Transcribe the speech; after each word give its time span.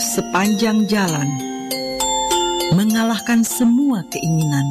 sepanjang 0.00 0.88
jalan, 0.88 1.28
mengalahkan 2.72 3.44
semua 3.44 4.00
keinginan, 4.08 4.64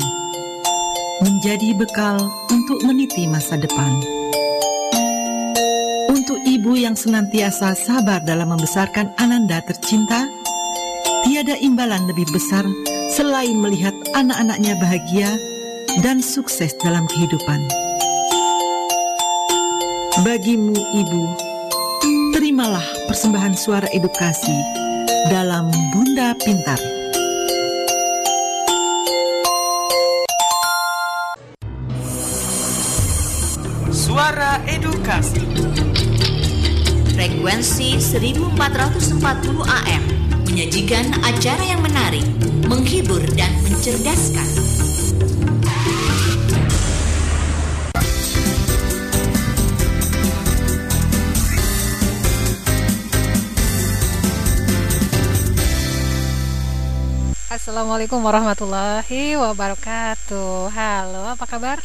menjadi 1.21 1.77
bekal 1.77 2.17
untuk 2.49 2.81
meniti 2.81 3.29
masa 3.29 3.61
depan. 3.61 3.93
Untuk 6.09 6.41
ibu 6.41 6.73
yang 6.73 6.97
senantiasa 6.97 7.77
sabar 7.77 8.25
dalam 8.25 8.49
membesarkan 8.57 9.13
Ananda 9.21 9.61
tercinta, 9.69 10.25
tiada 11.29 11.53
imbalan 11.61 12.09
lebih 12.09 12.25
besar 12.33 12.65
selain 13.13 13.53
melihat 13.61 13.93
anak-anaknya 14.17 14.81
bahagia 14.81 15.29
dan 16.01 16.25
sukses 16.25 16.73
dalam 16.81 17.05
kehidupan. 17.05 17.61
Bagimu, 20.25 20.73
ibu, 20.73 21.23
terimalah 22.33 22.83
persembahan 23.05 23.53
suara 23.53 23.85
edukasi 23.93 24.88
dalam 25.27 25.67
Bunda 25.91 26.31
Pintar. 26.39 26.79
Suara 33.91 34.63
Edukasi 34.63 35.43
Frekuensi 37.11 37.99
1440 37.99 39.19
AM 39.67 40.03
menyajikan 40.47 41.11
acara 41.27 41.63
yang 41.67 41.83
menarik, 41.83 42.23
menghibur 42.71 43.19
dan 43.35 43.51
mencerdaskan. 43.67 44.68
Assalamualaikum 57.69 58.25
warahmatullahi 58.25 59.37
wabarakatuh. 59.37 60.73
Halo, 60.73 61.29
apa 61.29 61.45
kabar? 61.45 61.77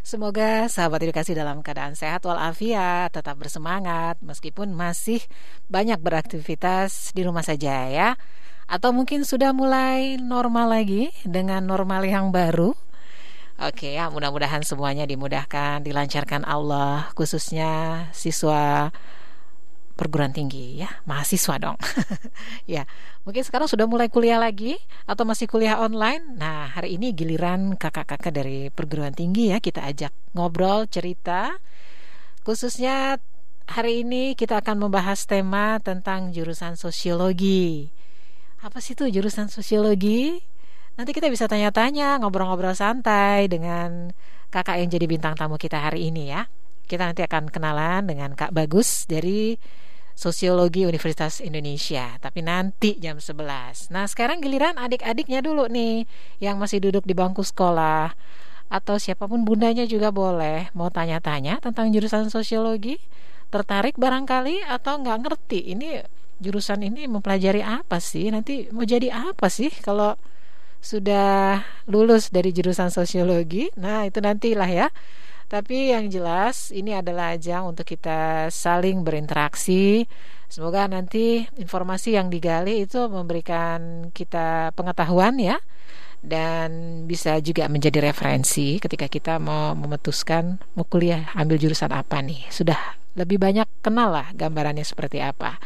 Semoga 0.00 0.72
sahabat 0.72 1.04
edukasi 1.04 1.36
dalam 1.36 1.60
keadaan 1.60 1.92
sehat 1.92 2.24
walafiat, 2.24 3.12
tetap 3.12 3.36
bersemangat 3.36 4.16
meskipun 4.24 4.72
masih 4.72 5.20
banyak 5.68 6.00
beraktivitas 6.00 7.12
di 7.12 7.28
rumah 7.28 7.44
saja 7.44 7.92
ya. 7.92 8.16
Atau 8.72 8.96
mungkin 8.96 9.28
sudah 9.28 9.52
mulai 9.52 10.16
normal 10.16 10.72
lagi 10.72 11.12
dengan 11.28 11.60
normal 11.60 12.08
yang 12.08 12.32
baru. 12.32 12.72
Oke 13.60 14.00
ya, 14.00 14.08
mudah-mudahan 14.08 14.64
semuanya 14.64 15.04
dimudahkan, 15.04 15.84
dilancarkan 15.84 16.48
Allah, 16.48 17.12
khususnya 17.12 18.08
siswa 18.16 18.96
perguruan 19.98 20.30
tinggi 20.30 20.78
ya, 20.78 20.86
mahasiswa 21.10 21.58
dong. 21.58 21.74
ya, 22.70 22.86
mungkin 23.26 23.42
sekarang 23.42 23.66
sudah 23.66 23.90
mulai 23.90 24.06
kuliah 24.06 24.38
lagi 24.38 24.78
atau 25.10 25.26
masih 25.26 25.50
kuliah 25.50 25.82
online. 25.82 26.38
Nah, 26.38 26.70
hari 26.70 26.94
ini 26.94 27.10
giliran 27.10 27.74
kakak-kakak 27.74 28.30
dari 28.30 28.70
perguruan 28.70 29.10
tinggi 29.10 29.50
ya, 29.50 29.58
kita 29.58 29.82
ajak 29.82 30.14
ngobrol, 30.38 30.86
cerita. 30.86 31.58
Khususnya 32.46 33.18
hari 33.66 34.06
ini 34.06 34.38
kita 34.38 34.62
akan 34.62 34.86
membahas 34.86 35.26
tema 35.26 35.82
tentang 35.82 36.30
jurusan 36.30 36.78
sosiologi. 36.78 37.90
Apa 38.62 38.78
sih 38.78 38.94
itu 38.94 39.10
jurusan 39.10 39.50
sosiologi? 39.50 40.38
Nanti 40.94 41.10
kita 41.10 41.26
bisa 41.26 41.50
tanya-tanya, 41.50 42.22
ngobrol-ngobrol 42.22 42.74
santai 42.74 43.50
dengan 43.50 44.14
kakak 44.50 44.78
yang 44.78 44.88
jadi 44.90 45.06
bintang 45.10 45.34
tamu 45.34 45.58
kita 45.58 45.78
hari 45.78 46.10
ini 46.10 46.30
ya. 46.30 46.46
Kita 46.88 47.04
nanti 47.04 47.20
akan 47.20 47.52
kenalan 47.52 48.08
dengan 48.08 48.32
Kak 48.32 48.50
Bagus 48.50 49.04
dari 49.04 49.60
Sosiologi 50.18 50.82
Universitas 50.82 51.38
Indonesia. 51.38 52.18
Tapi 52.18 52.42
nanti 52.42 52.98
jam 52.98 53.22
11 53.22 53.94
Nah 53.94 54.02
sekarang 54.10 54.42
giliran 54.42 54.74
adik-adiknya 54.74 55.38
dulu 55.38 55.70
nih 55.70 56.10
Yang 56.42 56.56
masih 56.58 56.78
duduk 56.82 57.06
di 57.06 57.14
bangku 57.14 57.46
sekolah. 57.46 58.18
Atau 58.66 58.98
siapa 58.98 59.30
pun 59.30 59.46
bundanya 59.46 59.86
juga 59.86 60.10
boleh. 60.10 60.74
Mau 60.74 60.90
tanya-tanya 60.90 61.62
tentang 61.62 61.94
jurusan 61.94 62.34
sosiologi? 62.34 62.98
Tertarik 63.54 63.94
barangkali 63.94 64.66
Atau 64.66 64.98
nggak 64.98 65.18
ngerti? 65.22 65.70
Ini 65.78 66.02
jurusan 66.42 66.82
ini 66.82 67.06
mempelajari 67.06 67.62
apa 67.62 68.02
sih? 68.02 68.34
Nanti 68.34 68.66
mau 68.74 68.82
jadi 68.82 69.14
apa 69.14 69.46
sih 69.46 69.70
Kalau 69.70 70.18
sudah 70.82 71.62
lulus 71.86 72.34
dari 72.34 72.50
jurusan 72.50 72.90
sosiologi? 72.90 73.70
Nah 73.78 74.02
itu 74.02 74.18
nantilah 74.18 74.66
ya 74.66 74.90
tapi 75.48 75.96
yang 75.96 76.12
jelas 76.12 76.68
ini 76.76 76.92
adalah 76.92 77.32
ajang 77.32 77.72
untuk 77.72 77.88
kita 77.88 78.52
saling 78.52 79.00
berinteraksi. 79.00 80.04
Semoga 80.48 80.84
nanti 80.88 81.44
informasi 81.56 82.16
yang 82.16 82.28
digali 82.28 82.84
itu 82.84 83.08
memberikan 83.08 84.12
kita 84.12 84.72
pengetahuan 84.76 85.36
ya 85.40 85.56
dan 86.20 87.02
bisa 87.08 87.40
juga 87.40 87.64
menjadi 87.68 88.12
referensi 88.12 88.76
ketika 88.76 89.08
kita 89.08 89.40
mau 89.40 89.72
memutuskan 89.72 90.60
mau 90.76 90.84
kuliah 90.84 91.32
ambil 91.32 91.56
jurusan 91.56 91.92
apa 91.96 92.20
nih. 92.20 92.44
Sudah 92.52 92.76
lebih 93.16 93.40
banyak 93.40 93.66
kenal 93.80 94.12
lah 94.12 94.28
gambarannya 94.36 94.84
seperti 94.84 95.24
apa. 95.24 95.56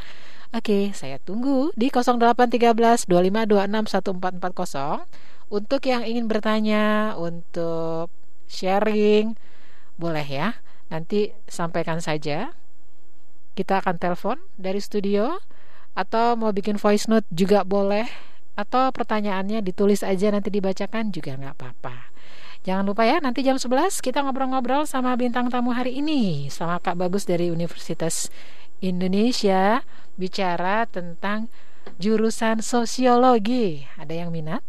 Oke, 0.52 0.92
saya 0.92 1.16
tunggu 1.16 1.72
di 1.74 1.88
0813 1.88 3.08
2526 3.08 3.88
1440 3.88 5.50
untuk 5.52 5.80
yang 5.84 6.04
ingin 6.04 6.28
bertanya, 6.28 7.16
untuk 7.16 8.08
sharing, 8.48 9.36
boleh 9.96 10.24
ya. 10.24 10.60
Nanti 10.92 11.32
sampaikan 11.48 12.00
saja. 12.04 12.52
Kita 13.52 13.84
akan 13.84 14.00
telepon 14.00 14.40
dari 14.56 14.80
studio 14.80 15.36
atau 15.92 16.40
mau 16.40 16.52
bikin 16.56 16.80
voice 16.80 17.04
note 17.08 17.28
juga 17.28 17.68
boleh 17.68 18.08
atau 18.52 18.92
pertanyaannya 18.92 19.64
ditulis 19.64 20.04
aja 20.04 20.28
nanti 20.32 20.52
dibacakan 20.52 21.12
juga 21.12 21.36
nggak 21.36 21.54
apa-apa. 21.56 22.12
Jangan 22.62 22.84
lupa 22.86 23.02
ya 23.02 23.18
nanti 23.18 23.42
jam 23.42 23.58
11 23.58 23.98
kita 23.98 24.22
ngobrol-ngobrol 24.22 24.86
sama 24.86 25.12
bintang 25.18 25.50
tamu 25.50 25.74
hari 25.74 25.98
ini 25.98 26.46
sama 26.46 26.78
Kak 26.78 26.94
Bagus 26.94 27.26
dari 27.26 27.50
Universitas 27.50 28.30
Indonesia 28.78 29.82
bicara 30.14 30.86
tentang 30.86 31.50
jurusan 31.98 32.62
sosiologi. 32.62 33.84
Ada 33.98 34.24
yang 34.24 34.30
minat? 34.30 34.62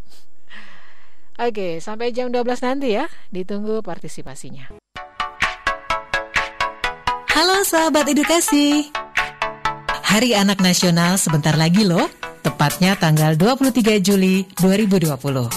Oke, 1.37 1.81
sampai 1.81 2.13
jam 2.13 2.29
12 2.29 2.65
nanti 2.65 2.97
ya. 2.97 3.05
Ditunggu 3.33 3.81
partisipasinya. 3.85 4.73
Halo 7.33 7.65
sahabat 7.65 8.05
edukasi. 8.13 8.93
Hari 10.05 10.37
Anak 10.37 10.61
Nasional 10.61 11.17
sebentar 11.17 11.57
lagi 11.57 11.81
loh, 11.81 12.05
tepatnya 12.45 12.93
tanggal 12.93 13.33
23 13.33 13.97
Juli 14.05 14.45
2020. 14.61 15.49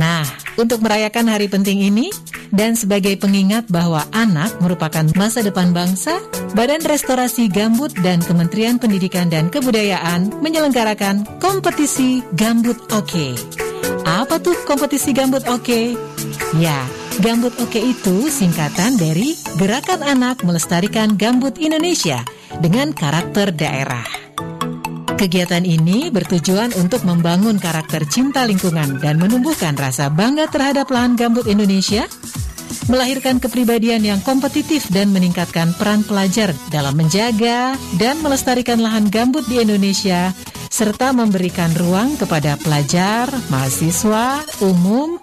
Nah, 0.00 0.24
untuk 0.56 0.80
merayakan 0.80 1.28
hari 1.28 1.52
penting 1.52 1.84
ini 1.84 2.08
dan 2.48 2.80
sebagai 2.80 3.12
pengingat 3.20 3.68
bahwa 3.68 4.08
anak 4.16 4.56
merupakan 4.64 5.04
masa 5.12 5.44
depan 5.44 5.76
bangsa, 5.76 6.16
Badan 6.56 6.80
Restorasi 6.80 7.52
Gambut 7.52 7.92
dan 8.00 8.24
Kementerian 8.24 8.80
Pendidikan 8.80 9.28
dan 9.28 9.52
Kebudayaan 9.52 10.32
menyelenggarakan 10.40 11.28
kompetisi 11.44 12.24
Gambut 12.40 12.80
Oke. 12.88 13.36
Apa 14.06 14.38
tuh 14.38 14.56
kompetisi 14.64 15.10
Gambut 15.10 15.46
Oke? 15.50 15.96
Ya, 16.58 16.84
Gambut 17.20 17.52
Oke 17.60 17.80
itu 17.80 18.28
singkatan 18.32 18.96
dari 18.96 19.36
Gerakan 19.60 20.00
Anak 20.04 20.40
Melestarikan 20.46 21.14
Gambut 21.20 21.60
Indonesia 21.60 22.24
dengan 22.60 22.94
karakter 22.96 23.52
daerah. 23.52 24.04
Kegiatan 25.22 25.62
ini 25.62 26.10
bertujuan 26.10 26.74
untuk 26.82 27.06
membangun 27.06 27.54
karakter 27.54 28.02
cinta 28.10 28.42
lingkungan 28.42 28.98
dan 28.98 29.22
menumbuhkan 29.22 29.78
rasa 29.78 30.10
bangga 30.10 30.50
terhadap 30.50 30.90
lahan 30.90 31.14
gambut 31.14 31.46
Indonesia, 31.46 32.10
melahirkan 32.88 33.38
kepribadian 33.38 34.04
yang 34.04 34.20
kompetitif 34.22 34.88
dan 34.90 35.10
meningkatkan 35.10 35.72
peran 35.76 36.04
pelajar 36.04 36.52
dalam 36.72 36.96
menjaga 36.96 37.76
dan 37.96 38.18
melestarikan 38.20 38.80
lahan 38.80 39.08
gambut 39.08 39.46
di 39.48 39.62
Indonesia, 39.62 40.32
serta 40.72 41.12
memberikan 41.12 41.70
ruang 41.76 42.16
kepada 42.16 42.56
pelajar, 42.60 43.28
mahasiswa, 43.52 44.42
umum, 44.64 45.20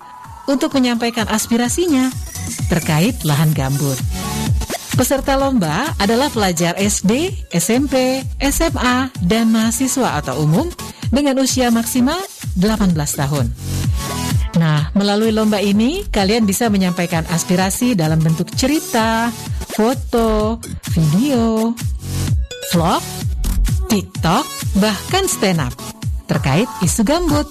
untuk 0.50 0.74
menyampaikan 0.74 1.30
aspirasinya 1.30 2.10
terkait 2.68 3.22
lahan 3.22 3.54
gambut. 3.54 3.96
Peserta 4.98 5.40
lomba 5.40 5.96
adalah 5.96 6.28
pelajar 6.28 6.76
SD, 6.76 7.32
SMP, 7.56 8.26
SMA, 8.44 9.14
dan 9.24 9.48
mahasiswa 9.48 10.20
atau 10.20 10.44
umum 10.44 10.68
dengan 11.08 11.40
usia 11.40 11.72
maksimal 11.72 12.20
18 12.60 12.98
tahun. 13.16 13.48
Nah, 14.58 14.90
melalui 14.98 15.30
lomba 15.30 15.62
ini 15.62 16.08
kalian 16.10 16.50
bisa 16.50 16.74
menyampaikan 16.74 17.22
aspirasi 17.30 17.94
dalam 17.94 18.18
bentuk 18.18 18.50
cerita, 18.58 19.30
foto, 19.76 20.58
video, 20.96 21.76
vlog, 22.74 23.04
TikTok, 23.92 24.46
bahkan 24.82 25.30
stand 25.30 25.62
up 25.62 25.74
terkait 26.26 26.70
isu 26.82 27.02
gambut. 27.06 27.46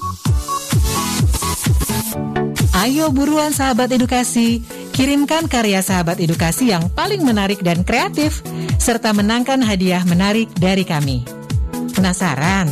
Ayo 2.78 3.10
buruan 3.10 3.50
sahabat 3.50 3.90
edukasi, 3.90 4.62
kirimkan 4.94 5.50
karya 5.50 5.82
sahabat 5.82 6.22
edukasi 6.22 6.70
yang 6.70 6.86
paling 6.94 7.26
menarik 7.26 7.58
dan 7.58 7.82
kreatif, 7.82 8.42
serta 8.78 9.10
menangkan 9.10 9.58
hadiah 9.62 10.06
menarik 10.06 10.46
dari 10.54 10.86
kami. 10.86 11.26
Penasaran? 11.90 12.70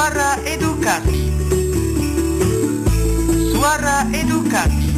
Suara 0.00 0.32
Edukasi 0.48 1.22
Suara 3.52 4.08
Edukasi 4.08 4.88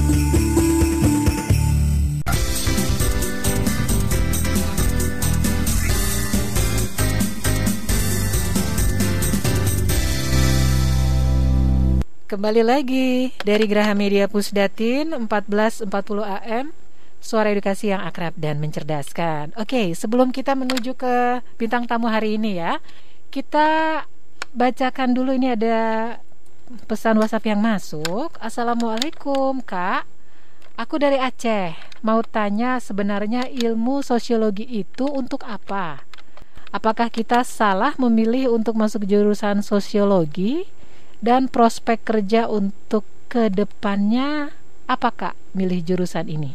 Kembali 12.31 12.63
lagi 12.63 13.35
dari 13.43 13.67
Graha 13.67 13.99
Media 13.99 14.31
Pusdatin 14.31 15.19
1440 15.19 15.91
AM 16.47 16.71
Suara 17.19 17.51
edukasi 17.51 17.91
yang 17.91 18.07
akrab 18.07 18.39
dan 18.39 18.63
mencerdaskan. 18.63 19.59
Oke, 19.59 19.99
sebelum 19.99 20.31
kita 20.31 20.55
menuju 20.55 20.95
ke 20.95 21.43
bintang 21.59 21.91
tamu 21.91 22.07
hari 22.07 22.39
ini 22.39 22.63
ya 22.63 22.79
Kita 23.35 23.99
bacakan 24.53 25.17
dulu 25.17 25.33
ini 25.33 25.57
ada 25.57 25.79
pesan 26.89 27.17
WhatsApp 27.19 27.49
yang 27.49 27.61
masuk. 27.61 28.37
Assalamualaikum 28.39 29.65
kak. 29.65 30.05
Aku 30.77 30.97
dari 30.97 31.21
Aceh. 31.21 31.77
Mau 32.01 32.21
tanya 32.25 32.81
sebenarnya 32.81 33.49
ilmu 33.49 34.01
sosiologi 34.05 34.65
itu 34.65 35.05
untuk 35.09 35.45
apa? 35.49 36.05
Apakah 36.73 37.13
kita 37.13 37.45
salah 37.45 37.93
memilih 38.01 38.53
untuk 38.53 38.77
masuk 38.81 39.05
jurusan 39.05 39.61
sosiologi? 39.61 40.65
dan 41.23 41.47
prospek 41.47 42.03
kerja 42.03 42.51
untuk 42.51 43.07
ke 43.31 43.49
depannya? 43.49 44.51
Apa 44.91 45.15
kak 45.15 45.35
milih 45.55 45.81
jurusan 45.87 46.27
ini? 46.27 46.53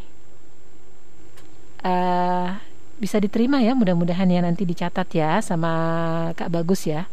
Uh, 1.81 2.59
bisa 2.99 3.17
diterima 3.23 3.63
ya 3.63 3.71
mudah-mudahan 3.71 4.27
ya 4.27 4.43
nanti 4.43 4.67
dicatat 4.67 5.07
ya 5.15 5.39
sama 5.39 5.71
kak 6.35 6.51
bagus 6.51 6.83
ya 6.83 7.07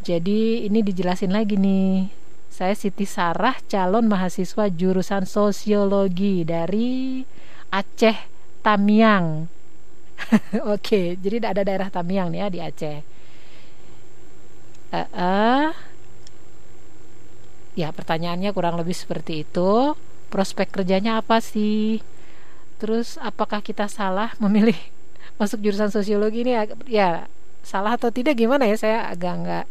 jadi 0.00 0.64
ini 0.64 0.80
dijelasin 0.80 1.28
lagi 1.28 1.60
nih. 1.60 2.08
Saya 2.48 2.72
Siti 2.72 3.04
Sarah 3.04 3.56
calon 3.68 4.08
mahasiswa 4.08 4.68
jurusan 4.72 5.28
sosiologi 5.28 6.42
dari 6.44 7.20
Aceh 7.68 8.16
Tamiang. 8.64 9.48
Oke, 10.74 11.16
jadi 11.20 11.52
ada 11.52 11.62
daerah 11.64 11.92
Tamiang 11.92 12.32
nih 12.32 12.40
ya 12.40 12.48
di 12.48 12.58
Aceh. 12.60 12.98
Uh, 14.90 15.06
uh, 15.14 15.68
ya 17.78 17.94
pertanyaannya 17.94 18.50
kurang 18.56 18.80
lebih 18.80 18.96
seperti 18.96 19.44
itu. 19.44 19.94
Prospek 20.32 20.80
kerjanya 20.80 21.20
apa 21.20 21.44
sih? 21.44 22.00
Terus 22.80 23.20
apakah 23.20 23.60
kita 23.60 23.84
salah 23.86 24.32
memilih 24.40 24.76
masuk 25.40 25.60
jurusan 25.60 25.92
sosiologi 25.92 26.40
ini 26.44 26.56
ya 26.88 27.28
salah 27.60 28.00
atau 28.00 28.08
tidak 28.08 28.40
gimana 28.40 28.64
ya? 28.64 28.76
Saya 28.80 28.98
agak 29.06 29.34
nggak 29.44 29.66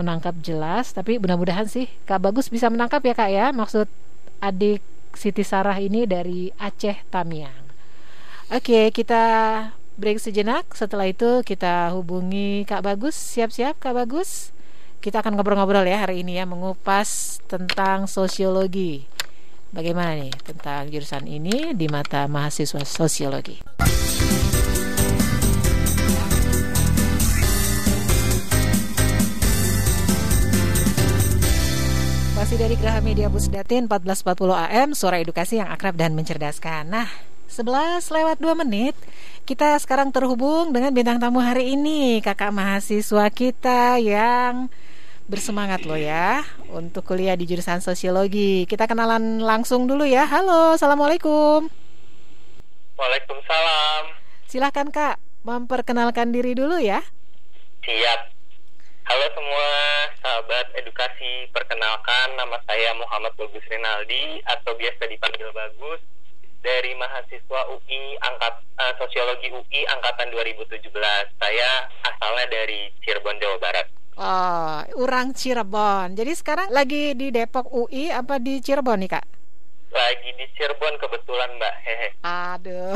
menangkap 0.00 0.32
jelas 0.40 0.96
tapi 0.96 1.20
mudah-mudahan 1.20 1.68
sih 1.68 1.84
kak 2.08 2.24
bagus 2.24 2.48
bisa 2.48 2.72
menangkap 2.72 3.04
ya 3.04 3.12
kak 3.12 3.30
ya. 3.30 3.46
Maksud 3.52 3.86
adik 4.40 4.80
Siti 5.12 5.44
Sarah 5.44 5.76
ini 5.76 6.08
dari 6.08 6.48
Aceh 6.56 7.04
Tamiang. 7.12 7.68
Oke 8.48 8.88
kita 8.90 9.22
break 10.00 10.16
sejenak. 10.16 10.72
Setelah 10.72 11.12
itu 11.12 11.44
kita 11.44 11.92
hubungi 11.92 12.64
kak 12.64 12.80
bagus. 12.80 13.14
Siap-siap 13.14 13.76
kak 13.76 13.92
bagus? 13.92 14.56
Kita 15.00 15.20
akan 15.20 15.36
ngobrol-ngobrol 15.36 15.84
ya 15.84 16.08
hari 16.08 16.24
ini 16.24 16.40
ya 16.40 16.48
mengupas 16.48 17.40
tentang 17.48 18.08
sosiologi. 18.08 19.04
Bagaimana 19.70 20.18
nih 20.18 20.34
tentang 20.42 20.90
jurusan 20.90 21.30
ini 21.30 21.76
di 21.78 21.86
mata 21.86 22.26
mahasiswa 22.26 22.82
sosiologi? 22.82 23.62
Masih 32.50 32.66
dari 32.66 32.74
Graha 32.82 32.98
Media 32.98 33.30
Pusdatin 33.30 33.86
1440 33.86 34.26
AM, 34.58 34.90
suara 34.90 35.22
edukasi 35.22 35.62
yang 35.62 35.70
akrab 35.70 35.94
dan 35.94 36.18
mencerdaskan. 36.18 36.82
Nah, 36.82 37.06
11 37.46 38.10
lewat 38.10 38.42
2 38.42 38.58
menit 38.58 38.98
Kita 39.46 39.78
sekarang 39.78 40.10
terhubung 40.10 40.74
dengan 40.74 40.90
bintang 40.90 41.22
tamu 41.22 41.38
hari 41.38 41.78
ini 41.78 42.18
Kakak 42.18 42.50
mahasiswa 42.50 43.30
kita 43.30 44.02
yang 44.02 44.66
bersemangat 45.30 45.86
loh 45.86 45.94
ya 45.94 46.42
untuk 46.74 47.06
kuliah 47.06 47.38
di 47.38 47.46
jurusan 47.46 47.86
sosiologi. 47.86 48.66
Kita 48.66 48.90
kenalan 48.90 49.38
langsung 49.38 49.86
dulu 49.86 50.02
ya. 50.02 50.26
Halo, 50.26 50.74
assalamualaikum. 50.74 51.70
Waalaikumsalam. 52.98 54.02
Silahkan 54.50 54.90
kak, 54.90 55.22
memperkenalkan 55.46 56.34
diri 56.34 56.58
dulu 56.58 56.82
ya. 56.82 56.98
Siap. 57.86 58.39
Halo 59.10 59.26
semua 59.34 59.66
sahabat 60.22 60.70
edukasi, 60.78 61.50
perkenalkan 61.50 62.30
nama 62.38 62.62
saya 62.62 62.94
Muhammad 62.94 63.34
Bagus 63.34 63.66
Rinaldi 63.66 64.38
atau 64.46 64.70
biasa 64.78 65.02
dipanggil 65.10 65.50
Bagus 65.50 65.98
dari 66.62 66.94
mahasiswa 66.94 67.60
UI 67.74 68.14
angkat 68.22 68.62
uh, 68.78 68.94
sosiologi 69.02 69.50
UI 69.50 69.82
angkatan 69.90 70.30
2017. 70.30 70.94
Saya 71.42 71.70
asalnya 72.06 72.46
dari 72.54 72.86
Cirebon 73.02 73.34
Jawa 73.42 73.58
Barat. 73.58 73.90
Oh, 74.14 74.78
Urang 75.02 75.34
Cirebon. 75.34 76.14
Jadi 76.14 76.30
sekarang 76.30 76.70
lagi 76.70 77.10
di 77.18 77.34
Depok 77.34 77.66
UI 77.66 78.14
apa 78.14 78.38
di 78.38 78.62
Cirebon 78.62 79.02
nih 79.02 79.10
kak? 79.10 79.39
Lagi 79.90 80.30
di 80.38 80.46
Cirebon 80.54 80.94
kebetulan 81.02 81.50
mbak. 81.58 81.74
Hehe. 81.82 82.08
Aduh, 82.22 82.94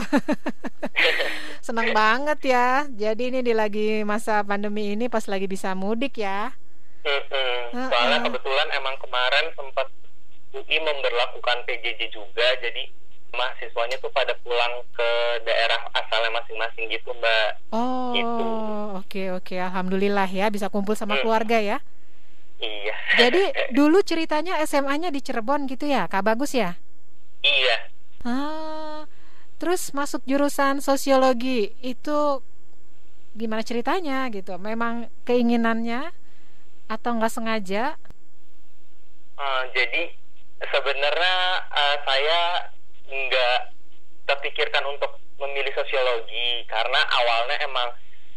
senang 1.66 1.90
banget 1.90 2.40
ya. 2.46 2.86
Jadi 2.90 3.34
ini 3.34 3.40
di 3.42 3.52
lagi 3.52 4.06
masa 4.06 4.46
pandemi 4.46 4.94
ini 4.94 5.10
pas 5.10 5.26
lagi 5.26 5.50
bisa 5.50 5.74
mudik 5.74 6.22
ya. 6.22 6.54
Hmm, 7.04 7.90
Soalnya 7.92 8.24
kebetulan 8.24 8.68
emang 8.80 8.96
kemarin 8.96 9.52
sempat 9.52 9.92
UI 10.54 10.78
memberlakukan 10.80 11.66
PJJ 11.68 12.08
juga, 12.14 12.46
jadi 12.62 12.88
mahasiswanya 13.34 13.98
tuh 13.98 14.10
pada 14.14 14.32
pulang 14.40 14.82
ke 14.94 15.08
daerah 15.42 15.90
asalnya 15.92 16.30
masing-masing 16.40 16.86
gitu 16.88 17.10
mbak 17.18 17.50
oh 17.74 18.14
gitu. 18.14 18.46
oke 19.02 19.22
oke 19.42 19.54
alhamdulillah 19.58 20.30
ya 20.30 20.46
bisa 20.48 20.70
kumpul 20.70 20.94
sama 20.94 21.18
hmm. 21.18 21.22
keluarga 21.26 21.58
ya 21.58 21.78
iya 22.62 22.94
jadi 23.18 23.42
dulu 23.78 24.00
ceritanya 24.06 24.62
SMA-nya 24.64 25.10
di 25.10 25.20
Cirebon 25.20 25.66
gitu 25.66 25.90
ya 25.90 26.06
kak 26.06 26.24
bagus 26.24 26.54
ya 26.54 26.78
iya. 27.44 27.76
Ah 28.24 29.06
terus 29.64 29.94
masuk 29.94 30.20
jurusan 30.28 30.82
sosiologi 30.82 31.72
itu 31.80 32.42
gimana 33.32 33.62
ceritanya 33.64 34.28
gitu? 34.28 34.60
Memang 34.60 35.08
keinginannya 35.24 36.12
atau 36.90 37.10
nggak 37.16 37.32
sengaja? 37.32 37.96
Uh, 39.34 39.62
jadi 39.74 40.14
sebenarnya 40.62 41.36
uh, 41.70 41.96
saya 42.06 42.40
nggak 43.08 43.58
terpikirkan 44.28 44.84
untuk 44.86 45.18
memilih 45.40 45.72
sosiologi 45.74 46.62
karena 46.70 47.00
awalnya 47.10 47.56
emang 47.66 47.88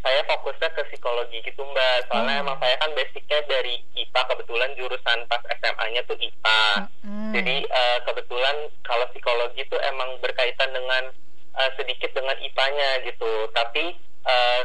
saya 0.08 0.24
fokusnya 0.24 0.72
ke 0.72 0.82
psikologi 0.88 1.44
gitu 1.44 1.68
mbak. 1.68 2.08
Soalnya 2.08 2.40
hmm. 2.40 2.44
emang 2.48 2.58
saya 2.64 2.80
kan 2.80 2.96
basicnya 2.96 3.44
dari 3.52 3.84
IPA 3.92 4.22
kebetulan 4.24 4.72
jurusan 4.80 5.20
pas 5.28 5.44
SMA-nya 5.60 6.02
tuh 6.08 6.16
IPA 6.16 6.64
hmm. 7.04 7.32
jadi 7.36 7.56
uh, 7.68 8.00
kebetulan 8.08 8.56
kalau 8.88 9.04
psikologi 9.12 9.68
itu 9.68 9.76
emang 9.84 10.16
berkaitan 10.24 10.72
dengan 10.72 11.12
uh, 11.60 11.70
sedikit 11.76 12.16
dengan 12.16 12.40
IPA-nya 12.40 13.04
gitu. 13.04 13.52
Tapi 13.52 14.00
uh, 14.24 14.62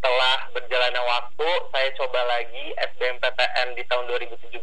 setelah 0.00 0.36
berjalannya 0.56 1.02
waktu 1.04 1.48
saya 1.68 1.88
coba 2.00 2.20
lagi 2.32 2.64
SBMPTN 2.96 3.76
di 3.76 3.84
tahun 3.92 4.08
2017 4.08 4.56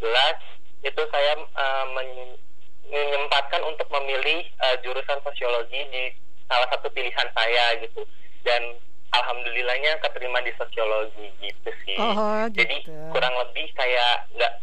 itu 0.89 1.01
saya 1.13 1.33
uh, 1.53 1.85
menyempatkan 1.93 3.61
untuk 3.61 3.85
memilih 3.93 4.41
uh, 4.57 4.73
jurusan 4.81 5.21
sosiologi 5.21 5.85
di 5.93 6.03
salah 6.49 6.65
satu 6.73 6.89
pilihan 6.89 7.29
saya 7.29 7.77
gitu. 7.85 8.01
Dan 8.41 8.88
alhamdulillahnya 9.09 9.97
keterima 10.05 10.39
di 10.45 10.51
sosiologi 10.57 11.27
gitu 11.41 11.69
sih 11.85 11.97
oh, 11.97 12.45
gitu. 12.49 12.61
jadi 12.61 12.77
kurang 13.09 13.33
lebih 13.45 13.67
kayak 13.73 14.29
nggak 14.37 14.53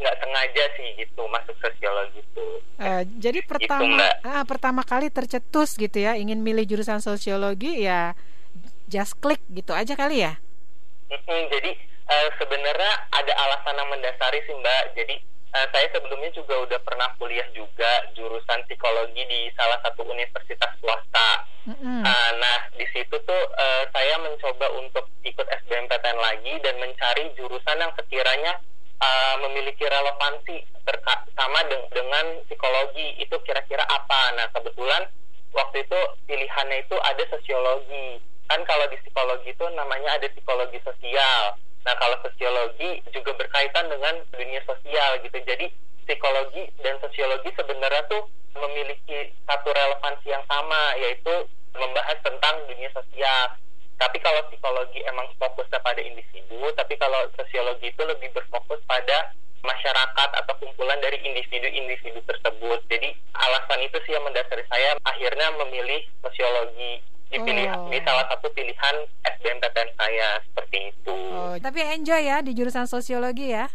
nggak 0.00 0.16
sengaja 0.16 0.64
sih 0.80 0.88
gitu 0.96 1.22
masuk 1.28 1.52
sosiologi 1.60 2.24
itu. 2.24 2.46
Uh, 2.80 3.04
jadi 3.20 3.44
pertama 3.44 4.00
gitu, 4.00 4.32
ah, 4.32 4.44
pertama 4.48 4.80
kali 4.80 5.12
tercetus 5.12 5.76
gitu 5.76 6.00
ya 6.00 6.16
ingin 6.16 6.40
milih 6.40 6.64
jurusan 6.64 7.04
sosiologi 7.04 7.84
ya 7.84 8.16
just 8.88 9.20
klik 9.20 9.44
gitu 9.52 9.76
aja 9.76 9.92
kali 9.92 10.24
ya. 10.24 10.40
Hmm, 11.12 11.44
jadi 11.52 11.70
uh, 12.08 12.28
sebenarnya 12.40 12.92
ada 13.12 13.32
alasan 13.44 13.76
yang 13.76 13.88
mendasari 13.92 14.40
sih 14.48 14.56
mbak. 14.56 14.84
Jadi 14.96 15.14
uh, 15.54 15.66
saya 15.70 15.86
sebelumnya 15.90 16.30
juga 16.34 16.54
udah 16.62 16.80
pernah 16.82 17.08
kuliah 17.18 17.46
juga 17.52 18.06
jurusan 18.14 18.60
psikologi 18.66 19.22
di 19.26 19.50
salah 19.58 19.78
satu 19.82 20.06
universitas 20.06 20.70
swasta. 20.78 21.30
Mm-hmm. 21.68 22.02
Uh, 22.02 22.30
nah 22.40 22.58
di 22.72 22.86
situ 22.90 23.16
tuh 23.26 23.42
uh, 23.54 23.84
saya 23.92 24.16
mencoba 24.22 24.66
untuk 24.80 25.06
ikut 25.26 25.46
SBMPTN 25.64 26.18
lagi 26.18 26.54
dan 26.64 26.74
mencari 26.80 27.30
jurusan 27.36 27.76
yang 27.76 27.92
sekiranya 27.98 28.56
uh, 29.02 29.34
memiliki 29.44 29.84
relevansi 29.84 30.64
terka- 30.88 31.28
sama 31.36 31.60
de- 31.68 31.90
dengan 31.92 32.40
psikologi 32.48 33.20
itu 33.20 33.36
kira-kira 33.44 33.84
apa. 33.84 34.34
Nah 34.40 34.46
kebetulan 34.56 35.04
waktu 35.52 35.84
itu 35.84 36.00
pilihannya 36.24 36.86
itu 36.86 36.96
ada 37.04 37.24
sosiologi. 37.28 38.22
Kan 38.50 38.66
kalau 38.66 38.88
di 38.90 38.98
psikologi 39.04 39.54
itu 39.54 39.66
namanya 39.76 40.18
ada 40.18 40.26
psikologi 40.32 40.80
sosial 40.82 41.54
Nah, 41.86 41.94
kalau 41.96 42.16
sosiologi 42.20 43.00
juga 43.10 43.32
berkaitan 43.36 43.88
dengan 43.88 44.20
dunia 44.32 44.60
sosial 44.68 45.20
gitu. 45.24 45.38
Jadi, 45.42 45.72
psikologi 46.04 46.68
dan 46.84 46.98
sosiologi 47.00 47.48
sebenarnya 47.56 48.02
tuh 48.10 48.28
memiliki 48.58 49.32
satu 49.46 49.70
relevansi 49.70 50.26
yang 50.28 50.44
sama, 50.50 50.98
yaitu 51.00 51.46
membahas 51.76 52.18
tentang 52.20 52.60
dunia 52.66 52.90
sosial. 52.92 53.56
Tapi 54.00 54.16
kalau 54.24 54.40
psikologi 54.48 55.04
emang 55.04 55.28
fokusnya 55.36 55.80
pada 55.84 56.00
individu, 56.00 56.72
tapi 56.76 56.96
kalau 56.96 57.28
sosiologi 57.36 57.92
itu 57.92 58.02
lebih 58.04 58.32
berfokus 58.32 58.80
pada 58.88 59.32
masyarakat 59.60 60.28
atau 60.40 60.54
kumpulan 60.56 60.96
dari 61.04 61.20
individu-individu 61.20 62.20
tersebut. 62.24 62.80
Jadi 62.88 63.12
alasan 63.36 63.80
itu 63.84 64.00
sih 64.08 64.16
yang 64.16 64.24
mendasari 64.24 64.64
saya 64.72 64.96
akhirnya 65.04 65.52
memilih 65.60 66.00
sosiologi 66.24 67.04
dipilih 67.30 67.66
oh. 67.70 67.86
di 67.88 67.98
salah 68.02 68.26
satu 68.26 68.50
pilihan 68.50 68.94
SBMPTN 69.22 69.90
saya 69.94 70.28
seperti 70.42 70.78
itu. 70.90 71.14
Oh, 71.14 71.54
tapi 71.62 71.78
enjoy 71.86 72.26
ya 72.26 72.42
di 72.42 72.52
jurusan 72.58 72.90
sosiologi 72.90 73.54
ya. 73.54 73.70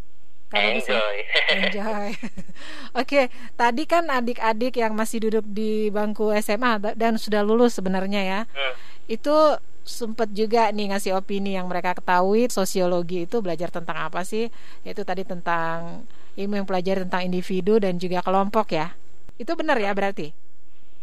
Kalau 0.51 0.69
enjoy. 0.75 1.15
enjoy. 1.55 2.07
Oke, 3.01 3.31
tadi 3.55 3.83
kan 3.87 4.11
adik-adik 4.11 4.75
yang 4.77 4.93
masih 4.93 5.23
duduk 5.23 5.47
di 5.47 5.89
bangku 5.89 6.35
SMA 6.43 6.93
dan 6.99 7.15
sudah 7.15 7.41
lulus 7.41 7.79
sebenarnya 7.79 8.21
ya. 8.21 8.39
Hmm. 8.51 8.73
Itu 9.07 9.57
sempat 9.87 10.33
juga 10.35 10.69
nih 10.75 10.91
ngasih 10.91 11.15
opini 11.15 11.55
yang 11.55 11.69
mereka 11.71 11.95
ketahui 11.95 12.49
sosiologi 12.51 13.23
itu 13.23 13.39
belajar 13.39 13.71
tentang 13.71 14.03
apa 14.03 14.27
sih? 14.27 14.51
Yaitu 14.83 15.07
tadi 15.07 15.23
tentang 15.23 16.03
ilmu 16.35 16.59
yang 16.59 16.67
pelajari 16.67 17.07
tentang 17.07 17.23
individu 17.23 17.79
dan 17.79 17.95
juga 17.95 18.19
kelompok 18.19 18.75
ya. 18.75 18.91
Itu 19.39 19.55
benar 19.55 19.79
ya 19.79 19.95
berarti? 19.95 20.35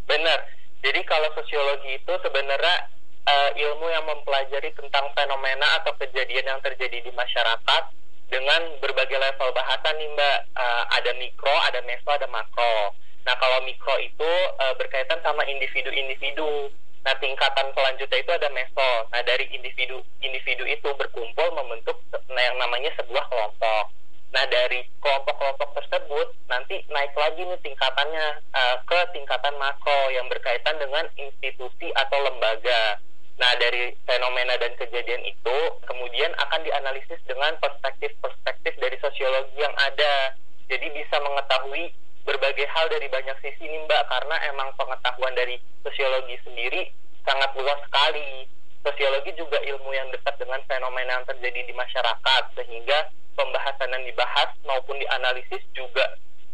Benar 0.05 0.62
jadi 0.83 1.01
kalau 1.07 1.31
sosiologi 1.39 1.95
itu 1.95 2.13
sebenarnya 2.27 2.91
uh, 3.23 3.51
ilmu 3.55 3.87
yang 3.87 4.03
mempelajari 4.03 4.75
tentang 4.75 5.07
fenomena 5.15 5.79
atau 5.79 5.95
kejadian 5.95 6.43
yang 6.43 6.61
terjadi 6.61 6.99
di 7.07 7.13
masyarakat 7.15 7.83
dengan 8.27 8.61
berbagai 8.83 9.15
level 9.15 9.55
bahasa 9.55 9.95
nih 9.95 10.11
Mbak. 10.11 10.39
Uh, 10.59 10.85
ada 10.91 11.11
mikro, 11.23 11.55
ada 11.71 11.81
meso, 11.87 12.09
ada 12.11 12.27
makro. 12.35 12.99
Nah 13.23 13.35
kalau 13.39 13.63
mikro 13.63 13.95
itu 14.03 14.31
uh, 14.59 14.75
berkaitan 14.75 15.23
sama 15.23 15.47
individu-individu. 15.47 16.75
Nah 17.07 17.15
tingkatan 17.23 17.71
selanjutnya 17.79 18.19
itu 18.19 18.33
ada 18.35 18.51
meso. 18.51 18.91
Nah 19.15 19.23
dari 19.23 19.47
individu-individu 19.55 20.67
itu 20.67 20.89
berkumpul 20.99 21.47
membentuk 21.55 21.95
yang 22.27 22.59
namanya 22.59 22.91
sebuah 22.99 23.23
kelompok. 23.31 24.02
Nah 24.33 24.45
dari 24.49 24.81
kelompok-kelompok 25.05 25.77
tersebut 25.77 26.29
nanti 26.49 26.81
naik 26.89 27.13
lagi 27.13 27.45
nih 27.45 27.61
tingkatannya 27.61 28.27
uh, 28.57 28.77
ke 28.89 28.99
tingkatan 29.13 29.55
makro 29.61 30.09
yang 30.09 30.25
berkaitan 30.33 30.81
dengan 30.81 31.05
institusi 31.21 31.93
atau 31.93 32.19
lembaga. 32.25 32.97
Nah 33.37 33.53
dari 33.61 33.93
fenomena 34.09 34.57
dan 34.57 34.73
kejadian 34.81 35.21
itu 35.29 35.57
kemudian 35.85 36.33
akan 36.41 36.61
dianalisis 36.65 37.21
dengan 37.29 37.53
perspektif-perspektif 37.61 38.73
dari 38.81 38.97
sosiologi 39.05 39.57
yang 39.61 39.77
ada. 39.77 40.33
Jadi 40.73 40.89
bisa 40.97 41.21
mengetahui 41.21 41.93
berbagai 42.25 42.65
hal 42.73 42.89
dari 42.89 43.13
banyak 43.13 43.37
sisi 43.45 43.69
nih 43.69 43.85
Mbak 43.85 44.03
karena 44.09 44.37
emang 44.49 44.73
pengetahuan 44.81 45.37
dari 45.37 45.61
sosiologi 45.85 46.41
sendiri 46.41 46.89
sangat 47.29 47.53
luas 47.53 47.77
sekali. 47.85 48.49
Sosiologi 48.83 49.31
juga 49.37 49.61
ilmu 49.61 49.93
yang 49.95 50.09
dekat 50.11 50.41
dengan 50.41 50.59
fenomena 50.67 51.21
yang 51.21 51.27
terjadi 51.29 51.61
di 51.69 51.75
masyarakat 51.77 52.43
sehingga 52.59 52.99
pembahasan 53.35 53.93
yang 53.93 54.05
dibahas 54.07 54.51
maupun 54.65 54.97
dianalisis 55.01 55.63
juga 55.73 56.05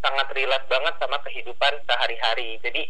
sangat 0.02 0.30
relate 0.34 0.66
banget 0.70 0.94
sama 1.02 1.18
kehidupan 1.26 1.74
sehari-hari. 1.86 2.58
Jadi 2.62 2.82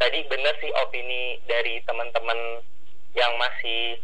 tadi 0.00 0.18
benar 0.28 0.54
sih 0.60 0.72
opini 0.84 1.38
dari 1.44 1.80
teman-teman 1.84 2.64
yang 3.14 3.32
masih 3.38 4.00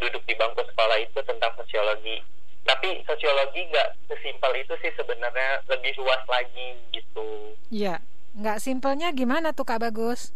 duduk 0.00 0.22
di 0.28 0.34
bangku 0.36 0.62
sekolah 0.72 0.96
itu 1.00 1.18
tentang 1.24 1.52
sosiologi. 1.56 2.22
Tapi 2.66 2.98
sosiologi 3.06 3.62
nggak 3.70 3.88
sesimpel 4.10 4.52
itu 4.58 4.74
sih 4.82 4.90
sebenarnya 4.98 5.62
lebih 5.70 5.94
luas 6.02 6.22
lagi 6.26 6.74
gitu. 6.90 7.54
Iya, 7.70 8.02
nggak 8.34 8.58
simpelnya 8.58 9.14
gimana 9.14 9.54
tuh 9.54 9.62
Kak 9.62 9.82
Bagus? 9.82 10.34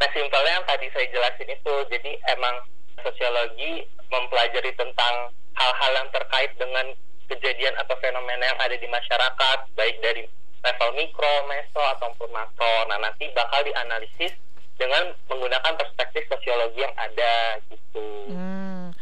Nah 0.00 0.08
simpelnya 0.16 0.58
yang 0.58 0.66
tadi 0.66 0.86
saya 0.90 1.06
jelasin 1.12 1.48
itu, 1.52 1.74
jadi 1.92 2.12
emang 2.34 2.56
sosiologi 3.04 3.86
mempelajari 4.08 4.72
tentang 4.74 5.30
hal-hal 5.54 5.92
yang 5.94 6.08
terkait 6.10 6.50
dengan 6.56 6.86
kejadian 7.32 7.72
atau 7.80 7.96
fenomena 7.98 8.44
yang 8.44 8.60
ada 8.60 8.76
di 8.76 8.88
masyarakat 8.88 9.58
baik 9.72 9.96
dari 10.04 10.28
level 10.62 10.90
mikro, 10.94 11.34
meso 11.48 11.82
ataupun 11.98 12.28
makro. 12.30 12.86
Nah 12.86 13.00
nanti 13.00 13.26
bakal 13.34 13.64
dianalisis 13.64 14.36
dengan 14.76 15.10
menggunakan 15.26 15.74
perspektif 15.74 16.28
sosiologi 16.28 16.84
yang 16.84 16.94
ada 17.00 17.58
gitu. 17.72 18.06
Hmm. 18.30 18.92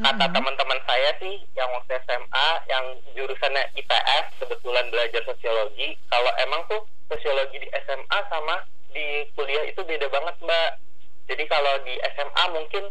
Kata 0.00 0.24
hmm. 0.24 0.34
teman-teman 0.34 0.80
saya 0.88 1.10
sih 1.20 1.42
yang 1.58 1.68
waktu 1.74 1.94
SMA 2.08 2.48
yang 2.70 2.84
jurusannya 3.12 3.64
IPS 3.76 4.40
kebetulan 4.40 4.88
belajar 4.88 5.22
sosiologi. 5.28 5.98
Kalau 6.08 6.32
emang 6.40 6.62
tuh 6.70 6.82
sosiologi 7.12 7.60
di 7.60 7.68
SMA 7.84 8.18
sama 8.32 8.56
di 8.92 9.26
kuliah 9.36 9.64
itu 9.68 9.84
beda 9.84 10.08
banget 10.08 10.36
mbak. 10.40 10.70
Jadi 11.28 11.44
kalau 11.46 11.74
di 11.86 11.94
SMA 12.16 12.44
mungkin 12.50 12.84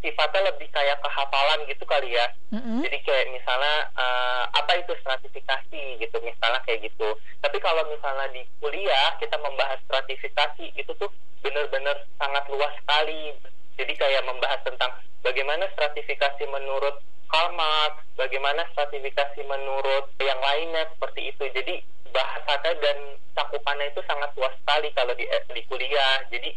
sifatnya 0.00 0.48
lebih 0.52 0.68
kayak 0.72 0.98
kehafalan 1.04 1.60
gitu 1.68 1.84
kali 1.84 2.16
ya. 2.16 2.26
Mm-hmm. 2.50 2.80
Jadi 2.84 2.98
kayak 3.04 3.26
misalnya 3.32 3.76
uh, 3.94 4.44
apa 4.56 4.72
itu 4.80 4.92
stratifikasi 5.00 5.82
gitu, 6.00 6.16
misalnya 6.24 6.60
kayak 6.64 6.88
gitu. 6.88 7.08
Tapi 7.40 7.58
kalau 7.60 7.84
misalnya 7.88 8.26
di 8.32 8.42
kuliah 8.58 9.16
kita 9.20 9.36
membahas 9.38 9.78
stratifikasi 9.86 10.64
itu 10.74 10.92
tuh 10.96 11.12
benar-benar 11.44 11.96
sangat 12.16 12.44
luas 12.48 12.72
sekali. 12.80 13.36
Jadi 13.76 13.92
kayak 13.96 14.24
membahas 14.28 14.60
tentang 14.64 14.92
bagaimana 15.24 15.64
stratifikasi 15.72 16.44
menurut 16.48 17.00
Karl 17.30 17.54
Marx, 17.54 18.02
bagaimana 18.18 18.66
stratifikasi 18.74 19.40
menurut 19.46 20.10
yang 20.18 20.40
lainnya 20.40 20.84
seperti 20.96 21.30
itu. 21.30 21.44
Jadi 21.54 21.80
bahasanya 22.10 22.74
dan 22.82 22.98
cakupannya 23.38 23.86
itu 23.94 24.02
sangat 24.04 24.34
luas 24.34 24.52
sekali 24.58 24.88
kalau 24.96 25.14
di 25.14 25.24
di 25.54 25.62
kuliah. 25.70 26.24
Jadi 26.32 26.50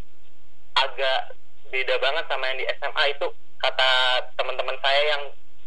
agak 0.74 1.38
beda 1.74 1.98
banget 1.98 2.26
sama 2.30 2.46
yang 2.54 2.58
di 2.62 2.66
SMA 2.78 3.04
itu 3.18 3.28
kata 3.58 3.90
teman-teman 4.38 4.78
saya 4.78 5.02
yang 5.18 5.24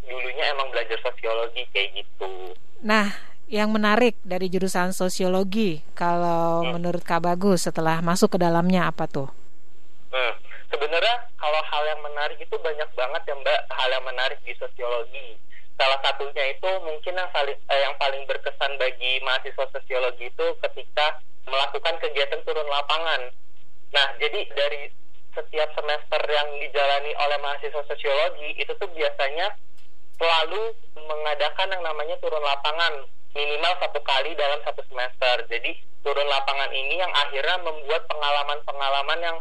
dulunya 0.06 0.44
emang 0.54 0.70
belajar 0.70 0.94
sosiologi 1.02 1.66
kayak 1.75 1.98
gitu. 1.98 2.54
Nah, 2.86 3.10
yang 3.50 3.75
menarik 3.75 4.14
dari 4.22 4.46
jurusan 4.46 4.94
sosiologi 4.94 5.82
kalau 5.98 6.62
hmm. 6.62 6.78
menurut 6.78 7.02
Kak 7.02 7.26
Bagus 7.26 7.66
setelah 7.66 7.98
masuk 7.98 8.38
ke 8.38 8.38
dalamnya 8.38 8.86
apa 8.86 9.10
tuh? 9.10 9.26
Hmm. 10.14 10.34
Sebenarnya 10.70 11.26
kalau 11.34 11.58
hal 11.66 11.82
yang 11.90 12.00
menarik 12.06 12.38
itu 12.38 12.54
banyak 12.58 12.90
banget 12.94 13.22
ya 13.26 13.34
Mbak 13.34 13.60
hal 13.70 13.88
yang 13.90 14.04
menarik 14.06 14.38
di 14.46 14.54
sosiologi. 14.58 15.38
Salah 15.75 15.98
satunya 16.06 16.54
itu 16.54 16.70
mungkin 16.86 17.14
yang 17.18 17.30
paling 17.34 17.58
eh, 17.58 17.80
yang 17.82 17.94
paling 17.98 18.22
berkesan 18.30 18.72
bagi 18.78 19.18
mahasiswa 19.26 19.66
sosiologi 19.75 20.30
itu 20.30 20.46
ketika 20.62 21.18
melakukan 21.46 21.94
kegiatan 22.02 22.42
turun 22.46 22.66
lapangan. 22.66 23.30
Nah, 23.94 24.06
jadi 24.18 24.42
dari 24.54 24.90
setiap 25.36 25.68
semester 25.76 26.20
yang 26.24 26.48
dijalani 26.56 27.12
oleh 27.12 27.38
mahasiswa 27.44 27.84
sosiologi 27.84 28.56
itu 28.56 28.72
tuh 28.80 28.88
biasanya 28.96 29.52
selalu 30.16 30.72
mengadakan 30.96 31.68
yang 31.76 31.84
namanya 31.84 32.16
turun 32.24 32.40
lapangan 32.40 33.04
minimal 33.36 33.72
satu 33.76 34.00
kali 34.00 34.32
dalam 34.32 34.56
satu 34.64 34.80
semester. 34.88 35.44
Jadi 35.52 35.76
turun 36.00 36.24
lapangan 36.24 36.72
ini 36.72 36.96
yang 36.96 37.12
akhirnya 37.12 37.60
membuat 37.60 38.08
pengalaman-pengalaman 38.08 39.20
yang 39.20 39.36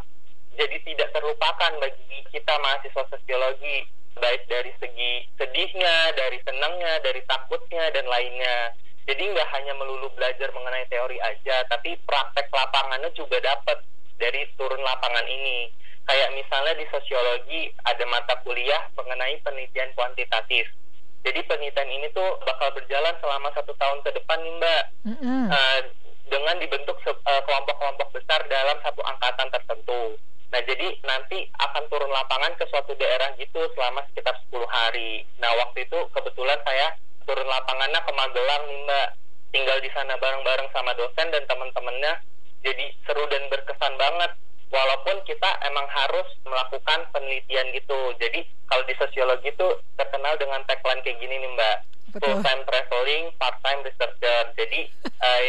jadi 0.56 0.76
tidak 0.84 1.08
terlupakan 1.16 1.72
bagi 1.80 2.20
kita 2.28 2.54
mahasiswa 2.60 3.04
sosiologi 3.08 3.88
baik 4.16 4.48
dari 4.48 4.72
segi 4.80 5.28
sedihnya, 5.36 6.12
dari 6.16 6.40
senangnya, 6.44 7.00
dari 7.04 7.20
takutnya 7.24 7.88
dan 7.92 8.04
lainnya. 8.08 8.72
Jadi 9.06 9.22
nggak 9.32 9.48
hanya 9.54 9.72
melulu 9.76 10.10
belajar 10.16 10.50
mengenai 10.50 10.84
teori 10.90 11.20
aja, 11.22 11.62
tapi 11.70 11.94
praktek 12.04 12.48
lapangannya 12.50 13.12
juga 13.14 13.38
dapat 13.38 13.80
dari 14.16 14.48
turun 14.56 14.80
lapangan 14.80 15.24
ini 15.28 15.70
kayak 16.06 16.30
misalnya 16.38 16.74
di 16.78 16.86
sosiologi 16.88 17.74
ada 17.82 18.04
mata 18.06 18.34
kuliah 18.46 18.82
mengenai 18.94 19.36
penelitian 19.42 19.90
kuantitatif. 19.98 20.70
Jadi 21.26 21.42
penelitian 21.50 21.90
ini 21.90 22.06
tuh 22.14 22.38
bakal 22.46 22.70
berjalan 22.70 23.14
selama 23.18 23.50
satu 23.50 23.74
tahun 23.74 23.98
ke 24.06 24.14
depan 24.14 24.38
nih 24.38 24.54
Mbak. 24.62 24.82
Mm-mm. 25.10 25.44
Uh, 25.50 25.80
dengan 26.26 26.58
dibentuk 26.58 26.98
se- 27.02 27.22
uh, 27.26 27.42
kelompok-kelompok 27.46 28.10
besar 28.14 28.42
dalam 28.46 28.78
satu 28.82 29.02
angkatan 29.02 29.50
tertentu. 29.50 30.18
Nah, 30.54 30.62
jadi 30.62 30.94
nanti 31.02 31.50
akan 31.58 31.84
turun 31.90 32.10
lapangan 32.10 32.54
ke 32.54 32.64
suatu 32.70 32.94
daerah 32.94 33.34
gitu 33.38 33.58
selama 33.74 34.06
sekitar 34.10 34.34
10 34.46 34.62
hari. 34.70 35.26
Nah, 35.42 35.50
waktu 35.66 35.86
itu 35.86 35.98
kebetulan 36.14 36.58
saya 36.62 36.94
turun 37.26 37.46
lapangannya 37.50 37.98
ke 37.98 38.12
Magelang 38.14 38.62
nih 38.70 38.78
Mbak. 38.86 39.08
Tinggal 39.50 39.78
di 39.82 39.90
sana 39.90 40.14
bareng-bareng 40.18 40.68
sama 40.70 40.94
dosen 40.94 41.26
dan 41.34 41.42
teman-temannya. 41.50 42.12
Jadi 42.62 42.84
seru 43.06 43.26
dan 43.30 43.46
berkesan 43.50 43.94
banget. 43.98 44.30
Walaupun 44.66 45.22
kita 45.24 45.50
emang 45.62 45.86
harus 45.88 46.26
melakukan 46.42 47.06
penelitian 47.14 47.70
gitu. 47.70 48.12
Jadi 48.18 48.42
kalau 48.66 48.82
di 48.84 48.94
sosiologi 48.98 49.54
itu 49.54 49.68
terkenal 49.94 50.34
dengan 50.36 50.60
tagline 50.66 51.00
kayak 51.06 51.18
gini 51.22 51.38
nih 51.38 51.50
Mbak. 51.54 51.76
Betul. 52.16 52.20
Full 52.22 52.38
time 52.42 52.62
traveling, 52.66 53.24
part 53.38 53.56
time 53.62 53.80
researcher. 53.86 54.40
Jadi 54.58 54.80
eh, 55.06 55.44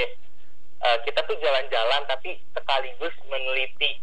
eh, 0.85 0.97
kita 1.05 1.25
tuh 1.25 1.37
jalan-jalan 1.41 2.01
tapi 2.05 2.37
sekaligus 2.53 3.15
meneliti 3.29 4.01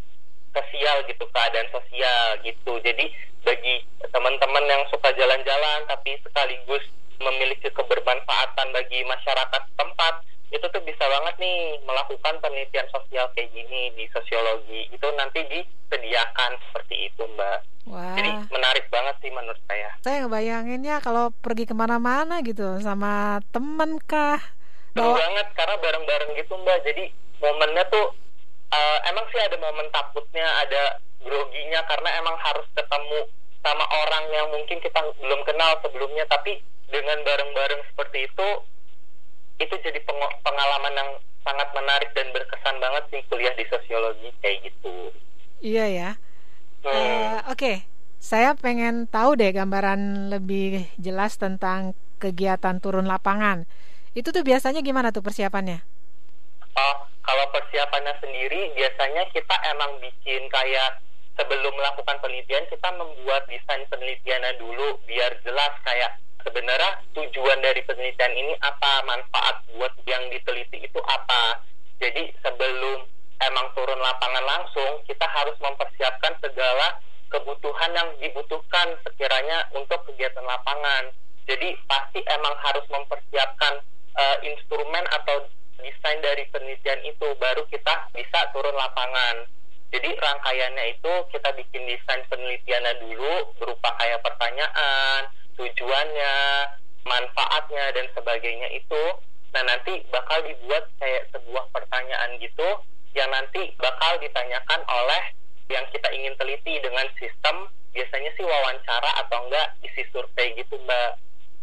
sosial 0.55 1.03
gitu 1.11 1.27
keadaan 1.35 1.69
sosial 1.75 2.39
gitu 2.47 2.79
jadi 2.87 3.05
bagi 3.43 3.83
teman-teman 4.15 4.65
yang 4.71 4.83
suka 4.89 5.11
jalan-jalan 5.19 5.81
tapi 5.91 6.17
sekaligus 6.23 6.87
memiliki 7.19 7.69
kebermanfaatan 7.75 8.71
bagi 8.71 9.03
masyarakat 9.05 9.63
tempat 9.75 10.15
itu 10.55 10.67
tuh 10.71 10.83
bisa 10.87 11.03
banget 11.03 11.35
nih 11.43 11.83
melakukan 11.83 12.39
penelitian 12.39 12.87
sosial 12.95 13.27
kayak 13.35 13.51
gini 13.51 13.91
di 13.99 14.07
sosiologi. 14.15 14.87
Itu 14.95 15.11
nanti 15.19 15.43
disediakan 15.51 16.51
seperti 16.71 17.11
itu 17.11 17.23
mbak. 17.35 17.59
Wah. 17.85 18.17
jadi 18.17 18.49
menarik 18.49 18.89
banget 18.89 19.13
sih 19.21 19.29
menurut 19.29 19.61
saya. 19.69 19.93
Saya 20.01 20.25
ngebayanginnya 20.25 21.05
kalau 21.05 21.29
pergi 21.45 21.69
ke 21.69 21.77
mana-mana 21.77 22.41
gitu 22.41 22.81
sama 22.81 23.45
temen 23.53 24.01
kah? 24.01 24.41
seru 24.95 25.13
Bawa 25.13 25.21
banget 25.21 25.49
karena 25.59 25.77
bareng-bareng 25.83 26.31
gitu 26.39 26.55
mbak. 26.63 26.79
Jadi 26.87 27.05
momennya 27.43 27.85
tuh 27.91 28.15
eh, 28.71 28.99
emang 29.11 29.27
sih 29.35 29.43
ada 29.43 29.59
momen 29.59 29.91
takutnya 29.91 30.47
ada 30.65 31.03
groginya 31.21 31.83
karena 31.91 32.09
emang 32.23 32.37
harus 32.41 32.65
ketemu 32.73 33.21
sama 33.61 33.85
orang 34.07 34.25
yang 34.33 34.47
mungkin 34.55 34.79
kita 34.79 35.03
belum 35.19 35.43
kenal 35.43 35.77
sebelumnya. 35.83 36.25
Tapi 36.31 36.63
dengan 36.89 37.19
bareng-bareng 37.27 37.83
seperti 37.91 38.31
itu 38.31 38.49
itu 39.59 39.75
jadi 39.85 39.99
pengalaman 40.43 40.95
yang 40.95 41.11
sangat 41.45 41.69
menarik 41.77 42.11
dan 42.17 42.29
berkesan 42.35 42.77
banget 42.81 43.05
sih 43.13 43.21
kuliah 43.29 43.55
di 43.55 43.65
sosiologi 43.69 44.29
kayak 44.41 44.59
gitu 44.71 45.13
Iya 45.65 45.87
ya. 45.89 46.11
Hmm. 46.85 46.93
Eh, 46.93 47.39
Oke, 47.49 47.73
saya 48.21 48.53
pengen 48.53 49.09
tahu 49.09 49.37
deh 49.41 49.49
gambaran 49.49 50.29
lebih 50.29 50.89
jelas 51.01 51.41
tentang 51.41 51.97
kegiatan 52.21 52.77
turun 52.85 53.09
lapangan. 53.09 53.65
Itu 54.13 54.31
tuh 54.37 54.45
biasanya 54.45 54.85
gimana 54.85 55.09
tuh 55.11 55.25
persiapannya? 55.25 55.81
Oh, 56.75 56.97
kalau 57.25 57.47
persiapannya 57.55 58.15
sendiri 58.21 58.77
biasanya 58.77 59.25
kita 59.33 59.57
emang 59.73 59.97
bikin 60.05 60.45
kayak 60.53 61.01
sebelum 61.39 61.73
melakukan 61.75 62.17
penelitian 62.23 62.67
kita 62.71 62.89
membuat 62.95 63.43
desain 63.51 63.83
penelitiannya 63.91 64.53
dulu 64.61 64.99
biar 65.09 65.33
jelas 65.43 65.73
kayak 65.83 66.21
sebenarnya 66.45 67.01
tujuan 67.17 67.59
dari 67.65 67.81
penelitian 67.89 68.33
ini 68.37 68.55
apa, 68.61 69.03
manfaat 69.09 69.65
buat 69.75 69.91
yang 70.05 70.23
diteliti 70.31 70.85
itu 70.85 71.01
apa. 71.09 71.65
Jadi 71.99 72.31
sebelum 72.45 73.09
emang 73.43 73.67
turun 73.75 73.99
lapangan 73.99 74.45
langsung, 74.45 75.01
kita 75.09 75.25
harus 75.25 75.57
mempersiapkan 75.59 76.37
segala 76.45 77.01
kebutuhan 77.33 77.91
yang 77.97 78.09
dibutuhkan 78.23 78.95
sekiranya 79.03 79.67
untuk 79.75 79.99
kegiatan 80.07 80.45
lapangan. 80.45 81.11
Jadi 81.45 81.75
pasti 81.91 82.23
emang 82.31 82.55
harus 82.63 82.87
mempersiapkan 82.89 83.83
eh, 84.15 84.37
instrumen 84.47 85.05
atau 85.11 85.49
desain 85.83 86.21
dari 86.25 86.47
penelitian 86.49 87.01
itu 87.05 87.27
baru 87.37 87.67
kita 87.69 88.09
bisa 88.15 88.49
turun 88.55 88.73
lapangan. 88.73 89.45
Jadi 89.95 90.11
rangkaiannya 90.11 90.85
itu 90.99 91.13
kita 91.31 91.55
bikin 91.55 91.87
desain 91.87 92.23
penelitiannya 92.27 92.99
dulu 92.99 93.55
berupa 93.63 93.95
kayak 94.01 94.25
pertanyaan, 94.27 95.31
tujuannya, 95.55 96.35
manfaatnya 97.07 97.85
dan 97.95 98.07
sebagainya 98.15 98.69
itu. 98.75 99.03
Nah 99.55 99.63
nanti 99.63 100.03
bakal 100.11 100.43
dibuat 100.43 100.91
kayak 100.99 101.31
sebuah 101.31 101.71
pertanyaan 101.71 102.37
gitu 102.43 102.83
yang 103.15 103.31
nanti 103.31 103.71
bakal 103.79 104.19
ditanyakan 104.19 104.83
oleh 104.91 105.23
yang 105.71 105.87
kita 105.95 106.11
ingin 106.11 106.35
teliti 106.37 106.83
dengan 106.83 107.07
sistem 107.17 107.71
biasanya 107.95 108.31
sih 108.35 108.43
wawancara 108.43 109.11
atau 109.25 109.47
enggak 109.47 109.79
isi 109.87 110.03
survei 110.11 110.59
gitu 110.59 110.75
mbak 110.83 111.17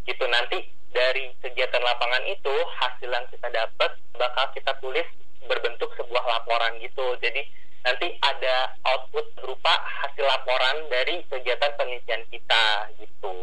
gitu 0.08 0.24
nanti 0.32 0.64
dari 0.96 1.36
kegiatan 1.44 1.84
lapangan 1.84 2.24
itu 2.26 2.56
hasil 2.80 3.10
yang 3.12 3.28
kita 3.28 3.48
dapat 3.52 3.92
bakal 4.16 4.46
kita 4.56 4.72
tulis 4.80 5.06
berbentuk 5.46 5.92
sebuah 6.00 6.24
laporan 6.24 6.80
gitu 6.80 7.20
jadi 7.20 7.44
nanti 7.82 8.08
ada 8.22 8.78
output 8.86 9.26
berupa 9.38 9.74
hasil 10.06 10.26
laporan 10.26 10.86
dari 10.90 11.22
kegiatan 11.30 11.74
penelitian 11.78 12.22
kita 12.30 12.64
gitu 13.02 13.34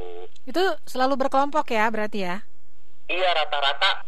Itu 0.48 0.64
selalu 0.88 1.26
berkelompok 1.26 1.68
ya 1.74 1.90
berarti 1.90 2.18
ya? 2.24 2.36
iya 3.08 3.32
rata-rata 3.32 4.04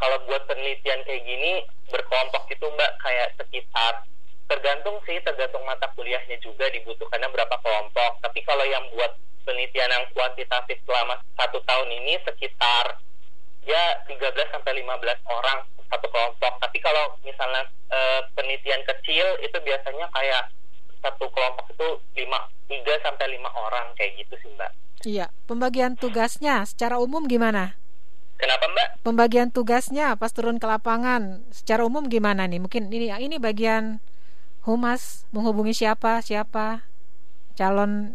kalau 0.00 0.18
buat 0.26 0.42
penelitian 0.48 1.04
kayak 1.04 1.22
gini 1.22 1.62
berkelompok 1.92 2.48
itu 2.48 2.64
mbak 2.64 2.90
kayak 2.98 3.28
sekitar 3.36 4.02
tergantung 4.48 4.98
sih 5.04 5.20
tergantung 5.20 5.62
mata 5.68 5.86
kuliahnya 5.92 6.40
juga 6.40 6.66
dibutuhkannya 6.72 7.28
berapa 7.28 7.56
kelompok 7.60 8.18
tapi 8.24 8.40
kalau 8.42 8.64
yang 8.64 8.82
buat 8.96 9.12
penelitian 9.44 9.92
yang 9.92 10.04
kuantitatif 10.16 10.80
selama 10.88 11.20
satu 11.36 11.60
tahun 11.68 11.88
ini 11.92 12.18
sekitar 12.24 12.98
ya 13.62 14.00
13 14.08 14.18
sampai 14.50 14.72
15 14.80 14.88
orang 15.28 15.58
satu 15.92 16.08
kelompok 16.08 16.52
tapi 16.58 16.80
kalau 16.80 17.04
misalnya 17.20 17.62
eh, 17.86 18.20
penelitian 18.32 18.80
kecil 18.82 19.26
itu 19.38 19.56
biasanya 19.60 20.08
kayak 20.08 20.48
satu 20.98 21.28
kelompok 21.28 21.68
itu 21.68 21.88
5 22.16 22.26
3 22.72 23.04
sampai 23.04 23.26
5 23.36 23.44
orang 23.60 23.86
kayak 23.94 24.12
gitu 24.18 24.34
sih 24.40 24.50
mbak 24.50 24.72
Iya. 25.02 25.26
Pembagian 25.44 25.98
tugasnya 25.98 26.62
secara 26.62 26.96
umum 26.96 27.26
gimana? 27.26 27.74
kenapa 28.38 28.66
mbak 28.66 28.88
Pembagian 29.02 29.50
tugasnya 29.50 30.14
pas 30.14 30.30
turun 30.30 30.56
ke 30.56 30.64
lapangan 30.64 31.42
secara 31.50 31.82
umum 31.82 32.06
gimana 32.06 32.46
nih? 32.46 32.62
Mungkin 32.62 32.86
ini 32.88 33.10
ini 33.12 33.36
bagian 33.36 33.98
humas 34.62 35.26
menghubungi 35.30 35.74
siapa 35.74 36.22
siapa 36.22 36.86
calon 37.52 38.14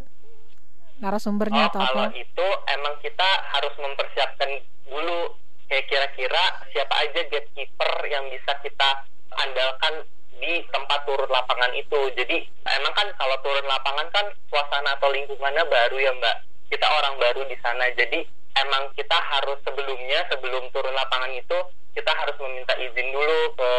narasumbernya 0.98 1.68
Oh, 1.68 1.70
atau 1.70 1.82
kalau 1.84 2.08
apa? 2.08 2.16
itu 2.16 2.48
emang 2.72 2.96
kita 3.00 3.30
harus 3.52 3.74
mempersiapkan 3.78 4.50
dulu 4.88 5.36
kayak 5.68 5.86
kira-kira 5.92 6.44
siapa 6.72 6.96
aja 7.04 7.22
gatekeeper 7.28 7.92
yang 8.08 8.26
bisa 8.32 8.52
kita 8.64 8.90
andalkan 9.36 10.08
di 10.38 10.64
tempat 10.72 11.04
turun 11.04 11.30
lapangan 11.30 11.74
itu. 11.76 12.00
Jadi 12.16 12.48
emang 12.80 12.94
kan 12.96 13.08
kalau 13.18 13.38
turun 13.44 13.68
lapangan 13.68 14.08
kan 14.14 14.26
suasana 14.48 14.96
atau 14.98 15.12
lingkungannya 15.12 15.64
baru 15.68 15.98
ya 16.00 16.12
Mbak. 16.16 16.38
Kita 16.72 16.88
orang 16.88 17.16
baru 17.20 17.42
di 17.48 17.58
sana. 17.60 17.90
Jadi 17.96 18.24
emang 18.64 18.90
kita 18.96 19.18
harus 19.18 19.60
sebelumnya 19.66 20.24
sebelum 20.32 20.70
turun 20.72 20.94
lapangan 20.94 21.32
itu 21.36 21.58
kita 21.98 22.12
harus 22.14 22.38
meminta 22.38 22.74
izin 22.78 23.10
dulu 23.10 23.40
ke 23.58 23.72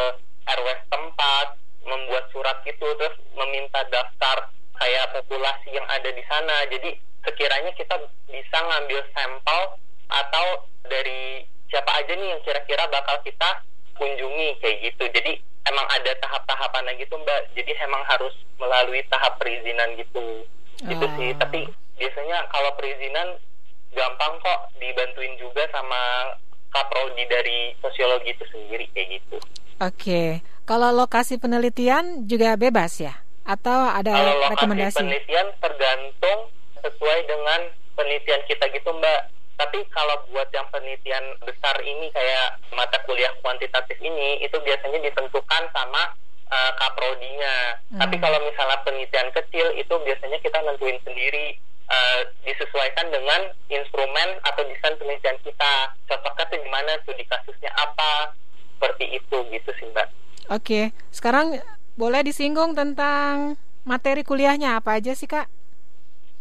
RW 0.49 0.67
tempat, 0.91 1.47
membuat 1.87 2.25
surat 2.35 2.59
gitu 2.67 2.87
terus 2.99 3.15
meminta 3.39 3.85
daftar 3.95 4.51
kayak 4.79 5.07
populasi 5.15 5.69
yang 5.75 5.87
ada 5.87 6.11
di 6.11 6.23
sana. 6.27 6.67
Jadi 6.69 6.99
sekiranya 7.23 7.71
kita 7.79 7.95
bisa 8.27 8.59
ngambil 8.59 9.01
sampel 9.15 9.61
atau 10.09 10.47
dari 10.89 11.45
siapa 11.69 11.91
aja 11.95 12.13
nih 12.13 12.29
yang 12.29 12.41
kira-kira 12.43 12.85
bakal 12.89 13.17
kita 13.23 13.51
kunjungi 13.95 14.49
kayak 14.59 14.77
gitu. 14.83 15.05
Jadi 15.11 15.33
emang 15.65 15.87
ada 15.87 16.13
tahap-tahapannya 16.19 16.97
gitu 16.97 17.15
Mbak. 17.15 17.41
Jadi 17.55 17.73
emang 17.79 18.03
harus 18.05 18.33
melalui 18.57 19.03
tahap 19.07 19.37
perizinan 19.37 19.95
gitu. 19.95 20.45
Gitu 20.81 21.05
Oh. 21.05 21.13
sih. 21.17 21.31
Tapi 21.35 21.67
biasanya 21.95 22.47
kalau 22.49 22.71
perizinan 22.75 23.37
gampang 23.91 24.35
kok 24.39 24.61
dibantuin 24.77 25.35
juga 25.37 25.65
sama 25.69 26.33
kaprodi 26.69 27.25
dari 27.27 27.73
sosiologi 27.79 28.31
itu 28.31 28.45
sendiri 28.47 28.85
kayak 28.93 29.09
gitu. 29.19 29.37
Oke. 29.79 30.23
Kalau 30.63 30.93
lokasi 30.93 31.41
penelitian 31.41 32.29
juga 32.29 32.55
bebas 32.55 33.01
ya? 33.01 33.17
Atau 33.43 33.73
ada 33.73 34.13
Kalau 34.13 34.35
lokasi 34.37 34.53
rekomendasi? 34.55 34.97
penelitian 35.01 35.47
tergantung 35.59 36.39
sesuai 36.79 37.19
dengan 37.25 37.61
penelitian 37.95 38.43
kita 38.45 38.65
gitu 38.69 38.91
Mbak. 38.93 39.21
Tapi 39.59 39.83
kalau 39.91 40.15
buat 40.31 40.47
yang 40.55 40.71
penelitian 40.71 41.35
besar 41.43 41.75
ini 41.83 42.07
kayak 42.15 42.63
mata 42.71 42.95
kuliah 43.03 43.35
kuantitatif 43.43 43.99
ini 43.99 44.39
itu 44.39 44.55
biasanya 44.63 45.03
ditentukan 45.03 45.63
sama 45.75 46.15
uh, 46.47 46.73
kaprodinya. 46.79 47.75
Hmm. 47.91 48.01
Tapi 48.07 48.17
kalau 48.23 48.39
misalnya 48.47 48.79
penelitian 48.87 49.29
kecil 49.35 49.67
itu 49.75 49.95
biasanya 50.07 50.39
kita 50.39 50.63
nentuin 50.63 50.95
sendiri 51.03 51.59
uh, 51.91 52.21
disesuaikan 52.47 53.11
dengan 53.11 53.51
instrumen 53.67 54.29
atau 54.47 54.63
desain 54.63 54.95
penelitian 54.95 55.39
kita. 55.43 55.73
Cocoknya 56.07 56.45
tuh 56.47 56.59
gimana 56.63 56.91
tuh 57.03 57.15
di 57.19 57.27
kasusnya 57.27 57.75
apa 57.75 58.39
seperti 58.79 59.19
itu 59.19 59.37
gitu 59.51 59.71
sih 59.75 59.91
Mbak. 59.91 60.09
Oke. 60.55 60.95
Sekarang 61.11 61.59
boleh 61.99 62.23
disinggung 62.23 62.79
tentang 62.79 63.59
materi 63.83 64.23
kuliahnya 64.23 64.79
apa 64.79 65.03
aja 65.03 65.19
sih 65.19 65.27
kak? 65.27 65.51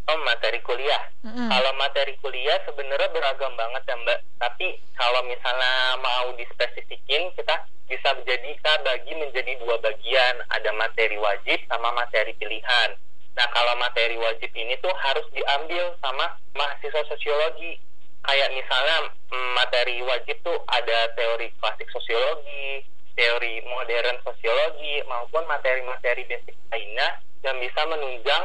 Oh 0.07 0.19
materi 0.23 0.63
kuliah. 0.63 1.03
Mm-mm. 1.27 1.51
Kalau 1.51 1.71
materi 1.75 2.15
kuliah 2.23 2.55
sebenarnya 2.63 3.11
beragam 3.11 3.51
banget 3.59 3.83
ya 3.91 3.95
Mbak. 3.99 4.19
Tapi 4.39 4.67
kalau 4.95 5.19
misalnya 5.27 5.99
mau 5.99 6.31
dispesifikin, 6.39 7.27
kita 7.35 7.67
bisa 7.91 8.15
menjadi 8.15 8.55
kita 8.55 8.73
bagi 8.87 9.11
menjadi 9.19 9.51
dua 9.59 9.75
bagian. 9.83 10.35
Ada 10.47 10.71
materi 10.79 11.19
wajib 11.19 11.59
sama 11.67 11.91
materi 11.91 12.31
pilihan. 12.39 12.95
Nah 13.35 13.47
kalau 13.51 13.75
materi 13.75 14.15
wajib 14.15 14.47
ini 14.55 14.79
tuh 14.79 14.95
harus 14.95 15.27
diambil 15.35 15.91
sama 15.99 16.39
mahasiswa 16.55 17.03
sosiologi. 17.11 17.75
Kayak 18.23 18.55
misalnya 18.55 19.11
mm, 19.35 19.49
materi 19.59 19.99
wajib 20.07 20.39
tuh 20.39 20.55
ada 20.71 21.11
teori 21.19 21.51
klasik 21.59 21.87
sosiologi, 21.91 22.79
teori 23.19 23.59
modern 23.67 24.23
sosiologi, 24.23 25.03
maupun 25.03 25.43
materi-materi 25.51 26.23
basic 26.31 26.55
lainnya 26.71 27.19
yang 27.43 27.59
bisa 27.59 27.81
menunjang 27.87 28.43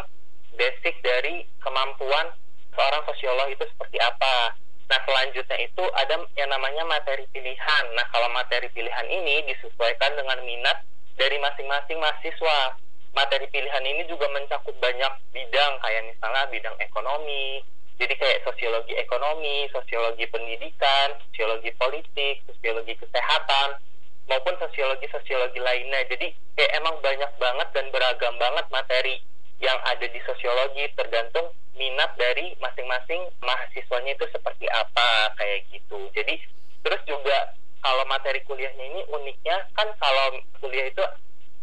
basic 0.56 0.98
dari 1.04 1.46
kemampuan 1.60 2.32
seorang 2.72 3.02
sosiolog 3.08 3.48
itu 3.52 3.64
seperti 3.76 3.98
apa. 4.00 4.56
Nah, 4.88 5.00
selanjutnya 5.08 5.58
itu 5.62 5.84
ada 5.96 6.20
yang 6.36 6.50
namanya 6.52 6.84
materi 6.84 7.24
pilihan. 7.32 7.84
Nah, 7.96 8.04
kalau 8.12 8.28
materi 8.32 8.68
pilihan 8.76 9.08
ini 9.08 9.48
disesuaikan 9.48 10.12
dengan 10.16 10.36
minat 10.44 10.84
dari 11.16 11.40
masing-masing 11.40 11.96
mahasiswa. 11.96 12.76
Materi 13.12 13.44
pilihan 13.52 13.84
ini 13.84 14.08
juga 14.08 14.24
mencakup 14.32 14.72
banyak 14.80 15.12
bidang, 15.36 15.72
kayak 15.84 16.02
misalnya 16.08 16.48
bidang 16.48 16.76
ekonomi, 16.80 17.60
jadi 18.00 18.18
kayak 18.18 18.42
sosiologi 18.48 18.96
ekonomi, 18.96 19.68
sosiologi 19.68 20.24
pendidikan, 20.32 21.12
sosiologi 21.28 21.70
politik, 21.76 22.40
sosiologi 22.48 22.96
kesehatan, 22.96 23.78
maupun 24.26 24.56
sosiologi-sosiologi 24.58 25.60
lainnya. 25.60 26.02
Jadi 26.08 26.32
kayak 26.56 26.72
emang 26.80 26.96
banyak 27.04 27.30
banget 27.36 27.68
dan 27.76 27.86
beragam 27.92 28.34
banget 28.40 28.66
materi 28.72 29.20
yang 29.62 29.78
ada 29.86 30.02
di 30.02 30.18
sosiologi 30.26 30.90
tergantung 30.98 31.46
minat 31.72 32.12
dari 32.18 32.52
masing-masing 32.58 33.30
mahasiswanya 33.40 34.12
itu 34.12 34.26
seperti 34.28 34.66
apa 34.68 35.32
kayak 35.38 35.64
gitu. 35.70 36.10
Jadi 36.12 36.34
terus 36.82 37.00
juga 37.06 37.54
kalau 37.80 38.02
materi 38.10 38.42
kuliahnya 38.42 38.84
ini 38.84 39.02
uniknya 39.08 39.56
kan 39.78 39.88
kalau 39.96 40.36
kuliah 40.58 40.90
itu 40.90 41.02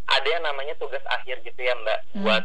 ada 0.10 0.28
yang 0.28 0.42
namanya 0.42 0.74
tugas 0.80 1.04
akhir 1.12 1.44
gitu 1.44 1.60
ya 1.60 1.76
Mbak 1.76 2.00
Hmm. 2.16 2.24
buat 2.26 2.44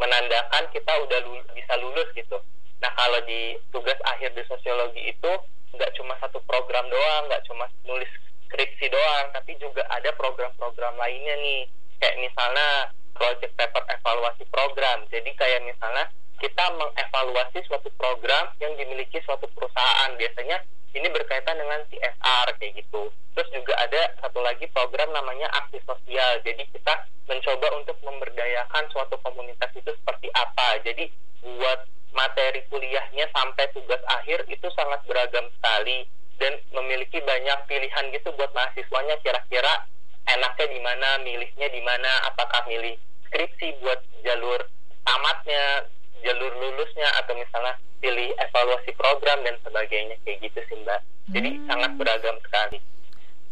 menandakan 0.00 0.64
kita 0.72 0.92
udah 1.04 1.20
lul- 1.26 1.46
bisa 1.52 1.74
lulus 1.78 2.08
gitu. 2.16 2.38
Nah 2.80 2.90
kalau 2.96 3.20
di 3.26 3.58
tugas 3.70 3.98
akhir 4.08 4.32
di 4.32 4.42
sosiologi 4.48 5.10
itu 5.10 5.30
nggak 5.74 5.90
cuma 5.98 6.14
satu 6.22 6.38
program 6.46 6.86
doang, 6.86 7.26
nggak 7.28 7.44
cuma 7.46 7.66
nulis 7.84 8.08
skripsi 8.46 8.86
doang, 8.88 9.26
tapi 9.34 9.58
juga 9.58 9.82
ada 9.90 10.14
program-program 10.14 10.94
lainnya 10.96 11.34
nih. 11.34 11.66
Kayak 11.98 12.16
misalnya 12.22 12.68
project 13.14 13.54
paper 13.56 13.82
evaluasi 13.88 14.44
program. 14.50 15.06
Jadi 15.08 15.30
kayak 15.38 15.64
misalnya 15.64 16.10
kita 16.42 16.64
mengevaluasi 16.76 17.62
suatu 17.64 17.88
program 17.96 18.52
yang 18.60 18.74
dimiliki 18.76 19.22
suatu 19.24 19.48
perusahaan. 19.54 20.12
Biasanya 20.18 20.60
ini 20.94 21.08
berkaitan 21.10 21.58
dengan 21.58 21.80
CSR 21.90 22.46
kayak 22.60 22.74
gitu. 22.78 23.10
Terus 23.34 23.48
juga 23.50 23.74
ada 23.80 24.14
satu 24.22 24.38
lagi 24.42 24.66
program 24.70 25.10
namanya 25.10 25.50
aksi 25.64 25.82
sosial. 25.82 26.38
Jadi 26.46 26.62
kita 26.70 26.94
mencoba 27.26 27.66
untuk 27.80 27.96
memberdayakan 28.04 28.84
suatu 28.92 29.18
komunitas 29.24 29.70
itu 29.74 29.90
seperti 29.90 30.28
apa. 30.36 30.78
Jadi 30.84 31.10
buat 31.42 31.86
materi 32.14 32.62
kuliahnya 32.70 33.26
sampai 33.34 33.66
tugas 33.74 34.00
akhir 34.06 34.46
itu 34.46 34.68
sangat 34.78 35.02
beragam 35.04 35.50
sekali 35.58 36.06
dan 36.38 36.54
memiliki 36.74 37.18
banyak 37.22 37.58
pilihan 37.66 38.04
gitu 38.14 38.30
buat 38.38 38.50
mahasiswanya 38.54 39.18
kira-kira 39.22 39.86
enaknya 40.24 40.66
di 40.70 40.80
mana, 40.80 41.08
milihnya 41.20 41.68
di 41.68 41.80
mana, 41.84 42.10
apakah 42.28 42.64
milih 42.66 42.96
skripsi 43.28 43.80
buat 43.84 44.00
jalur 44.24 44.60
tamatnya, 45.04 45.84
jalur 46.24 46.52
lulusnya 46.56 47.08
atau 47.20 47.36
misalnya 47.36 47.76
pilih 48.00 48.32
evaluasi 48.36 48.92
program 48.96 49.40
dan 49.44 49.56
sebagainya 49.64 50.16
kayak 50.24 50.38
gitu 50.44 50.60
sih 50.68 50.76
Mbak. 50.80 51.00
Jadi 51.32 51.50
Hmm. 51.56 51.66
sangat 51.68 51.90
beragam 51.96 52.36
sekali. 52.44 52.78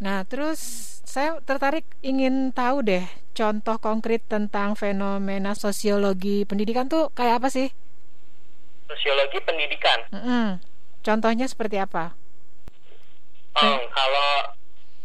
Nah, 0.03 0.25
terus 0.29 0.61
saya 1.05 1.41
tertarik 1.45 1.85
ingin 2.01 2.51
tahu 2.53 2.85
deh 2.85 3.05
contoh 3.33 3.77
konkret 3.81 4.25
tentang 4.29 4.77
fenomena 4.77 5.57
sosiologi 5.57 6.45
pendidikan 6.45 6.89
tuh 6.89 7.09
kayak 7.17 7.41
apa 7.41 7.49
sih? 7.49 7.69
Sosiologi 8.89 9.41
pendidikan. 9.41 10.05
Mm-mm. 10.13 10.47
Contohnya 11.01 11.49
seperti 11.49 11.81
apa? 11.81 12.13
Oh, 13.53 13.79
kalau 13.93 14.31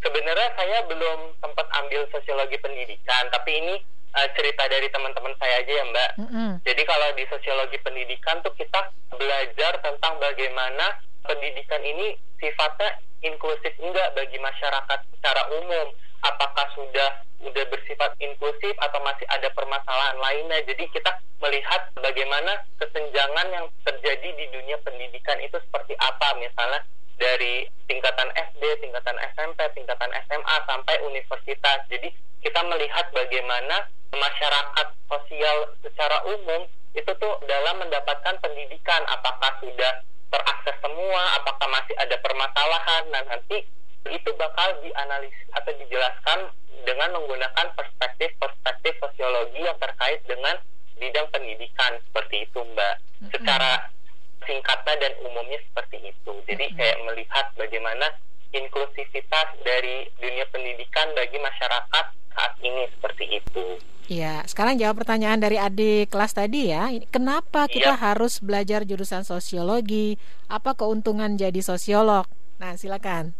sebenarnya 0.07 0.49
saya 0.55 0.79
belum 0.87 1.35
sempat 1.43 1.67
ambil 1.83 2.07
sosiologi 2.15 2.55
pendidikan, 2.63 3.27
tapi 3.27 3.51
ini 3.59 3.75
eh, 4.15 4.29
cerita 4.39 4.63
dari 4.71 4.87
teman-teman 4.87 5.35
saya 5.35 5.59
aja 5.59 5.71
ya 5.75 5.83
Mbak. 5.83 6.11
Mm-mm. 6.23 6.51
Jadi 6.63 6.81
kalau 6.87 7.11
di 7.19 7.23
sosiologi 7.27 7.77
pendidikan 7.83 8.39
tuh 8.39 8.55
kita 8.55 8.87
belajar 9.11 9.75
tentang 9.83 10.15
bagaimana 10.23 10.95
pendidikan 11.27 11.83
ini 11.83 12.15
sifatnya 12.39 13.03
inklusif 13.19 13.75
enggak 13.83 14.15
bagi 14.15 14.39
masyarakat 14.39 14.99
secara 15.19 15.43
umum. 15.59 15.91
Apakah 16.23 16.65
sudah 16.73 17.27
udah 17.43 17.65
bersifat 17.69 18.15
inklusif 18.17 18.73
atau 18.81 18.99
masih 19.05 19.27
ada 19.29 19.51
permasalahan 19.53 20.17
lainnya. 20.17 20.63
Jadi 20.65 20.89
kita 20.89 21.11
melihat 21.43 21.93
bagaimana 21.99 22.65
kesenjangan 22.81 23.47
yang 23.53 23.65
terjadi 23.85 24.29
di 24.33 24.45
dunia 24.49 24.79
pendidikan 24.81 25.37
itu 25.43 25.59
seperti 25.61 25.93
apa 26.01 26.33
misalnya 26.41 26.81
dari 27.17 27.69
tingkatan 27.85 28.29
SD, 28.67 28.83
tingkatan 28.83 29.15
SMP, 29.31 29.63
tingkatan 29.79 30.11
SMA 30.27 30.55
sampai 30.67 30.99
universitas. 31.07 31.87
Jadi 31.87 32.11
kita 32.43 32.59
melihat 32.67 33.07
bagaimana 33.15 33.87
masyarakat 34.11 34.87
sosial 35.07 35.71
secara 35.79 36.19
umum 36.27 36.67
itu 36.91 37.07
tuh 37.15 37.33
dalam 37.47 37.79
mendapatkan 37.79 38.35
pendidikan 38.43 39.01
apakah 39.07 39.55
sudah 39.63 40.03
terakses 40.27 40.75
semua, 40.83 41.23
apakah 41.39 41.67
masih 41.71 41.95
ada 41.95 42.19
permasalahan. 42.19 43.03
Nah, 43.07 43.23
nanti 43.31 43.63
itu 44.11 44.29
bakal 44.35 44.83
dianalisis 44.83 45.47
atau 45.55 45.71
dijelaskan 45.79 46.51
dengan 46.83 47.15
menggunakan 47.15 47.71
perspektif-perspektif 47.71 48.99
sosiologi 48.99 49.63
yang 49.63 49.79
terkait 49.79 50.19
dengan 50.27 50.59
bidang 50.99 51.27
pendidikan 51.31 51.95
seperti 52.11 52.43
itu, 52.51 52.59
Mbak. 52.59 52.95
Secara 53.31 53.95
singkatnya 54.43 55.07
dan 55.07 55.13
umumnya 55.23 55.59
seperti 55.71 56.11
itu. 56.11 56.33
Jadi 56.51 56.65
kayak 56.75 56.99
melihat 57.07 57.47
bagaimana 57.55 58.11
inklusivitas 58.57 59.47
dari 59.61 60.09
dunia 60.17 60.45
pendidikan 60.47 61.13
bagi 61.13 61.37
masyarakat 61.37 62.05
saat 62.31 62.53
ini 62.59 62.83
seperti 62.91 63.25
itu. 63.33 63.65
Iya, 64.07 64.39
sekarang 64.47 64.79
jawab 64.79 65.03
pertanyaan 65.03 65.35
dari 65.35 65.59
adik 65.59 66.07
kelas 66.07 66.31
tadi 66.31 66.71
ya. 66.71 66.87
Kenapa 67.07 67.67
kita 67.67 67.91
Iya. 67.91 68.01
harus 68.01 68.39
belajar 68.39 68.87
jurusan 68.87 69.21
sosiologi? 69.21 70.15
Apa 70.47 70.73
keuntungan 70.73 71.35
jadi 71.35 71.59
sosiolog? 71.59 72.23
Nah, 72.57 72.79
silakan. 72.79 73.35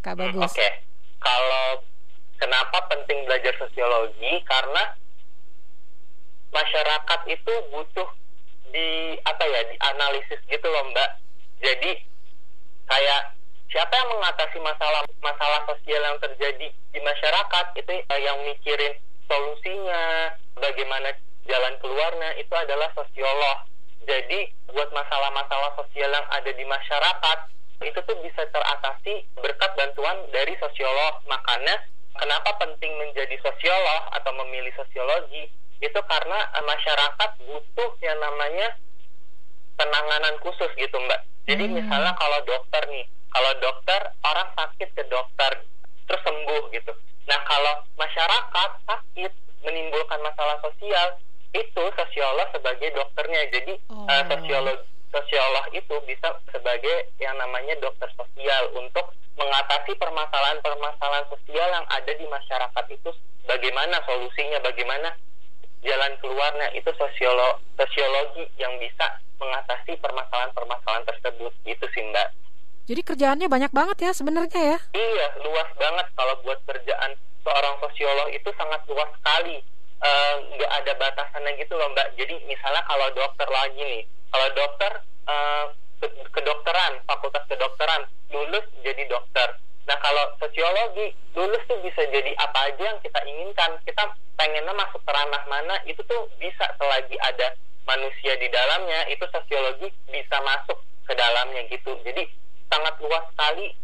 Kak 0.00 0.14
Hmm, 0.14 0.32
Bagus. 0.32 0.54
Oke, 0.54 0.68
kalau 1.18 1.82
kenapa 2.38 2.78
penting 2.88 3.26
belajar 3.26 3.52
sosiologi? 3.58 4.38
Karena 4.46 4.94
masyarakat 6.50 7.20
itu 7.28 7.52
butuh 7.70 8.08
di 8.70 9.18
apa 9.22 9.44
ya 9.44 9.60
dianalisis 9.66 10.40
gitu 10.46 10.66
loh 10.66 10.86
Mbak. 10.88 11.10
Jadi 11.60 11.90
kayak 12.86 13.22
siapa 13.70 13.92
yang 13.94 14.10
mengatasi 14.10 14.58
masalah 14.60 15.02
masalah 15.22 15.60
sosial 15.70 16.02
yang 16.02 16.18
terjadi 16.18 16.68
di 16.74 17.00
masyarakat 17.00 17.66
itu 17.78 17.92
eh, 18.02 18.20
yang 18.20 18.38
mikirin 18.42 18.94
solusinya, 19.30 20.34
bagaimana 20.58 21.14
jalan 21.46 21.74
keluarnya 21.78 22.34
itu 22.36 22.50
adalah 22.50 22.90
sosiolog. 22.98 23.58
Jadi 24.04 24.50
buat 24.74 24.90
masalah-masalah 24.90 25.70
sosial 25.78 26.10
yang 26.10 26.26
ada 26.34 26.50
di 26.50 26.64
masyarakat 26.66 27.38
itu 27.80 28.00
tuh 28.04 28.16
bisa 28.26 28.42
teratasi 28.50 29.24
berkat 29.38 29.70
bantuan 29.78 30.18
dari 30.34 30.52
sosiolog. 30.58 31.22
Makanya 31.30 31.78
kenapa 32.18 32.58
penting 32.58 32.90
menjadi 32.98 33.38
sosiolog 33.38 34.02
atau 34.18 34.34
memilih 34.44 34.74
sosiologi 34.74 35.46
itu 35.78 36.00
karena 36.10 36.38
eh, 36.58 36.64
masyarakat 36.66 37.30
butuh 37.46 37.90
yang 38.02 38.18
namanya 38.18 38.74
penanganan 39.78 40.36
khusus 40.42 40.68
gitu 40.76 40.96
mbak. 41.06 41.22
Jadi 41.48 41.70
Hmm. 41.70 41.80
misalnya 41.80 42.12
kalau 42.20 42.36
dokter 42.44 42.84
nih, 42.92 43.06
kalau 43.30 43.52
dokter 43.62 44.00
orang 44.26 44.48
sakit 44.58 44.88
ke 44.94 45.04
dokter 45.06 45.52
terus 46.06 46.22
sembuh 46.26 46.62
gitu. 46.74 46.92
Nah 47.30 47.40
kalau 47.46 47.74
masyarakat 47.94 48.70
sakit 48.86 49.32
menimbulkan 49.62 50.18
masalah 50.22 50.58
sosial 50.62 51.14
itu 51.54 51.82
sosiolog 51.94 52.46
sebagai 52.54 52.90
dokternya. 52.94 53.42
Jadi 53.54 53.74
Oh. 53.90 54.06
eh, 54.10 54.22
sosiolog 54.26 54.78
sosiolog 55.10 55.66
itu 55.74 55.94
bisa 56.06 56.30
sebagai 56.54 57.10
yang 57.18 57.34
namanya 57.38 57.74
dokter 57.82 58.06
sosial 58.14 58.70
untuk 58.78 59.10
mengatasi 59.34 59.94
permasalahan-permasalahan 59.98 61.26
sosial 61.30 61.68
yang 61.70 61.86
ada 61.90 62.12
di 62.14 62.26
masyarakat 62.30 62.84
itu 62.94 63.10
bagaimana 63.46 63.98
solusinya, 64.06 64.62
bagaimana 64.62 65.10
jalan 65.82 66.12
keluarnya 66.22 66.68
itu 66.76 66.90
sosiolo 66.94 67.58
sosiologi 67.74 68.46
yang 68.60 68.70
bisa 68.78 69.18
mengatasi 69.40 69.96
permasalahan-permasalahan 69.98 71.08
tersebut 71.08 71.52
gitu 71.64 71.86
sih 71.96 72.04
mbak. 72.12 72.28
Jadi 72.90 73.06
kerjaannya 73.06 73.46
banyak 73.46 73.70
banget 73.70 73.98
ya 74.02 74.10
sebenarnya 74.10 74.74
ya. 74.74 74.78
Iya 74.98 75.26
luas 75.46 75.70
banget. 75.78 76.10
Kalau 76.10 76.34
buat 76.42 76.58
kerjaan 76.66 77.14
seorang 77.46 77.78
sosiolog 77.78 78.34
itu 78.34 78.50
sangat 78.58 78.82
luas 78.90 79.06
sekali. 79.14 79.62
Eh, 80.02 80.34
nggak 80.58 80.72
ada 80.82 80.92
batasannya 80.98 81.54
gitu 81.62 81.78
loh 81.78 81.86
mbak. 81.94 82.18
Jadi 82.18 82.34
misalnya 82.50 82.82
kalau 82.90 83.06
dokter 83.14 83.46
lagi 83.46 83.78
nih 83.78 84.02
kalau 84.34 84.48
dokter 84.58 84.92
eh, 85.06 85.64
ke- 86.02 86.14
kedokteran 86.34 86.98
fakultas 87.06 87.46
kedokteran 87.46 88.10
lulus 88.34 88.66
jadi 88.82 89.06
dokter. 89.06 89.54
Nah 89.86 89.94
kalau 90.02 90.26
sosiologi 90.42 91.14
lulus 91.38 91.62
tuh 91.70 91.78
bisa 91.86 92.02
jadi 92.10 92.34
apa 92.42 92.74
aja 92.74 92.82
yang 92.90 92.98
kita 93.06 93.22
inginkan. 93.22 93.70
Kita 93.86 94.02
pengennya 94.34 94.74
masuk 94.74 94.98
ke 95.06 95.10
ranah 95.14 95.46
mana 95.46 95.78
itu 95.86 96.02
tuh 96.10 96.26
bisa 96.42 96.66
selagi 96.74 97.14
ada 97.22 97.54
manusia 97.86 98.34
di 98.34 98.50
dalamnya 98.50 99.06
itu 99.06 99.22
sosiologi 99.30 99.94
bisa 100.10 100.42
masuk 100.42 100.82
ke 101.06 101.14
dalamnya 101.14 101.62
gitu. 101.70 101.94
Jadi 102.02 102.39
sangat 102.70 102.94
luas 103.02 103.24
sekali 103.34 103.74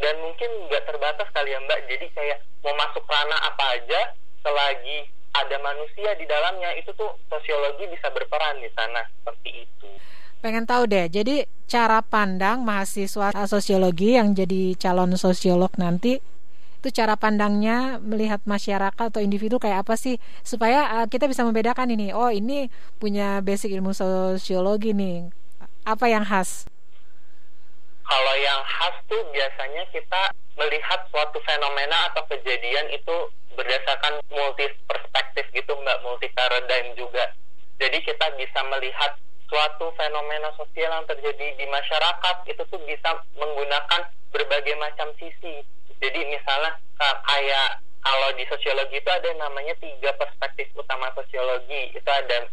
dan 0.00 0.14
mungkin 0.22 0.50
nggak 0.70 0.84
terbatas 0.86 1.28
kali 1.34 1.52
ya 1.52 1.60
mbak 1.66 1.80
jadi 1.90 2.06
kayak 2.14 2.38
mau 2.62 2.74
masuk 2.78 3.04
ranah 3.04 3.40
apa 3.50 3.64
aja 3.76 4.00
selagi 4.40 5.10
ada 5.36 5.56
manusia 5.60 6.16
di 6.16 6.24
dalamnya 6.24 6.72
itu 6.80 6.94
tuh 6.96 7.12
sosiologi 7.28 7.84
bisa 7.92 8.08
berperan 8.14 8.56
di 8.62 8.70
sana 8.72 9.04
seperti 9.20 9.50
itu 9.68 9.88
Pengen 10.36 10.68
tahu 10.68 10.84
deh, 10.86 11.08
jadi 11.08 11.48
cara 11.64 12.04
pandang 12.04 12.62
mahasiswa 12.62 13.34
sosiologi 13.48 14.14
yang 14.14 14.36
jadi 14.36 14.78
calon 14.78 15.16
sosiolog 15.16 15.72
nanti 15.80 16.20
itu 16.86 17.02
cara 17.02 17.18
pandangnya 17.18 17.98
melihat 17.98 18.38
masyarakat 18.46 19.10
atau 19.10 19.18
individu 19.18 19.58
kayak 19.58 19.82
apa 19.82 19.98
sih 19.98 20.22
supaya 20.46 21.02
uh, 21.02 21.06
kita 21.10 21.26
bisa 21.26 21.42
membedakan 21.42 21.90
ini. 21.90 22.14
Oh, 22.14 22.30
ini 22.30 22.70
punya 23.02 23.42
basic 23.42 23.74
ilmu 23.74 23.90
sosiologi 23.90 24.94
nih. 24.94 25.26
Apa 25.82 26.06
yang 26.06 26.22
khas? 26.22 26.70
Kalau 28.06 28.34
yang 28.38 28.60
khas 28.62 28.96
tuh 29.10 29.22
biasanya 29.34 29.82
kita 29.90 30.22
melihat 30.56 31.00
suatu 31.10 31.38
fenomena 31.42 32.08
atau 32.10 32.22
kejadian 32.30 32.86
itu 32.94 33.16
berdasarkan 33.58 34.22
multi 34.30 34.70
perspektif 34.86 35.44
gitu 35.52 35.72
mbak 35.82 35.98
multi 36.06 36.30
paradigm 36.32 36.94
juga. 36.94 37.34
Jadi 37.76 37.98
kita 38.06 38.32
bisa 38.38 38.60
melihat 38.72 39.18
suatu 39.46 39.92
fenomena 39.94 40.50
sosial 40.56 40.90
yang 40.90 41.06
terjadi 41.06 41.46
di 41.58 41.66
masyarakat 41.68 42.36
itu 42.48 42.62
tuh 42.72 42.80
bisa 42.88 43.10
menggunakan 43.36 44.08
berbagai 44.32 44.74
macam 44.78 45.10
sisi. 45.20 45.62
Jadi 46.00 46.20
misalnya 46.28 46.76
ka- 46.98 47.20
kayak 47.26 47.80
kalau 48.06 48.28
di 48.38 48.46
sosiologi 48.46 49.02
itu 49.02 49.10
ada 49.10 49.30
namanya 49.34 49.74
tiga 49.82 50.14
perspektif 50.14 50.70
utama 50.78 51.10
sosiologi. 51.14 51.90
Itu 51.90 52.06
ada 52.06 52.46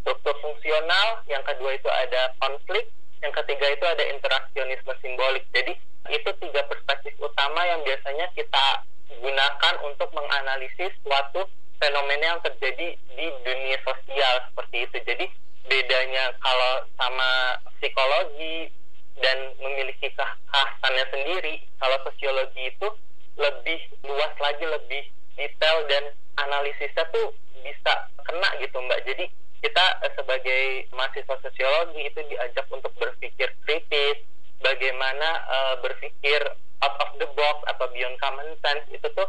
struktur 0.00 0.36
fungsional, 0.40 1.24
yang 1.28 1.44
kedua 1.44 1.76
itu 1.76 1.88
ada 1.88 2.32
konflik, 2.40 2.88
yang 3.24 3.32
ketiga 3.32 3.66
itu 3.72 3.84
ada 3.88 4.04
interaksionisme 4.12 4.92
simbolik. 5.00 5.48
Jadi 5.56 5.72
itu 6.12 6.30
tiga 6.44 6.60
perspektif 6.68 7.16
utama 7.16 7.64
yang 7.64 7.80
biasanya 7.80 8.28
kita 8.36 8.84
gunakan 9.24 9.74
untuk 9.88 10.12
menganalisis 10.12 10.92
suatu 11.00 11.48
fenomena 11.80 12.36
yang 12.36 12.40
terjadi 12.44 12.92
di 13.16 13.26
dunia 13.40 13.80
sosial 13.80 14.34
seperti 14.52 14.76
itu. 14.84 14.96
Jadi 15.08 15.26
bedanya 15.64 16.36
kalau 16.44 16.84
sama 17.00 17.56
psikologi 17.80 18.68
dan 19.24 19.56
memiliki 19.56 20.12
kekhasannya 20.12 21.06
sendiri, 21.08 21.64
kalau 21.80 21.96
sosiologi 22.04 22.68
itu 22.68 22.88
lebih 23.40 23.80
luas 24.04 24.34
lagi, 24.36 24.68
lebih 24.68 25.02
detail 25.40 25.80
dan 25.88 26.12
analisisnya 26.36 27.08
tuh 27.08 27.32
bisa 27.64 27.94
kena 28.28 28.48
gitu 28.60 28.76
mbak. 28.84 29.00
Jadi 29.08 29.24
kita 29.64 29.84
eh, 30.04 30.12
sebagai 30.12 30.62
mahasiswa 30.92 31.36
sosiologi 31.40 32.04
itu 32.04 32.20
diajak 32.28 32.68
untuk 32.68 32.92
berpikir 33.00 33.48
kritis, 33.64 34.20
bagaimana 34.60 35.28
eh, 35.48 35.74
berpikir 35.80 36.40
out 36.84 36.96
of 37.00 37.16
the 37.16 37.28
box 37.32 37.64
atau 37.72 37.88
beyond 37.96 38.20
common 38.20 38.52
sense 38.60 38.84
itu 38.92 39.08
tuh 39.16 39.28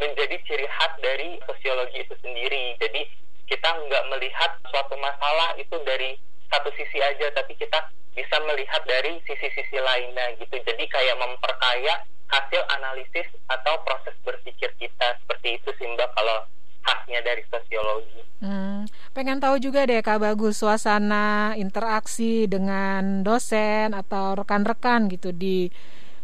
menjadi 0.00 0.40
ciri 0.48 0.64
khas 0.64 0.92
dari 1.04 1.36
sosiologi 1.44 2.00
itu 2.00 2.16
sendiri. 2.24 2.80
Jadi 2.80 3.04
kita 3.44 3.68
nggak 3.68 4.08
melihat 4.08 4.56
suatu 4.72 4.96
masalah 4.96 5.52
itu 5.60 5.76
dari 5.84 6.16
satu 6.48 6.72
sisi 6.72 7.04
aja, 7.04 7.28
tapi 7.36 7.52
kita 7.60 7.92
bisa 8.16 8.40
melihat 8.48 8.80
dari 8.88 9.20
sisi-sisi 9.28 9.76
lainnya 9.76 10.32
gitu. 10.40 10.56
Jadi 10.64 10.84
kayak 10.88 11.20
memperkaya 11.20 12.08
hasil 12.32 12.62
analisis 12.72 13.28
atau 13.52 13.76
proses 13.84 14.16
berpikir 14.24 14.72
kita 14.80 15.16
seperti 15.24 15.60
itu 15.60 15.68
sih 15.76 15.88
mbak 15.92 16.08
kalau 16.16 16.44
khasnya 16.84 17.20
dari 17.24 17.44
sosiologi. 17.52 18.20
Hmm, 18.40 18.84
pengen 19.18 19.42
tahu 19.42 19.58
juga 19.58 19.82
deh 19.82 19.98
Kak 19.98 20.22
Bagus 20.22 20.62
suasana 20.62 21.50
interaksi 21.58 22.46
dengan 22.46 23.26
dosen 23.26 23.90
atau 23.90 24.38
rekan-rekan 24.38 25.10
gitu 25.10 25.34
di 25.34 25.66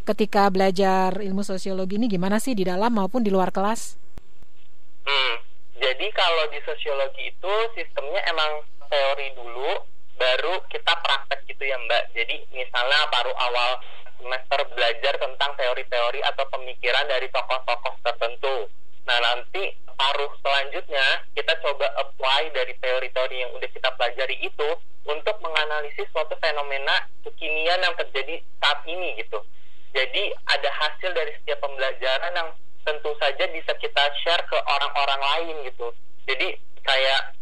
ketika 0.07 0.46
belajar 0.46 1.18
ilmu 1.18 1.42
sosiologi 1.42 1.98
ini 1.98 2.07
gimana 2.07 2.38
sih 2.38 2.54
di 2.54 2.62
dalam 2.62 2.94
maupun 2.94 3.26
di 3.26 3.35
luar 3.35 3.50
kelas? 3.50 3.98
Hmm, 5.11 5.35
jadi 5.74 6.07
kalau 6.14 6.46
di 6.54 6.62
sosiologi 6.62 7.35
itu 7.35 7.54
sistemnya 7.74 8.30
emang 8.30 8.62
teori 8.87 9.26
dulu, 9.42 9.74
baru 10.14 10.62
kita 10.70 10.94
praktek 10.94 11.50
gitu 11.50 11.66
ya 11.66 11.74
Mbak. 11.74 12.14
Jadi 12.14 12.46
misalnya 12.54 13.11
baru 13.11 13.35
awal 13.35 13.70
semester 14.22 14.70
belajar 14.70 15.18
tentang 15.18 15.50
teori-teori 15.59 16.22
atau 16.30 16.46
pemikiran 16.46 17.11
dari 17.11 17.26
tokoh-tokoh 17.26 17.98
tertentu. 18.07 18.70
Nah 19.02 19.18
nanti 19.18 19.83
paruh 19.94 20.33
selanjutnya 20.42 21.24
kita 21.35 21.52
coba 21.62 21.87
apply 22.00 22.50
dari 22.54 22.74
teori-teori 22.78 23.37
yang 23.40 23.50
udah 23.54 23.70
kita 23.70 23.88
pelajari 23.94 24.37
itu 24.42 24.68
untuk 25.04 25.37
menganalisis 25.44 26.09
suatu 26.12 26.35
fenomena 26.40 27.04
kekinian 27.24 27.80
yang 27.80 27.94
terjadi 27.96 28.40
saat 28.61 28.80
ini 28.88 29.16
gitu. 29.20 29.40
Jadi 29.94 30.35
ada 30.50 30.70
hasil 30.74 31.11
dari 31.14 31.33
setiap 31.38 31.62
pembelajaran 31.62 32.33
yang 32.35 32.50
tentu 32.85 33.14
saja 33.22 33.44
bisa 33.48 33.72
kita 33.78 34.04
share 34.24 34.44
ke 34.48 34.59
orang-orang 34.59 35.20
lain 35.22 35.57
gitu. 35.70 35.88
Jadi 36.26 36.59
kayak 36.85 37.37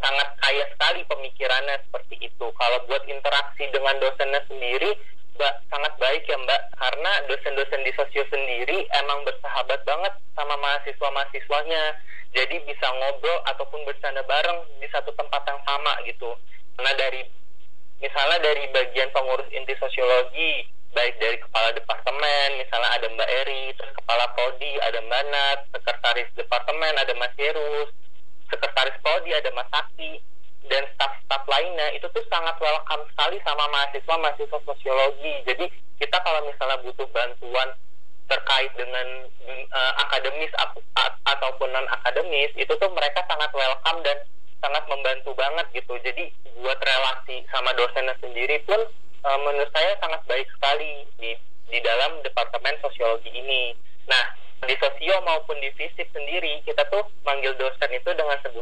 sangat 0.00 0.28
kaya 0.40 0.64
sekali 0.72 1.00
pemikirannya 1.04 1.76
seperti 1.88 2.16
itu. 2.24 2.46
Kalau 2.56 2.78
buat 2.88 3.04
interaksi 3.04 3.68
dengan 3.68 4.00
dosennya 4.00 4.40
sendiri, 4.48 4.96
mbak 5.36 5.54
sangat 5.70 5.92
baik 6.00 6.22
ya 6.26 6.36
mbak, 6.40 6.60
karena 6.78 7.12
dosen-dosen 7.28 7.82
di 7.84 7.92
sosio 7.94 8.24
sendiri 8.30 8.86
emang 9.04 9.22
bersahabat 9.26 9.80
banget 9.84 10.14
sama 10.36 10.54
mahasiswa-mahasiswanya. 10.58 11.84
Jadi 12.30 12.62
bisa 12.62 12.86
ngobrol 12.94 13.42
ataupun 13.50 13.82
bercanda 13.82 14.22
bareng 14.22 14.62
di 14.78 14.86
satu 14.94 15.10
tempat 15.18 15.42
yang 15.50 15.58
sama 15.66 15.98
gitu. 16.06 16.30
Karena 16.78 16.94
dari 16.94 17.26
misalnya 17.98 18.38
dari 18.38 18.70
bagian 18.70 19.10
pengurus 19.10 19.50
inti 19.50 19.74
sosiologi, 19.82 20.70
baik 20.94 21.18
dari 21.18 21.38
kepala 21.42 21.74
departemen, 21.74 22.48
misalnya 22.58 22.90
ada 22.94 23.06
Mbak 23.10 23.30
Eri, 23.44 23.64
terus 23.74 23.92
kepala 23.98 24.24
prodi 24.34 24.72
ada 24.82 24.98
Mbak 25.02 25.22
Nat, 25.30 25.58
sekretaris 25.74 26.30
departemen 26.34 26.94
ada 26.98 27.12
Mas 27.18 27.34
Yerus, 27.38 27.90
sekretaris 28.50 28.96
prodi 29.02 29.30
ada 29.34 29.50
Mas 29.54 29.66
Sakti, 29.70 30.22
dan 30.68 30.84
staf-staf 30.96 31.42
lainnya 31.48 31.88
itu 31.96 32.04
tuh 32.12 32.24
sangat 32.28 32.56
welcome 32.60 33.04
sekali 33.14 33.40
sama 33.46 33.64
mahasiswa-mahasiswa 33.72 34.58
sosiologi. 34.66 35.34
Jadi 35.48 35.64
kita 35.96 36.16
kalau 36.20 36.44
misalnya 36.44 36.78
butuh 36.84 37.08
bantuan 37.14 37.68
terkait 38.30 38.72
dengan 38.78 39.06
uh, 39.74 39.92
akademis 40.06 40.52
ataupun 41.26 41.68
non 41.74 41.86
akademis 41.90 42.52
itu 42.54 42.70
tuh 42.70 42.90
mereka 42.94 43.24
sangat 43.26 43.50
welcome 43.50 44.00
dan 44.06 44.18
sangat 44.62 44.84
membantu 44.86 45.34
banget 45.34 45.66
gitu. 45.74 45.96
Jadi 46.04 46.30
buat 46.60 46.78
relasi 46.78 47.42
sama 47.50 47.72
dosennya 47.74 48.14
sendiri 48.20 48.60
pun 48.68 48.78
uh, 49.24 49.38
menurut 49.42 49.70
saya 49.72 49.96
sangat 49.98 50.20
baik 50.28 50.46
sekali 50.58 51.08
di 51.18 51.34
di 51.70 51.78
dalam 51.82 52.20
departemen 52.22 52.76
sosiologi 52.82 53.30
ini. 53.34 53.74
Nah, 54.06 54.24
di 54.66 54.74
sosio 54.76 55.16
maupun 55.24 55.56
di 55.62 55.72
fisik 55.74 56.06
sendiri 56.12 56.60
kita 56.68 56.84
tuh 56.92 57.06
manggil 57.24 57.56
dosen 57.56 57.90
itu 57.90 58.10
dengan 58.12 58.36
mbak. 58.44 58.59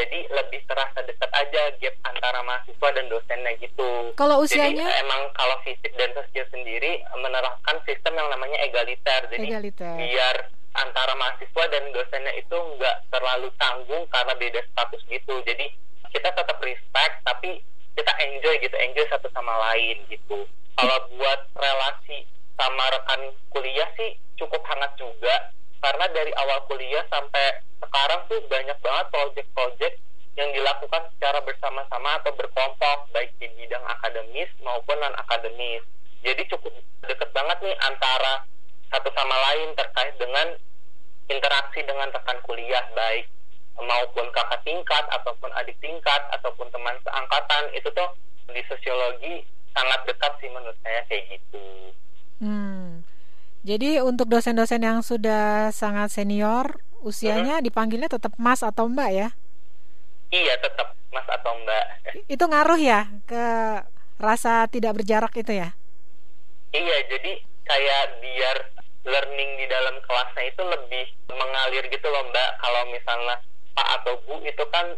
Jadi 0.00 0.32
lebih 0.32 0.64
terasa 0.64 1.04
dekat 1.04 1.28
aja 1.28 1.76
gap 1.76 1.94
antara 2.08 2.40
mahasiswa 2.40 2.88
dan 2.96 3.04
dosennya 3.12 3.52
gitu. 3.60 4.16
Kalau 4.16 4.40
usianya? 4.40 4.88
Jadi 4.88 5.04
emang 5.04 5.28
kalau 5.36 5.60
fisik 5.60 5.92
dan 6.00 6.08
sosio 6.16 6.40
sendiri 6.48 7.04
menerapkan 7.20 7.76
sistem 7.84 8.16
yang 8.16 8.32
namanya 8.32 8.56
egaliter. 8.64 9.28
Jadi 9.28 9.52
egaliter. 9.52 9.92
biar 10.00 10.36
antara 10.72 11.12
mahasiswa 11.20 11.64
dan 11.68 11.84
dosennya 11.92 12.32
itu 12.32 12.56
nggak 12.56 12.96
terlalu 13.12 13.52
tanggung 13.60 14.08
karena 14.08 14.32
beda 14.40 14.60
status 14.72 15.04
gitu. 15.04 15.34
Jadi 15.44 15.68
kita 16.08 16.32
tetap 16.32 16.56
respect 16.64 17.20
tapi 17.28 17.60
kita 17.92 18.12
enjoy 18.24 18.56
gitu, 18.64 18.76
enjoy 18.80 19.04
satu 19.12 19.28
sama 19.36 19.52
lain 19.68 20.00
gitu. 20.08 20.48
Kalau 20.80 20.96
buat 21.12 21.40
relasi 21.60 22.24
sama 22.56 22.88
rekan 22.88 23.36
kuliah 23.52 23.88
sih 24.00 24.16
cukup 24.40 24.64
hangat 24.64 24.96
juga 24.96 25.52
karena 25.80 26.06
dari 26.12 26.32
awal 26.36 26.60
kuliah 26.68 27.04
sampai 27.08 27.64
sekarang 27.80 28.20
tuh 28.28 28.40
banyak 28.46 28.78
banget 28.84 29.06
proyek-proyek 29.10 29.92
yang 30.38 30.48
dilakukan 30.54 31.02
secara 31.16 31.40
bersama-sama 31.42 32.20
atau 32.22 32.32
berkelompok 32.36 33.10
baik 33.12 33.32
di 33.42 33.48
bidang 33.58 33.82
akademis 33.88 34.48
maupun 34.62 34.96
non 35.00 35.16
akademis. 35.18 35.82
Jadi 36.20 36.44
cukup 36.52 36.72
deket 37.04 37.32
banget 37.32 37.58
nih 37.64 37.76
antara 37.84 38.44
satu 38.92 39.08
sama 39.16 39.36
lain 39.50 39.72
terkait 39.74 40.14
dengan 40.20 40.54
interaksi 41.32 41.80
dengan 41.86 42.12
rekan 42.12 42.38
kuliah 42.44 42.84
baik 42.92 43.26
maupun 43.80 44.28
kakak 44.36 44.60
tingkat 44.66 45.04
ataupun 45.08 45.48
adik 45.56 45.78
tingkat 45.80 46.22
ataupun 46.36 46.68
teman 46.68 46.96
seangkatan 47.00 47.64
itu 47.72 47.88
tuh 47.96 48.08
di 48.50 48.60
sosiologi 48.68 49.46
sangat 49.72 50.00
dekat 50.04 50.32
sih 50.42 50.50
menurut 50.52 50.76
saya 50.84 51.00
kayak 51.08 51.24
gitu. 51.32 51.64
Hmm. 52.42 52.69
Jadi 53.60 54.00
untuk 54.00 54.32
dosen-dosen 54.32 54.80
yang 54.80 55.04
sudah 55.04 55.68
sangat 55.68 56.08
senior 56.08 56.80
usianya 57.04 57.60
dipanggilnya 57.60 58.08
tetap 58.08 58.32
Mas 58.40 58.64
atau 58.64 58.88
Mbak 58.88 59.10
ya? 59.12 59.28
Iya, 60.32 60.54
tetap 60.64 60.96
Mas 61.12 61.28
atau 61.28 61.52
Mbak. 61.60 61.84
Itu 62.24 62.44
ngaruh 62.48 62.80
ya 62.80 63.12
ke 63.28 63.44
rasa 64.16 64.64
tidak 64.72 65.00
berjarak 65.00 65.32
itu 65.36 65.52
ya? 65.52 65.76
Iya, 66.72 66.96
jadi 67.12 67.32
kayak 67.68 68.02
biar 68.24 68.56
learning 69.04 69.50
di 69.60 69.66
dalam 69.68 69.96
kelasnya 70.08 70.44
itu 70.48 70.62
lebih 70.64 71.04
mengalir 71.28 71.84
gitu 71.92 72.06
loh 72.08 72.24
Mbak. 72.32 72.50
Kalau 72.64 72.82
misalnya 72.88 73.36
Pak 73.76 73.88
atau 74.00 74.14
Bu 74.24 74.40
itu 74.40 74.64
kan 74.72 74.88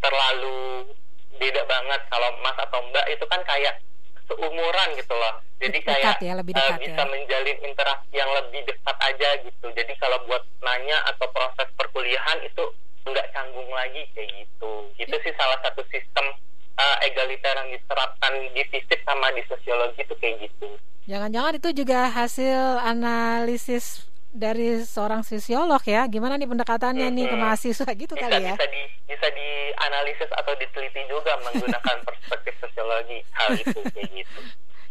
terlalu 0.00 0.88
beda 1.36 1.62
banget. 1.68 2.00
Kalau 2.08 2.28
Mas 2.40 2.56
atau 2.56 2.80
Mbak 2.88 3.06
itu 3.12 3.24
kan 3.28 3.40
kayak 3.44 3.84
seumuran 4.28 4.88
gitu 4.94 5.14
loh. 5.16 5.34
Jadi 5.58 5.78
kayak 5.82 6.22
ya, 6.22 6.38
lebih 6.38 6.54
uh, 6.54 6.60
dekat 6.60 6.78
bisa 6.86 7.02
ya. 7.02 7.10
menjalin 7.10 7.58
interaksi 7.66 8.14
yang 8.14 8.30
lebih 8.30 8.60
dekat 8.68 8.96
aja 9.02 9.28
gitu. 9.42 9.66
Jadi 9.74 9.92
kalau 9.98 10.18
buat 10.30 10.44
nanya 10.62 10.98
atau 11.10 11.26
proses 11.34 11.68
perkuliahan 11.74 12.38
itu 12.46 12.64
nggak 13.08 13.26
canggung 13.34 13.70
lagi 13.72 14.04
kayak 14.14 14.30
gitu. 14.44 14.72
Itu 15.00 15.14
sih 15.24 15.32
salah 15.34 15.58
satu 15.64 15.82
sistem 15.90 16.36
uh, 16.78 16.96
egaliter 17.02 17.54
yang 17.58 17.70
diterapkan 17.74 18.32
di 18.54 18.62
fisik 18.70 19.00
sama 19.02 19.32
di 19.34 19.42
sosiologi 19.48 20.04
itu 20.04 20.14
kayak 20.20 20.46
gitu. 20.46 20.68
Jangan-jangan 21.08 21.56
itu 21.56 21.70
juga 21.72 22.12
hasil 22.12 22.84
analisis 22.84 24.07
dari 24.32 24.84
seorang 24.84 25.24
sosiolog 25.24 25.80
ya? 25.84 26.04
Gimana 26.06 26.36
nih 26.36 26.48
pendekatannya 26.48 27.08
nih 27.12 27.26
ke 27.32 27.36
mahasiswa 27.36 27.90
gitu 27.92 28.14
bisa 28.14 28.22
kali 28.28 28.44
ya? 28.44 28.54
bisa 28.56 28.66
di 28.68 28.82
bisa 29.08 29.28
dianalisis 29.32 30.30
atau 30.36 30.52
diteliti 30.56 31.02
juga 31.08 31.32
menggunakan 31.44 31.96
perspektif 32.06 32.54
sosiologi 32.60 33.18
hal 33.34 33.50
itu 33.56 33.80
kayak 33.92 34.10
gitu. 34.12 34.40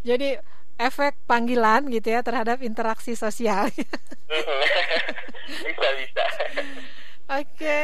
Jadi 0.08 0.30
efek 0.78 1.18
panggilan 1.26 1.90
gitu 1.90 2.14
ya 2.14 2.22
terhadap 2.22 2.62
interaksi 2.62 3.18
sosial. 3.18 3.70
Bisa 5.48 5.90
bisa. 5.96 6.26
Oke, 7.28 7.80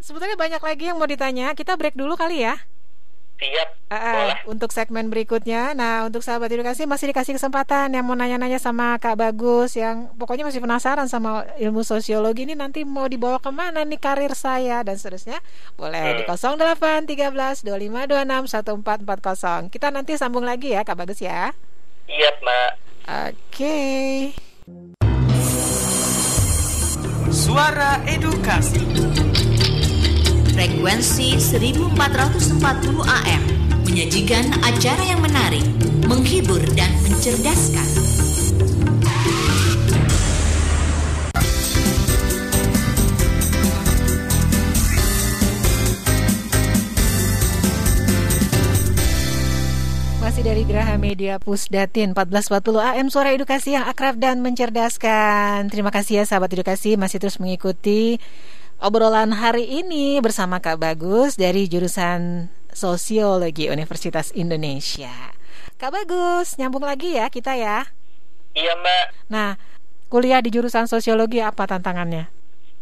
sebetulnya 0.00 0.36
banyak 0.36 0.60
lagi 0.60 0.84
yang 0.88 1.00
mau 1.00 1.08
ditanya. 1.08 1.52
Kita 1.56 1.76
break 1.76 1.96
dulu 1.96 2.16
kali 2.16 2.44
ya. 2.44 2.60
Siap. 3.36 3.68
Ah, 3.92 4.00
Boleh. 4.00 4.38
untuk 4.48 4.72
segmen 4.72 5.12
berikutnya. 5.12 5.76
Nah, 5.76 6.08
untuk 6.08 6.24
sahabat 6.24 6.48
edukasi 6.48 6.88
masih 6.88 7.12
dikasih 7.12 7.36
kesempatan 7.36 7.92
yang 7.92 8.02
mau 8.08 8.16
nanya-nanya 8.16 8.56
sama 8.56 8.96
Kak 8.96 9.14
Bagus 9.20 9.76
yang 9.76 10.08
pokoknya 10.16 10.48
masih 10.48 10.64
penasaran 10.64 11.04
sama 11.06 11.44
ilmu 11.60 11.84
sosiologi 11.84 12.48
ini 12.48 12.56
nanti 12.56 12.82
mau 12.88 13.04
dibawa 13.04 13.36
ke 13.36 13.52
mana 13.52 13.84
nih 13.84 14.00
karir 14.00 14.32
saya 14.32 14.80
dan 14.80 14.96
seterusnya. 14.96 15.38
Boleh 15.76 16.18
di 16.18 16.22
08 16.24 17.04
13 17.04 17.60
25 17.62 18.08
26 18.08 19.68
1440. 19.68 19.68
Kita 19.68 19.92
nanti 19.92 20.16
sambung 20.16 20.42
lagi 20.42 20.72
ya 20.72 20.80
Kak 20.80 20.96
Bagus 20.96 21.20
ya. 21.20 21.52
Iya, 22.08 22.30
Mbak. 22.40 22.70
Oke. 23.30 23.78
Suara 27.30 28.00
edukasi. 28.08 28.80
Frekuensi 30.56 31.36
1440 31.36 32.00
AM 33.04 33.42
menyajikan 33.84 34.48
acara 34.64 35.04
yang 35.04 35.20
menarik, 35.20 35.60
menghibur 36.08 36.64
dan 36.72 36.88
mencerdaskan. 37.04 37.84
Masih 50.24 50.40
dari 50.40 50.64
Graha 50.64 50.96
Media 50.96 51.36
Pusdatin 51.36 52.16
1440 52.16 52.80
AM 52.80 53.06
Suara 53.12 53.36
Edukasi 53.36 53.76
yang 53.76 53.84
akrab 53.84 54.16
dan 54.16 54.40
mencerdaskan 54.40 55.68
Terima 55.68 55.92
kasih 55.92 56.20
ya 56.20 56.24
sahabat 56.24 56.48
edukasi 56.56 56.96
Masih 56.96 57.20
terus 57.20 57.36
mengikuti 57.36 58.16
obrolan 58.80 59.32
hari 59.32 59.64
ini 59.80 60.20
Bersama 60.20 60.60
Kak 60.60 60.76
Bagus 60.80 61.40
dari 61.40 61.64
jurusan 61.68 62.52
Sosiologi 62.72 63.72
Universitas 63.72 64.32
Indonesia 64.36 65.32
Kak 65.80 65.92
Bagus, 65.92 66.60
nyambung 66.60 66.84
lagi 66.84 67.16
ya 67.16 67.32
kita 67.32 67.56
ya 67.56 67.88
Iya, 68.56 68.72
Mbak. 68.72 69.04
Nah, 69.28 69.60
kuliah 70.08 70.40
di 70.40 70.48
jurusan 70.48 70.88
Sosiologi 70.88 71.44
apa 71.44 71.68
tantangannya? 71.68 72.24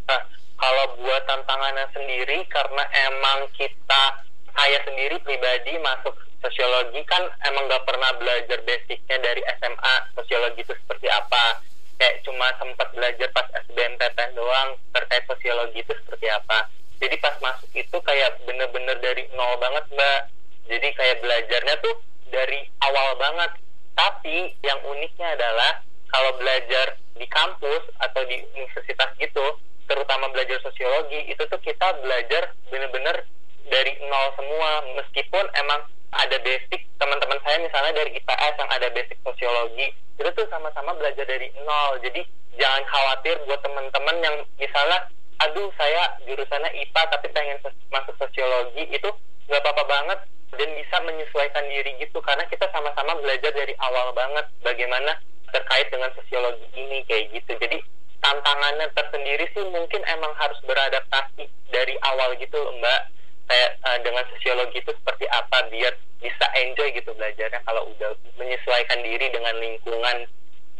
Nah, 0.07 0.21
kalau 0.55 0.85
buat 1.03 1.19
tantangannya 1.27 1.83
sendiri 1.91 2.47
karena 2.47 2.83
emang 3.11 3.43
kita 3.59 4.23
saya 4.55 4.79
sendiri 4.87 5.19
pribadi 5.19 5.75
masuk 5.83 6.15
sosiologi 6.39 7.03
kan 7.03 7.27
emang 7.43 7.67
gak 7.67 7.83
pernah 7.83 8.07
belajar 8.15 8.55
basicnya 8.63 9.17
dari 9.19 9.43
SMA 9.59 9.95
sosiologi 10.15 10.63
itu 10.63 10.71
seperti 10.71 11.11
apa 11.11 11.59
kayak 11.99 12.21
cuma 12.27 12.47
sempat 12.59 12.87
belajar 12.91 13.27
pas 13.31 13.47
SBMPTN 13.67 14.35
doang 14.35 14.75
terkait 14.91 15.23
sosiologi 15.27 15.79
itu 15.81 15.93
seperti 16.03 16.27
apa. 16.31 16.67
Jadi 16.99 17.15
pas 17.19 17.35
masuk 17.43 17.69
itu 17.75 17.97
kayak 18.03 18.39
bener-bener 18.47 18.95
dari 18.99 19.27
nol 19.35 19.55
banget 19.59 19.83
mbak. 19.91 20.21
Jadi 20.65 20.87
kayak 20.95 21.21
belajarnya 21.21 21.75
tuh 21.83 21.95
dari 22.31 22.67
awal 22.83 23.15
banget. 23.19 23.51
Tapi 23.95 24.51
yang 24.63 24.79
uniknya 24.83 25.35
adalah 25.39 25.83
kalau 26.11 26.31
belajar 26.39 26.99
di 27.15 27.27
kampus 27.31 27.83
atau 28.03 28.21
di 28.27 28.43
universitas 28.55 29.11
gitu 29.19 29.45
terutama 29.85 30.27
belajar 30.33 30.57
sosiologi 30.65 31.29
itu 31.29 31.43
tuh 31.45 31.61
kita 31.61 31.93
belajar 32.01 32.51
bener-bener 32.71 33.23
dari 33.71 33.93
nol 34.07 34.27
semua. 34.35 34.83
Meskipun 34.99 35.45
emang 35.55 35.83
ada 36.15 36.37
basic 36.43 36.87
teman-teman 36.95 37.39
saya 37.43 37.59
misalnya 37.59 37.91
dari 37.91 38.15
IPS 38.15 38.53
yang 38.55 38.71
ada 38.71 38.87
basic 38.91 39.17
sosiologi 39.23 39.91
itu 40.15 40.29
tuh 40.31 40.47
sama-sama 40.47 40.95
belajar 40.95 41.25
dari 41.27 41.51
nol. 41.63 41.99
Jadi 41.99 42.23
jangan 42.55 42.83
khawatir 42.87 43.35
buat 43.47 43.59
teman-teman 43.63 44.17
yang 44.23 44.35
misalnya 44.55 45.11
aduh 45.43 45.67
saya 45.75 46.15
jurusannya 46.23 46.71
IPA 46.71 47.01
tapi 47.11 47.27
pengen 47.35 47.59
masuk 47.91 48.15
sosiologi 48.15 48.87
itu 48.87 49.09
nggak 49.51 49.61
apa-apa 49.61 49.83
banget 49.83 50.19
dan 50.55 50.69
bisa 50.71 50.97
menyesuaikan 51.03 51.65
diri 51.67 51.91
gitu. 51.99 52.23
Karena 52.23 52.47
kita 52.47 52.67
sama-sama 52.71 53.19
belajar 53.19 53.51
dari 53.51 53.75
awal 53.83 54.15
banget 54.15 54.47
bagaimana 54.63 55.19
terkait 55.51 55.87
dengan 55.91 56.11
sosiologi 56.15 56.67
ini 56.75 57.03
kayak 57.07 57.35
gitu. 57.35 57.51
Jadi 57.59 57.77
tantangannya 58.23 58.87
tersendiri 58.95 59.45
sih 59.53 59.63
mungkin 59.69 60.01
emang 60.09 60.33
harus 60.39 60.57
beradaptasi 60.65 61.45
dari 61.69 61.93
awal 62.01 62.33
gitu 62.39 62.57
mbak 62.81 63.14
kayak 63.45 63.71
eh, 63.77 63.99
dengan 64.01 64.23
sosiologi 64.33 64.81
itu 64.81 64.91
seperti 64.91 65.25
apa 65.29 65.69
biar 65.69 65.93
bisa 66.21 66.45
enjoy 66.57 66.89
gitu 66.93 67.13
belajarnya 67.13 67.61
kalau 67.65 67.85
udah 67.93 68.11
menyesuaikan 68.41 68.99
diri 69.05 69.29
dengan 69.29 69.55
lingkungan 69.61 70.25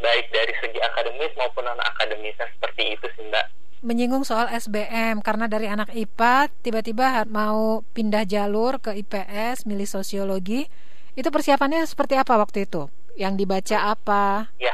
baik 0.02 0.28
dari 0.34 0.54
segi 0.60 0.80
akademis 0.82 1.32
maupun 1.40 1.64
non 1.64 1.80
akademisnya 1.80 2.50
seperti 2.58 2.98
itu 2.98 3.08
sih 3.16 3.26
mbak 3.30 3.48
Menyinggung 3.86 4.26
soal 4.26 4.50
SBM 4.50 5.22
karena 5.22 5.46
dari 5.46 5.70
anak 5.70 5.94
IPA 5.94 6.50
tiba-tiba 6.66 7.22
mau 7.30 7.86
pindah 7.94 8.26
jalur 8.26 8.82
ke 8.82 8.98
IPS 8.98 9.70
milih 9.70 9.86
sosiologi. 9.86 10.66
Itu 11.14 11.30
persiapannya 11.30 11.86
seperti 11.86 12.18
apa 12.18 12.34
waktu 12.34 12.66
itu? 12.66 12.90
Yang 13.14 13.46
dibaca 13.46 13.78
apa? 13.94 14.50
ya 14.58 14.74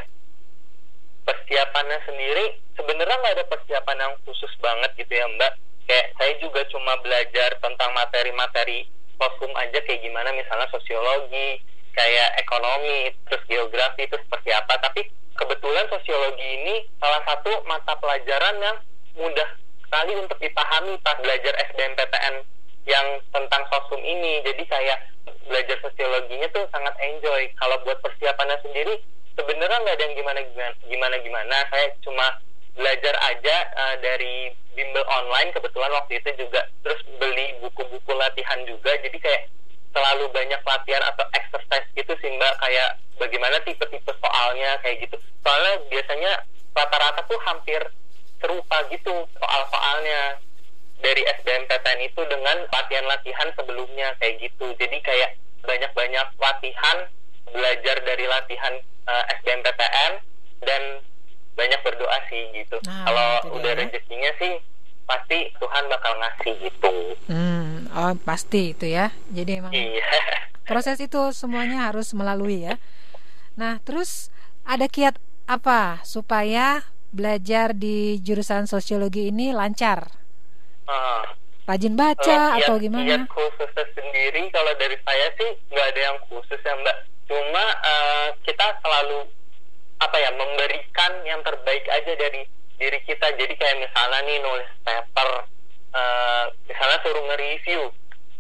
persiapannya 1.28 2.00
sendiri 2.08 2.46
sebenarnya 2.76 3.16
nggak 3.20 3.36
ada 3.36 3.46
persiapan 3.52 3.98
yang 4.00 4.14
khusus 4.26 4.52
banget 4.58 4.92
gitu 4.98 5.14
ya 5.14 5.26
mbak 5.38 5.54
kayak 5.88 6.08
saya 6.18 6.34
juga 6.42 6.62
cuma 6.70 6.94
belajar 7.02 7.58
tentang 7.62 7.92
materi-materi 7.94 8.88
kosum 9.22 9.54
aja 9.54 9.78
kayak 9.86 10.02
gimana 10.02 10.34
misalnya 10.34 10.66
sosiologi 10.74 11.62
kayak 11.94 12.30
ekonomi 12.42 13.12
terus 13.28 13.44
geografi 13.46 14.08
itu 14.08 14.18
seperti 14.18 14.50
apa. 14.56 14.74
Tapi 14.82 15.02
kebetulan 15.38 15.86
sosiologi 15.92 16.48
ini 16.62 16.76
salah 16.98 17.22
satu 17.28 17.52
mata 17.70 17.94
pelajaran 18.00 18.56
yang 18.60 18.78
mudah 19.18 19.50
sekali 19.86 20.16
untuk 20.18 20.40
dipahami 20.40 20.98
pas 21.04 21.20
belajar 21.20 21.54
SBMPTN 21.72 22.36
yang 22.90 23.08
tentang 23.30 23.64
sosum 23.70 24.02
ini. 24.02 24.42
Jadi 24.42 24.64
kayak 24.66 25.00
belajar 25.46 25.78
sosiologinya 25.84 26.48
tuh 26.56 26.66
sangat 26.74 26.96
enjoy. 26.98 27.46
Kalau 27.60 27.78
buat 27.86 28.00
persiapannya 28.02 28.58
sendiri 28.66 28.96
sebenarnya 29.36 29.78
nggak 29.84 29.96
ada 29.96 30.06
yang 30.06 30.16
gimana 30.18 30.40
gimana 30.88 31.16
gimana 31.24 31.58
saya 31.72 31.88
cuma 32.04 32.26
belajar 32.76 33.16
aja 33.32 33.56
uh, 33.76 33.96
dari 34.00 34.52
bimbel 34.74 35.06
online 35.08 35.52
kebetulan 35.52 35.92
waktu 35.92 36.20
itu 36.20 36.30
juga. 36.48 36.62
Terus 36.84 37.00
beli 37.20 37.56
buku-buku 37.62 38.12
latihan 38.16 38.60
juga. 38.68 38.92
Jadi 39.00 39.18
kayak 39.20 39.52
selalu 39.92 40.32
banyak 40.32 40.62
latihan 40.64 41.04
atau 41.12 41.26
exercise 41.36 41.88
gitu 41.96 42.14
sih 42.20 42.30
mbak. 42.36 42.54
Kayak 42.60 43.00
bagaimana 43.20 43.58
tipe-tipe 43.64 44.12
soalnya 44.20 44.80
kayak 44.84 45.08
gitu. 45.08 45.16
Soalnya 45.44 45.74
biasanya 45.92 46.32
rata-rata 46.72 47.22
tuh 47.28 47.40
hampir 47.44 47.82
serupa 48.42 48.78
gitu 48.90 49.28
soal-soalnya 49.38 50.42
dari 51.02 51.22
SBMPTN 51.42 52.00
itu 52.06 52.22
dengan 52.30 52.58
latihan-latihan 52.70 53.50
sebelumnya 53.58 54.14
kayak 54.22 54.42
gitu. 54.42 54.74
Jadi 54.78 54.98
kayak 55.02 55.38
banyak-banyak 55.62 56.28
latihan 56.38 56.98
belajar 57.52 57.98
dari 58.06 58.26
latihan 58.26 58.74
uh, 59.10 59.24
SBMPTN 59.42 60.12
dan 60.66 60.82
banyak 61.54 61.80
berdoa 61.82 62.18
sih 62.26 62.42
gitu 62.56 62.78
Nah, 62.82 63.06
kalau 63.06 63.28
udah 63.56 63.72
dia. 63.72 63.82
rezekinya 63.82 64.32
sih 64.36 64.54
pasti 65.04 65.52
Tuhan 65.54 65.84
bakal 65.88 66.14
ngasih 66.16 66.54
gitu 66.62 66.94
Hmm, 67.26 67.88
oh 67.90 68.14
pasti 68.22 68.72
itu 68.72 68.88
ya. 68.88 69.12
Jadi 69.28 69.52
emang 69.58 69.72
iya 69.72 70.08
proses 70.64 70.98
itu 70.98 71.32
semuanya 71.32 71.88
harus 71.88 72.12
melalui 72.12 72.64
ya. 72.64 72.76
Nah, 73.54 73.80
terus 73.82 74.32
ada 74.64 74.86
kiat 74.86 75.20
apa 75.46 76.00
supaya 76.02 76.86
belajar 77.10 77.72
di 77.72 78.16
jurusan 78.18 78.66
sosiologi 78.66 79.28
ini 79.28 79.52
lancar? 79.52 80.08
Uh, 80.86 81.28
Rajin 81.64 81.94
baca 81.94 82.58
atau 82.58 82.76
kiat- 82.76 82.82
gimana? 82.82 83.06
kiat 83.06 83.24
khususnya 83.28 83.86
sendiri 83.92 84.48
kalau 84.50 84.72
dari 84.76 84.96
saya 84.98 85.28
sih 85.34 85.50
nggak 85.68 85.88
ada 85.90 86.02
yang 86.02 86.18
khusus 86.26 86.58
ya 86.58 86.74
mbak. 86.74 86.98
Cuma 87.26 87.64
eh, 87.82 88.28
kita 88.42 88.76
selalu 88.78 89.24
apa 90.02 90.18
ya 90.18 90.34
memberikan 90.34 91.22
yang 91.24 91.46
terbaik 91.46 91.86
aja 91.86 92.14
dari 92.18 92.42
diri 92.82 93.00
kita. 93.06 93.30
Jadi 93.38 93.54
kayak 93.54 93.78
misalnya 93.78 94.20
nih 94.26 94.38
nulis 94.42 94.70
paper, 94.82 95.30
eh, 95.94 96.46
misalnya 96.66 96.98
suruh 97.06 97.24
nge-review, 97.30 97.82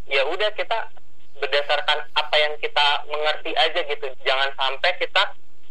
ya 0.10 0.26
udah 0.26 0.50
kita 0.58 0.90
berdasarkan 1.38 2.00
apa 2.18 2.36
yang 2.42 2.54
kita 2.58 2.88
mengerti 3.06 3.54
aja 3.54 3.80
gitu. 3.86 4.10
Jangan 4.26 4.50
sampai 4.58 4.92
kita 4.98 5.24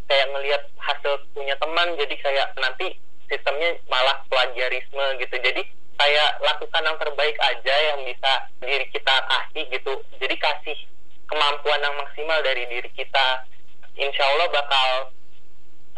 kayak 0.06 0.26
ngelihat 0.34 0.62
hasil 0.78 1.22
punya 1.34 1.54
teman 1.58 1.94
jadi 1.98 2.14
kayak 2.18 2.46
nanti 2.58 2.98
sistemnya 3.26 3.74
malah 3.90 4.22
plagiarisme 4.30 5.04
gitu. 5.18 5.36
Jadi 5.38 5.62
kayak 5.98 6.30
lakukan 6.42 6.82
yang 6.86 6.98
terbaik 6.98 7.36
aja 7.38 7.74
yang 7.94 8.00
bisa 8.06 8.32
diri 8.62 8.86
kita 8.90 9.14
kasih 9.26 9.64
gitu. 9.70 9.92
Jadi 10.18 10.34
kasih 10.38 10.78
kemampuan 11.30 11.82
yang 11.82 11.94
maksimal 11.98 12.38
dari 12.42 12.66
diri 12.66 12.90
kita. 12.94 13.46
Insya 13.94 14.24
Allah 14.34 14.48
bakal 14.50 14.88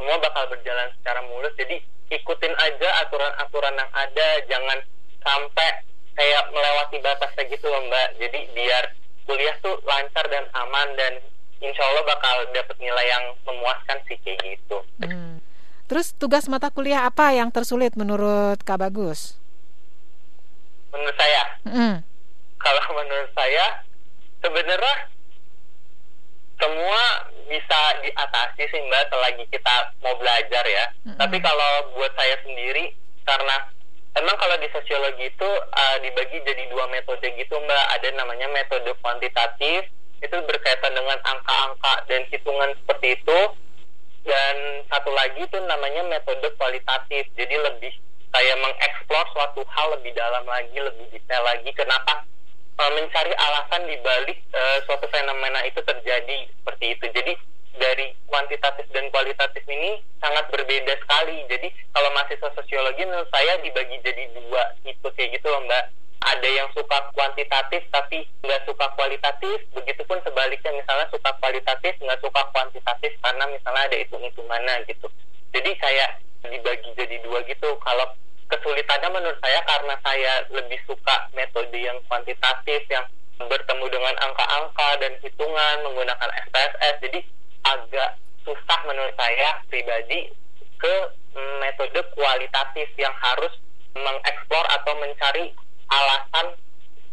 semua 0.02 0.18
bakal 0.18 0.50
berjalan 0.50 0.90
secara 0.98 1.22
mulus. 1.30 1.54
Jadi 1.54 1.78
ikutin 2.10 2.54
aja 2.58 3.06
aturan-aturan 3.06 3.78
yang 3.78 3.92
ada. 3.94 4.28
Jangan 4.50 4.78
sampai 5.22 5.70
kayak 6.18 6.50
melewati 6.50 6.98
batasnya 6.98 7.46
gitu 7.46 7.70
loh 7.70 7.86
mbak. 7.86 8.18
Jadi 8.18 8.50
biar 8.50 8.84
kuliah 9.30 9.54
tuh 9.62 9.78
lancar 9.86 10.26
dan 10.26 10.42
aman 10.58 10.90
dan 10.98 11.22
insya 11.62 11.86
Allah 11.86 12.02
bakal 12.02 12.34
dapet 12.50 12.74
nilai 12.82 13.06
yang 13.06 13.24
memuaskan 13.46 14.02
sih 14.10 14.18
kayak 14.26 14.42
gitu. 14.42 14.82
Hmm. 14.98 15.38
Terus 15.86 16.10
tugas 16.18 16.50
mata 16.50 16.74
kuliah 16.74 17.06
apa 17.06 17.30
yang 17.30 17.54
tersulit 17.54 17.94
menurut 17.94 18.58
Kak 18.66 18.82
Bagus? 18.82 19.38
Menurut 20.90 21.14
saya, 21.14 21.42
Hmm. 21.62 22.02
kalau 22.58 22.82
menurut 22.98 23.30
saya 23.38 23.86
sebenarnya 24.42 24.96
semua 26.58 27.02
bisa 27.46 27.80
diatasi 28.02 28.62
sih 28.68 28.80
mbak 28.88 29.08
selagi 29.10 29.44
kita 29.50 29.74
mau 30.02 30.14
belajar 30.18 30.64
ya. 30.66 30.86
Mm-mm. 31.06 31.18
Tapi 31.18 31.36
kalau 31.42 31.92
buat 31.96 32.12
saya 32.14 32.36
sendiri 32.42 32.94
karena 33.22 33.56
emang 34.18 34.36
kalau 34.36 34.56
di 34.58 34.68
sosiologi 34.70 35.30
itu 35.30 35.50
uh, 35.50 35.96
dibagi 36.02 36.38
jadi 36.44 36.68
dua 36.70 36.86
metode 36.90 37.24
gitu 37.36 37.54
mbak. 37.58 37.84
Ada 37.98 38.08
namanya 38.14 38.48
metode 38.50 38.92
kuantitatif 39.02 39.88
itu 40.22 40.36
berkaitan 40.46 40.94
dengan 40.94 41.18
angka-angka 41.26 42.06
dan 42.06 42.22
hitungan 42.30 42.70
seperti 42.82 43.18
itu. 43.18 43.40
Dan 44.22 44.86
satu 44.86 45.10
lagi 45.10 45.42
itu 45.42 45.58
namanya 45.66 46.06
metode 46.06 46.46
kualitatif. 46.54 47.26
Jadi 47.34 47.54
lebih 47.58 47.92
kayak 48.30 48.56
mengeksplor 48.62 49.26
suatu 49.34 49.66
hal 49.66 49.98
lebih 49.98 50.14
dalam 50.14 50.46
lagi, 50.46 50.78
lebih 50.78 51.10
detail 51.10 51.42
lagi. 51.42 51.70
Kenapa 51.74 52.22
mencari 52.90 53.32
alasan 53.36 53.86
di 53.86 53.96
balik 54.02 54.38
uh, 54.50 54.78
suatu 54.88 55.06
fenomena 55.12 55.62
itu 55.62 55.78
terjadi 55.86 56.50
seperti 56.58 56.98
itu. 56.98 57.06
Jadi 57.14 57.32
dari 57.78 58.12
kuantitatif 58.28 58.84
dan 58.92 59.08
kualitatif 59.14 59.64
ini 59.68 60.02
sangat 60.18 60.48
berbeda 60.50 60.94
sekali. 61.00 61.44
Jadi 61.46 61.68
kalau 61.94 62.10
mahasiswa 62.12 62.50
sosiologi 62.58 63.06
menurut 63.06 63.28
saya 63.30 63.58
dibagi 63.62 63.96
jadi 64.02 64.28
dua 64.34 64.62
tipe 64.82 65.08
kayak 65.14 65.38
gitu 65.38 65.46
loh 65.48 65.62
mbak. 65.64 65.92
Ada 66.22 66.48
yang 66.54 66.70
suka 66.70 67.10
kuantitatif 67.18 67.82
tapi 67.90 68.22
nggak 68.46 68.62
suka 68.66 68.86
kualitatif. 68.94 69.58
Begitupun 69.74 70.22
sebaliknya 70.22 70.70
misalnya 70.70 71.06
suka 71.10 71.34
kualitatif 71.42 71.98
nggak 71.98 72.20
suka 72.22 72.42
kuantitatif 72.54 73.12
karena 73.18 73.44
misalnya 73.50 73.82
ada 73.90 73.96
hitung-hitungannya 73.98 74.86
gitu. 74.86 75.10
Jadi 75.50 75.70
kayak 75.82 76.22
dibagi 76.46 76.90
jadi 76.94 77.16
dua 77.26 77.42
gitu. 77.46 77.74
Kalau 77.82 78.06
kesulitannya 78.50 79.08
menurut 79.10 79.38
saya 79.42 79.60
karena 79.66 79.94
saya 80.02 80.32
lebih 80.50 80.80
suka 80.86 81.28
metode 81.36 81.76
yang 81.76 81.98
kuantitatif 82.08 82.82
yang 82.88 83.04
bertemu 83.42 83.86
dengan 83.90 84.14
angka-angka 84.22 84.88
dan 85.02 85.12
hitungan 85.18 85.76
menggunakan 85.82 86.30
SPSS 86.46 86.94
jadi 87.02 87.20
agak 87.62 88.10
susah 88.42 88.80
menurut 88.86 89.14
saya 89.14 89.62
pribadi 89.70 90.30
ke 90.78 90.94
metode 91.62 92.00
kualitatif 92.18 92.88
yang 92.98 93.14
harus 93.22 93.54
mengeksplor 93.94 94.64
atau 94.68 94.92
mencari 94.98 95.54
alasan 95.88 96.46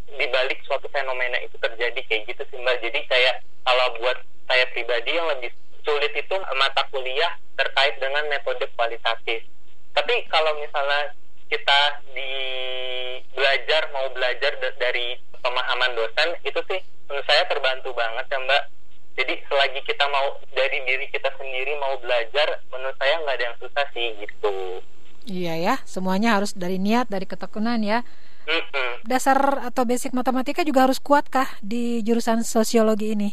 di 0.10 0.26
balik 0.32 0.60
suatu 0.66 0.90
fenomena 0.90 1.38
itu 1.44 1.56
terjadi. 1.62 2.00
Kayak 2.10 2.34
gitu 2.34 2.44
sih 2.50 2.58
mbak. 2.60 2.82
Jadi 2.82 3.00
kayak 3.06 3.46
kalau 3.68 3.88
buat 4.02 4.18
saya 4.50 4.66
pribadi 4.74 5.14
yang 5.14 5.30
lebih 5.30 5.54
sulit 5.86 6.12
itu 6.18 6.36
mata 6.58 6.82
kuliah 6.90 7.38
terkait 7.56 7.96
dengan 8.02 8.26
metode 8.28 8.66
kualitatif. 8.74 9.46
Tapi 9.94 10.16
kalau 10.32 10.58
misalnya 10.58 11.14
kita 11.50 11.80
di 12.14 12.32
belajar 13.34 13.90
mau 13.92 14.08
belajar 14.14 14.54
da- 14.62 14.78
dari 14.78 15.18
pemahaman 15.40 15.98
dosen 15.98 16.30
itu 16.46 16.60
sih 16.70 16.80
menurut 17.10 17.26
saya 17.26 17.44
terbantu 17.50 17.90
banget 17.94 18.26
ya 18.30 18.38
mbak 18.40 18.64
jadi 19.18 19.34
selagi 19.50 19.82
kita 19.84 20.06
mau 20.08 20.38
dari 20.54 20.78
diri 20.86 21.10
kita 21.12 21.28
sendiri 21.36 21.76
mau 21.82 21.98
belajar 22.00 22.62
menurut 22.70 22.96
saya 22.96 23.20
nggak 23.20 23.36
ada 23.36 23.46
yang 23.50 23.58
susah 23.60 23.86
sih 23.92 24.08
gitu 24.22 24.80
Iya 25.30 25.54
ya, 25.62 25.76
semuanya 25.86 26.42
harus 26.42 26.58
dari 26.58 26.82
niat, 26.82 27.06
dari 27.06 27.30
ketekunan 27.30 27.78
ya. 27.86 28.02
Dasar 29.06 29.62
atau 29.62 29.86
basic 29.86 30.10
matematika 30.10 30.66
juga 30.66 30.90
harus 30.90 30.98
kuat 30.98 31.30
kah 31.30 31.46
di 31.62 32.02
jurusan 32.02 32.42
sosiologi 32.42 33.14
ini? 33.14 33.30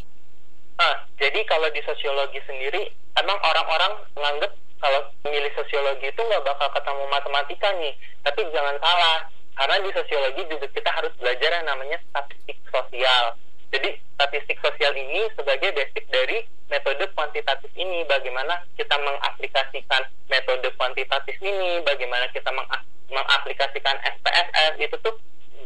Ah, 0.77 1.09
jadi 1.17 1.41
kalau 1.49 1.73
di 1.73 1.81
sosiologi 1.81 2.37
sendiri, 2.45 2.85
emang 3.17 3.39
orang-orang 3.41 3.93
menganggap 4.13 4.53
kalau 4.81 5.01
memilih 5.25 5.53
sosiologi 5.57 6.09
itu 6.11 6.21
nggak 6.21 6.45
bakal 6.45 6.69
ketemu 6.73 7.05
matematika 7.09 7.69
nih. 7.81 7.95
Tapi 8.23 8.41
jangan 8.53 8.77
salah, 8.81 9.19
karena 9.57 9.77
di 9.81 9.91
sosiologi 9.97 10.43
juga 10.53 10.67
kita 10.69 10.91
harus 10.93 11.13
belajar 11.17 11.51
yang 11.57 11.67
namanya 11.67 11.99
statistik 12.13 12.59
sosial. 12.69 13.35
Jadi 13.73 13.99
statistik 14.15 14.59
sosial 14.63 14.93
ini 14.95 15.27
sebagai 15.35 15.75
basic 15.75 16.05
dari 16.13 16.45
metode 16.71 17.05
kuantitatif 17.17 17.71
ini, 17.75 18.05
bagaimana 18.07 18.63
kita 18.79 18.95
mengaplikasikan 19.01 20.03
metode 20.29 20.69
kuantitatif 20.77 21.37
ini, 21.43 21.83
bagaimana 21.83 22.29
kita 22.31 22.51
meng- 22.53 22.85
mengaplikasikan 23.11 23.97
SPSS 24.03 24.73
itu 24.83 24.97
tuh 25.03 25.15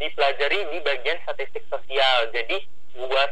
dipelajari 0.00 0.58
di 0.72 0.78
bagian 0.80 1.18
statistik 1.26 1.64
sosial. 1.68 2.30
Jadi 2.32 2.64
buat 2.96 3.30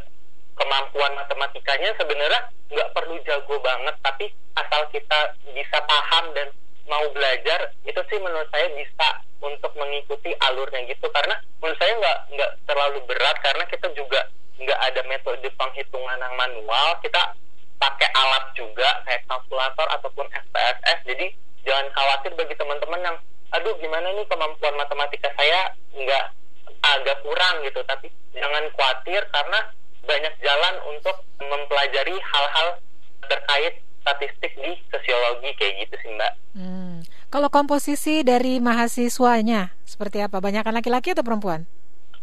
kemampuan 0.59 1.13
matematikanya 1.15 1.95
sebenarnya 1.97 2.43
nggak 2.69 2.91
perlu 2.93 3.17
jago 3.25 3.57
banget 3.65 3.95
tapi 4.05 4.29
asal 4.59 4.83
kita 4.91 5.39
bisa 5.55 5.79
paham 5.87 6.35
dan 6.35 6.51
mau 6.89 7.05
belajar 7.13 7.71
itu 7.85 8.01
sih 8.09 8.19
menurut 8.19 8.49
saya 8.51 8.67
bisa 8.75 9.09
untuk 9.39 9.71
mengikuti 9.79 10.35
alurnya 10.43 10.89
gitu. 10.89 11.07
Karena 11.13 11.37
menurut 11.61 11.79
saya 11.79 11.93
nggak 12.01 12.19
nggak 12.35 12.51
terlalu 12.67 12.99
berat 13.07 13.37
karena 13.45 13.65
kita 13.69 13.87
juga 13.95 14.21
nggak 14.59 14.81
ada 14.91 15.01
metode 15.07 15.49
penghitungan 15.55 16.19
yang 16.19 16.35
manual. 16.35 16.99
Kita 17.05 17.37
pakai 17.79 18.09
alat 18.11 18.45
juga 18.59 18.89
kayak 19.07 19.23
kalkulator 19.31 19.87
ataupun 19.95 20.27
SPSS 20.35 20.99
jadi 21.07 21.27
jangan 21.63 21.87
khawatir 21.95 22.35
bagi 22.35 22.55
teman-teman 22.59 23.01
yang 23.07 23.17
aduh 23.55 23.75
gimana 23.79 24.11
nih 24.13 24.27
kemampuan 24.27 24.75
matematika 24.75 25.31
saya 25.39 25.71
nggak 25.95 26.25
agak 26.83 27.17
kurang 27.23 27.55
gitu. 27.63 27.81
Tapi 27.87 28.11
jangan 28.35 28.65
khawatir 28.75 29.23
karena 29.31 29.61
banyak 30.09 30.35
jalan 30.41 30.75
untuk 30.89 31.17
mempelajari 31.37 32.17
hal-hal 32.17 32.69
terkait 33.29 33.85
statistik 34.01 34.53
di 34.57 34.73
sosiologi 34.89 35.53
kayak 35.61 35.75
gitu 35.85 35.95
sih 36.01 36.11
mbak. 36.17 36.33
Hmm. 36.57 37.05
Kalau 37.29 37.53
komposisi 37.53 38.25
dari 38.25 38.57
mahasiswanya 38.57 39.77
seperti 39.85 40.25
apa? 40.25 40.41
Banyakan 40.41 40.81
laki-laki 40.81 41.13
atau 41.13 41.21
perempuan? 41.21 41.69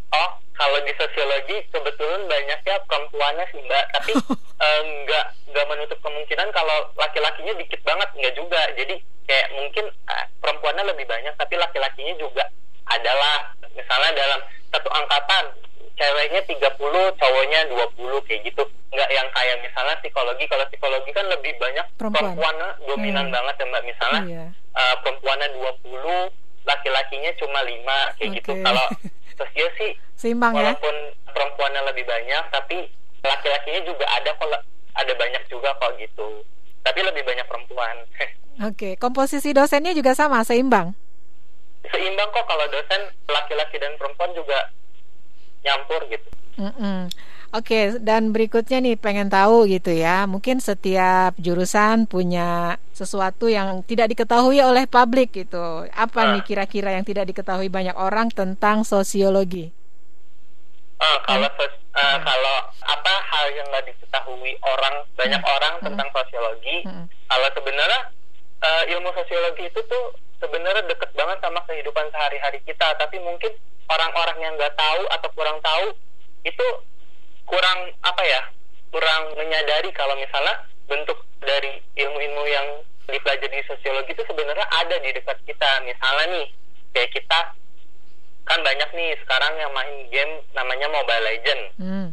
Oh 0.10 0.32
kalau 0.56 0.80
di 0.88 0.94
sosiologi 0.96 1.62
kebetulan 1.70 2.26
banyaknya 2.26 2.76
perempuannya 2.88 3.46
sih 3.52 3.62
mbak 3.68 3.86
tapi 3.94 4.12
eh, 4.66 4.82
nggak 5.06 5.26
nggak 5.52 5.66
menutup 5.70 6.00
kemungkinan 6.02 6.50
kalau 6.56 6.90
laki-lakinya 6.96 7.54
dikit 7.60 7.82
banget 7.84 8.10
nggak 8.16 8.34
juga 8.34 8.62
jadi 8.74 8.96
kayak 9.28 9.48
mungkin 9.60 9.86
eh, 9.92 10.26
perempuannya 10.40 10.84
lebih 10.96 11.06
banyak 11.06 11.36
tapi 11.36 11.60
laki-lakinya 11.60 12.16
juga 12.18 12.48
adalah 12.88 13.52
misalnya 13.76 14.12
dalam 14.16 14.40
satu 14.72 14.90
angkatan 14.90 15.44
ceweknya 15.96 16.42
30 16.44 16.76
cowoknya 17.16 17.60
20 17.68 17.96
kayak 18.22 18.42
gitu 18.44 18.64
nggak 18.90 19.10
yang 19.10 19.28
kayak 19.30 19.58
misalnya 19.60 19.96
psikologi 20.00 20.46
kalau 20.46 20.66
psikologi 20.66 21.12
kan 21.12 21.26
lebih 21.26 21.56
banyak 21.56 21.86
Perempuan. 21.96 22.36
perempuannya 22.36 22.70
dominan 22.86 23.26
Hmm. 23.26 23.34
banget 23.34 23.56
ya 23.56 23.66
mbak 23.66 23.84
misalnya 23.86 24.22
Iya. 24.26 24.46
eh, 24.52 24.96
perempuannya 25.00 25.48
20 25.52 26.20
laki-lakinya 26.66 27.32
cuma 27.36 27.60
5 27.62 27.96
kayak 28.16 28.30
gitu 28.36 28.52
Oke. 28.52 28.62
kalau 28.62 28.86
sosio 29.34 29.68
sih 29.76 29.92
Seimbang 30.16 30.52
ya? 30.52 30.72
walaupun 30.72 30.96
perempuannya 31.28 31.82
lebih 31.86 32.04
banyak 32.04 32.44
tapi 32.50 32.78
laki-lakinya 33.22 33.82
juga 33.84 34.06
ada 34.10 34.32
kok 34.32 34.48
ada 34.94 35.14
banyak 35.14 35.44
juga 35.46 35.76
kok 35.76 35.92
gitu 35.96 36.44
tapi 36.82 37.00
lebih 37.02 37.24
banyak 37.24 37.46
perempuan 37.46 37.96
Oke, 38.64 38.96
komposisi 38.96 39.52
dosennya 39.52 39.92
juga 39.92 40.12
sama, 40.12 40.40
seimbang. 40.42 40.96
seimbang 41.86 42.30
kok 42.32 42.46
kalau 42.46 42.64
dosen 42.66 43.02
laki-laki 43.26 43.76
dan 43.76 43.92
perempuan 43.96 44.32
juga 44.32 44.72
nyampur 45.66 46.02
gitu 46.08 46.30
Mm-mm. 46.56 47.12
Oke, 47.52 48.00
dan 48.00 48.32
berikutnya 48.32 48.80
nih 48.80 48.96
pengen 48.96 49.28
tahu 49.28 49.64
gitu 49.66 49.88
ya. 49.88 50.24
Mungkin 50.24 50.60
setiap 50.60 51.36
jurusan 51.38 52.04
punya 52.04 52.76
sesuatu 52.92 53.48
yang 53.48 53.80
tidak 53.82 54.12
diketahui 54.12 54.60
oleh 54.60 54.84
publik 54.86 55.32
gitu. 55.34 55.60
Apa 55.90 56.20
Ah. 56.22 56.28
nih 56.32 56.44
kira-kira 56.44 56.92
yang 56.92 57.04
tidak 57.04 57.28
diketahui 57.28 57.68
banyak 57.68 57.92
orang 57.94 58.28
tentang 58.30 58.84
sosiologi? 58.84 59.72
Eh, 60.96 61.18
kalau 61.26 61.48
sos- 61.54 61.80
eh, 61.94 62.18
kalau 62.22 62.56
apa 62.82 63.14
hal 63.26 63.46
yang 63.54 63.68
nggak 63.68 63.86
diketahui 63.86 64.52
orang 64.62 64.96
banyak 65.14 65.44
orang 65.46 65.74
tentang 65.82 66.08
sosiologi 66.10 66.84
Mm. 66.84 67.06
kalau 67.26 67.48
sebenarnya 67.52 68.02
eh, 68.58 68.84
ilmu 68.90 69.12
sosiologi 69.14 69.64
itu 69.66 69.80
tuh 69.86 70.04
sebenarnya 70.38 70.88
deket 70.88 71.12
banget 71.14 71.38
sama 71.38 71.60
kehidupan 71.64 72.08
sehari-hari 72.10 72.64
kita 72.64 72.96
tapi 72.96 73.20
mungkin 73.20 73.52
orang-orang 73.90 74.38
yang 74.42 74.54
nggak 74.58 74.74
tahu 74.78 75.02
atau 75.14 75.30
kurang 75.34 75.58
tahu 75.62 75.86
itu 76.46 76.68
kurang 77.46 77.80
apa 78.02 78.24
ya 78.26 78.42
kurang 78.90 79.22
menyadari 79.38 79.90
kalau 79.94 80.16
misalnya 80.18 80.66
bentuk 80.90 81.18
dari 81.42 81.82
ilmu-ilmu 81.98 82.44
yang 82.50 82.68
dipelajari 83.06 83.62
di 83.62 83.66
sosiologi 83.70 84.18
itu 84.18 84.24
sebenarnya 84.26 84.66
ada 84.82 84.98
di 84.98 85.14
dekat 85.14 85.38
kita 85.46 85.70
misalnya 85.86 86.26
nih 86.34 86.48
kayak 86.94 87.12
kita 87.14 87.40
kan 88.46 88.60
banyak 88.62 88.90
nih 88.94 89.14
sekarang 89.26 89.54
yang 89.58 89.74
main 89.74 90.10
game 90.10 90.34
namanya 90.54 90.88
Mobile 90.90 91.26
Legend 91.26 91.64
Hmm. 91.78 92.08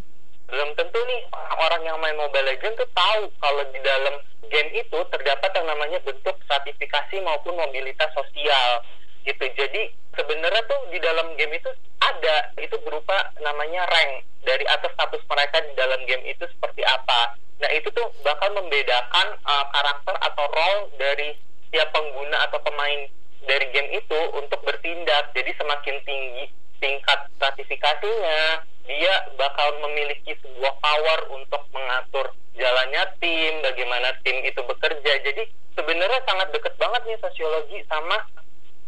belum 0.53 0.68
tentu 0.77 0.99
nih 1.09 1.20
orang-orang 1.33 1.83
yang 1.89 1.99
main 2.01 2.16
Mobile 2.16 2.45
Legend 2.45 2.77
tuh 2.77 2.89
tahu 2.93 3.25
kalau 3.41 3.64
di 3.73 3.81
dalam 3.81 4.20
game 4.53 4.70
itu 4.77 4.99
terdapat 5.09 5.49
yang 5.57 5.64
namanya 5.64 5.97
bentuk 6.05 6.37
stratifikasi 6.45 7.16
maupun 7.25 7.57
mobilitas 7.57 8.12
sosial 8.12 8.85
gitu. 9.25 9.45
Jadi 9.57 9.89
sebenarnya 10.17 10.63
tuh 10.69 10.81
di 10.93 10.99
dalam 11.01 11.33
game 11.37 11.57
itu 11.57 11.71
ada 12.03 12.37
itu 12.61 12.77
berupa 12.85 13.33
namanya 13.41 13.87
rank 13.89 14.27
dari 14.43 14.65
atas 14.69 14.93
status 14.93 15.23
mereka 15.29 15.63
di 15.63 15.73
dalam 15.79 16.01
game 16.05 16.25
itu 16.27 16.45
seperti 16.47 16.83
apa. 16.85 17.37
Nah 17.63 17.71
itu 17.73 17.89
tuh 17.95 18.11
bakal 18.27 18.51
membedakan 18.59 19.39
uh, 19.47 19.65
karakter 19.71 20.15
atau 20.19 20.45
role 20.51 20.83
dari 20.99 21.39
tiap 21.71 21.89
pengguna 21.95 22.37
atau 22.51 22.59
pemain 22.67 23.07
dari 23.47 23.67
game 23.71 23.91
itu 23.95 24.21
untuk 24.35 24.61
bertindak. 24.67 25.31
Jadi 25.33 25.51
semakin 25.57 25.97
tinggi 26.03 26.45
tingkat 26.83 27.31
stratifikasinya, 27.39 28.67
dia 28.91 29.15
bakal 29.39 29.79
memiliki 29.87 30.35
sebuah 30.43 30.75
power 30.83 31.19
untuk 31.31 31.63
mengatur 31.71 32.35
jalannya 32.59 33.03
tim, 33.23 33.63
bagaimana 33.63 34.11
tim 34.27 34.43
itu 34.43 34.59
bekerja. 34.67 35.13
Jadi 35.23 35.47
sebenarnya 35.79 36.21
sangat 36.27 36.51
dekat 36.51 36.75
banget 36.77 37.03
nih 37.07 37.19
sosiologi 37.23 37.79
sama 37.87 38.19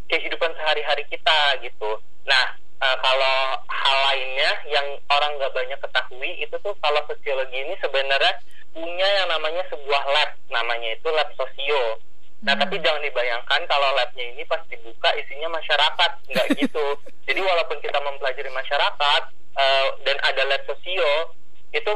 kehidupan 0.09 0.52
sehari-hari 0.57 1.05
kita 1.09 1.38
gitu. 1.64 2.00
Nah, 2.28 2.44
eh, 2.59 2.96
kalau 3.00 3.36
hal 3.68 3.96
lainnya 4.12 4.50
yang 4.68 4.86
orang 5.11 5.32
nggak 5.40 5.55
banyak 5.55 5.78
ketahui 5.80 6.30
itu 6.40 6.57
tuh 6.61 6.74
kalau 6.80 7.00
sosiologi 7.09 7.59
ini 7.64 7.74
sebenarnya 7.80 8.34
punya 8.74 9.09
yang 9.22 9.28
namanya 9.30 9.62
sebuah 9.70 10.02
lab, 10.11 10.30
namanya 10.50 10.88
itu 10.92 11.09
lab 11.14 11.30
sosio. 11.38 12.02
Nah, 12.44 12.52
tapi 12.61 12.76
jangan 12.84 13.00
dibayangkan 13.00 13.61
kalau 13.64 13.88
labnya 13.96 14.24
ini 14.36 14.44
pas 14.44 14.61
dibuka 14.68 15.09
isinya 15.16 15.48
masyarakat, 15.57 16.11
nggak 16.28 16.46
gitu. 16.61 16.86
Jadi 17.24 17.40
walaupun 17.40 17.80
kita 17.80 17.96
mempelajari 18.05 18.50
masyarakat 18.52 19.22
eh, 19.57 19.88
dan 20.05 20.16
ada 20.20 20.42
lab 20.44 20.62
sosio, 20.68 21.32
itu 21.72 21.92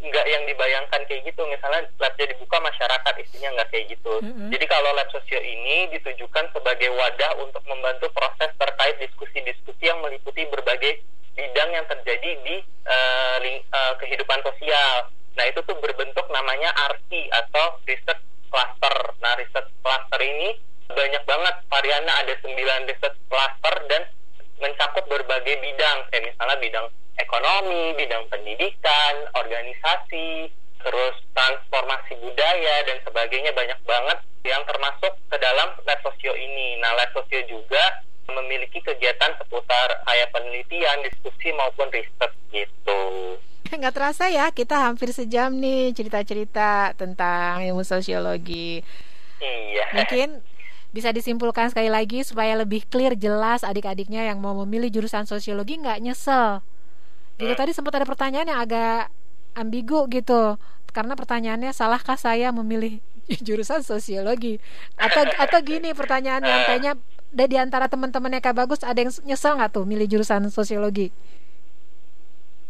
nggak 0.00 0.26
yang 0.26 0.42
dibayangkan 0.48 1.00
kayak 1.04 1.22
gitu. 1.28 1.42
Misalnya 1.46 1.84
labnya 2.00 2.26
dibuka 2.32 2.56
masyarakat 2.60 3.14
isinya 3.20 3.48
nggak 3.56 3.68
kayak 3.68 3.86
gitu. 3.92 4.14
Mhm. 4.24 4.48
Jadi 4.52 4.64
kalau 4.66 4.90
lab 4.96 5.08
sosio 5.12 5.40
ini 5.40 5.92
ditujukan 5.92 6.50
sebagai 6.56 6.88
wadah 6.96 7.32
untuk 7.40 7.60
membantu 7.68 8.08
proses 8.16 8.50
terkait 8.56 8.96
diskusi-diskusi 8.98 9.84
yang 9.84 10.00
meliputi 10.00 10.48
berbagai 10.48 11.04
bidang 11.36 11.70
yang 11.72 11.86
terjadi 11.86 12.30
di 12.42 12.56
eh, 12.90 13.36
ling- 13.44 13.66
eh, 13.68 13.94
kehidupan 14.02 14.40
sosial. 14.42 15.12
Nah 15.38 15.44
itu 15.46 15.62
tuh 15.62 15.76
berbentuk 15.78 16.26
namanya 16.32 16.74
RC 16.90 17.28
atau 17.30 17.78
research 17.86 18.18
cluster. 18.50 18.96
Nah 19.22 19.36
research 19.38 19.70
cluster 19.84 20.20
ini 20.20 20.58
banyak 20.90 21.22
banget 21.22 21.54
variannya 21.70 22.10
ada 22.10 22.34
9 22.42 22.90
research 22.90 23.18
cluster 23.30 23.74
dan 23.86 24.02
mencakup 24.58 25.06
berbagai 25.06 25.56
bidang 25.62 25.98
kayak 26.10 26.34
misalnya 26.34 26.56
bidang 26.58 26.86
ekonomi, 27.20 27.94
bidang 27.96 28.24
pendidikan, 28.32 29.14
organisasi, 29.36 30.48
terus 30.80 31.14
transformasi 31.36 32.16
budaya 32.20 32.74
dan 32.88 32.98
sebagainya 33.04 33.52
banyak 33.52 33.80
banget 33.84 34.18
yang 34.48 34.62
termasuk 34.64 35.12
ke 35.28 35.36
dalam 35.36 35.68
lab 35.84 36.00
sosio 36.00 36.32
ini. 36.32 36.80
Nah, 36.80 36.96
lab 36.96 37.12
sosio 37.12 37.44
juga 37.44 38.00
memiliki 38.30 38.80
kegiatan 38.80 39.36
seputar 39.36 40.00
kayak 40.06 40.32
penelitian, 40.32 41.04
diskusi 41.04 41.52
maupun 41.52 41.90
riset 41.92 42.32
gitu. 42.54 43.00
Nggak 43.70 43.94
terasa 43.94 44.26
ya, 44.26 44.50
kita 44.50 44.76
hampir 44.76 45.14
sejam 45.14 45.54
nih 45.54 45.94
cerita-cerita 45.94 46.96
tentang 46.98 47.62
ilmu 47.62 47.86
sosiologi. 47.86 48.82
Iya. 49.40 49.84
Mungkin 49.94 50.28
bisa 50.90 51.14
disimpulkan 51.14 51.70
sekali 51.70 51.86
lagi 51.86 52.26
supaya 52.26 52.58
lebih 52.58 52.82
clear 52.90 53.14
jelas 53.14 53.62
adik-adiknya 53.62 54.26
yang 54.26 54.42
mau 54.42 54.58
memilih 54.66 54.90
jurusan 54.90 55.22
sosiologi 55.22 55.78
nggak 55.78 56.02
nyesel. 56.02 56.66
Gitu 57.40 57.52
tadi 57.56 57.72
sempat 57.72 57.96
ada 57.96 58.04
pertanyaan 58.04 58.46
yang 58.52 58.60
agak 58.60 59.08
ambigu 59.56 60.04
gitu. 60.12 60.60
Karena 60.92 61.16
pertanyaannya 61.16 61.72
salahkah 61.72 62.20
saya 62.20 62.52
memilih 62.52 63.00
jurusan 63.46 63.80
sosiologi? 63.80 64.60
Atau 65.00 65.24
atau 65.24 65.58
gini 65.64 65.96
pertanyaan 65.96 66.44
yang 66.44 66.62
kayaknya 66.68 66.92
ada 67.30 67.44
di 67.46 67.56
antara 67.56 67.86
teman-temannya 67.86 68.42
Kak 68.42 68.58
Bagus 68.58 68.82
ada 68.82 68.98
yang 68.98 69.14
nyesel 69.22 69.54
nggak 69.56 69.70
tuh 69.72 69.86
milih 69.86 70.06
jurusan 70.10 70.50
sosiologi? 70.52 71.14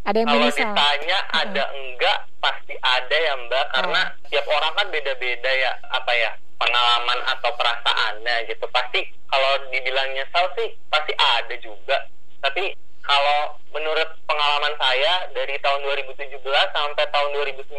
Ada 0.04 0.22
yang 0.24 0.28
Kalau 0.30 0.40
menyesal? 0.40 0.72
ditanya 0.72 1.18
ada 1.32 1.64
enggak 1.76 2.18
pasti 2.40 2.74
ada 2.80 3.16
ya 3.20 3.34
Mbak 3.36 3.64
karena 3.76 4.02
tiap 4.32 4.46
orang 4.48 4.72
kan 4.72 4.86
beda-beda 4.88 5.50
ya 5.52 5.72
apa 5.92 6.12
ya 6.16 6.30
pengalaman 6.56 7.20
atau 7.24 7.50
perasaannya 7.56 8.36
gitu 8.48 8.64
pasti 8.72 9.00
kalau 9.28 9.52
dibilang 9.72 10.08
nyesal 10.16 10.44
sih 10.56 10.72
pasti 10.88 11.12
ada 11.16 11.54
juga 11.60 11.96
tapi 12.40 12.72
kalau 13.04 13.56
menurut 13.72 14.08
pengalaman 14.28 14.74
saya 14.76 15.28
dari 15.32 15.56
tahun 15.62 15.80
2017 15.84 16.40
sampai 16.74 17.04
tahun 17.10 17.30
2019 17.32 17.70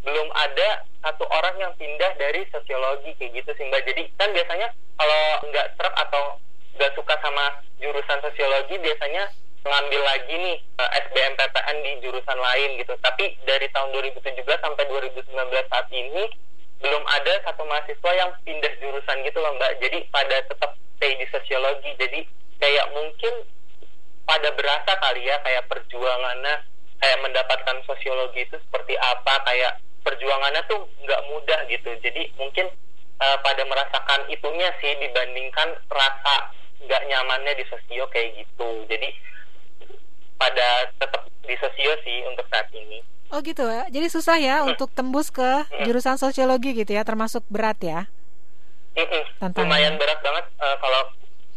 belum 0.00 0.28
ada 0.32 0.68
satu 1.04 1.24
orang 1.28 1.56
yang 1.60 1.72
pindah 1.76 2.12
dari 2.16 2.44
sosiologi 2.48 3.12
kayak 3.20 3.36
gitu 3.36 3.50
sih 3.56 3.64
Mbak 3.68 3.84
jadi 3.84 4.02
kan 4.16 4.28
biasanya 4.32 4.68
kalau 4.96 5.22
nggak 5.48 5.66
serak 5.76 5.94
atau 5.96 6.40
nggak 6.76 6.92
suka 6.96 7.14
sama 7.20 7.44
jurusan 7.80 8.18
sosiologi 8.24 8.76
biasanya 8.80 9.28
mengambil 9.64 10.00
lagi 10.08 10.34
nih 10.34 10.56
eh, 10.56 10.90
SBMPTN 11.04 11.76
di 11.84 11.92
jurusan 12.04 12.38
lain 12.40 12.80
gitu. 12.80 12.96
Tapi 13.04 13.36
dari 13.44 13.68
tahun 13.72 13.92
2017 13.92 14.40
sampai 14.40 14.84
2019 14.88 15.28
saat 15.68 15.88
ini 15.92 16.24
belum 16.80 17.04
ada 17.04 17.44
satu 17.44 17.62
mahasiswa 17.68 18.10
yang 18.16 18.32
pindah 18.44 18.72
jurusan 18.80 19.16
gitu 19.24 19.38
loh 19.40 19.52
Mbak. 19.60 19.72
Jadi 19.84 19.98
pada 20.08 20.36
tetap 20.48 20.70
stay 20.96 21.12
di 21.20 21.26
sosiologi. 21.28 21.92
Jadi 22.00 22.20
kayak 22.56 22.86
mungkin 22.96 23.34
pada 24.30 24.48
berasa 24.54 24.94
kali 25.02 25.26
ya 25.26 25.34
kayak 25.42 25.66
perjuangannya 25.66 26.54
kayak 27.02 27.18
mendapatkan 27.18 27.82
sosiologi 27.82 28.46
itu 28.46 28.54
seperti 28.62 28.94
apa 28.94 29.42
kayak 29.42 29.82
perjuangannya 30.06 30.62
tuh 30.70 30.86
nggak 31.02 31.24
mudah 31.26 31.60
gitu. 31.66 31.90
Jadi 31.98 32.30
mungkin 32.38 32.70
eh, 33.18 33.38
pada 33.42 33.66
merasakan 33.66 34.30
itunya 34.30 34.70
sih 34.78 34.94
dibandingkan 35.02 35.74
rasa 35.90 36.54
nggak 36.78 37.02
nyamannya 37.10 37.58
di 37.58 37.64
sosio 37.66 38.06
kayak 38.14 38.38
gitu. 38.38 38.86
Jadi 38.86 39.10
pada 40.38 40.86
tetap 40.94 41.26
di 41.42 41.54
sosio 41.58 41.92
sih 42.06 42.22
untuk 42.30 42.46
saat 42.54 42.70
ini. 42.70 43.02
Oh 43.34 43.42
gitu 43.42 43.66
ya. 43.66 43.90
Jadi 43.90 44.06
susah 44.14 44.38
ya 44.38 44.62
untuk 44.62 44.94
tembus 44.94 45.34
ke 45.34 45.66
jurusan 45.82 46.22
sosiologi 46.22 46.70
gitu 46.70 46.94
ya, 46.94 47.02
termasuk 47.02 47.42
berat 47.50 47.82
ya. 47.82 48.06
Mm-mm. 48.94 49.22
Tantangan. 49.42 49.66
Lumayan 49.66 49.94
berat 49.98 50.22
banget 50.22 50.46
eh, 50.54 50.76
kalau 50.78 51.02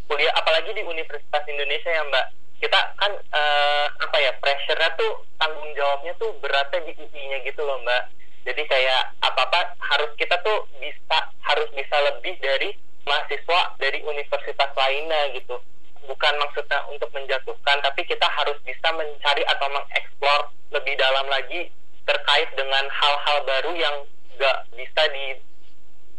kuliah, 0.10 0.34
apalagi 0.38 0.74
di 0.74 0.82
Universitas 0.82 1.44
Indonesia 1.46 1.90
ya 1.94 2.02
Mbak. 2.10 2.28
Kita 2.64 2.80
kan 2.96 3.12
eh, 3.12 3.86
apa 3.92 4.18
ya 4.24 4.32
pressure-nya 4.40 4.96
tuh 4.96 5.28
tanggung 5.36 5.68
jawabnya 5.76 6.16
tuh 6.16 6.32
beratnya 6.40 6.80
di 6.88 6.96
UI-nya 6.96 7.44
gitu 7.44 7.60
loh 7.60 7.76
Mbak. 7.84 8.04
Jadi 8.48 8.64
kayak 8.72 9.12
apa-apa 9.20 9.76
harus 9.84 10.12
kita 10.16 10.40
tuh 10.48 10.64
bisa 10.80 11.18
harus 11.44 11.68
bisa 11.76 11.96
lebih 12.08 12.40
dari 12.40 12.72
mahasiswa 13.04 13.76
dari 13.84 14.00
universitas 14.08 14.72
lainnya 14.80 15.36
gitu. 15.36 15.60
Bukan 16.08 16.34
maksudnya 16.40 16.84
untuk 16.88 17.12
menjatuhkan, 17.12 17.84
tapi 17.84 18.08
kita 18.08 18.28
harus 18.32 18.56
bisa 18.64 18.92
mencari 18.96 19.44
atau 19.44 19.68
mengeksplor 19.68 20.52
lebih 20.72 20.96
dalam 20.96 21.28
lagi 21.28 21.68
terkait 22.08 22.48
dengan 22.56 22.88
hal-hal 22.88 23.38
baru 23.44 23.72
yang 23.76 23.96
gak 24.40 24.68
bisa 24.76 25.04
di 25.12 25.36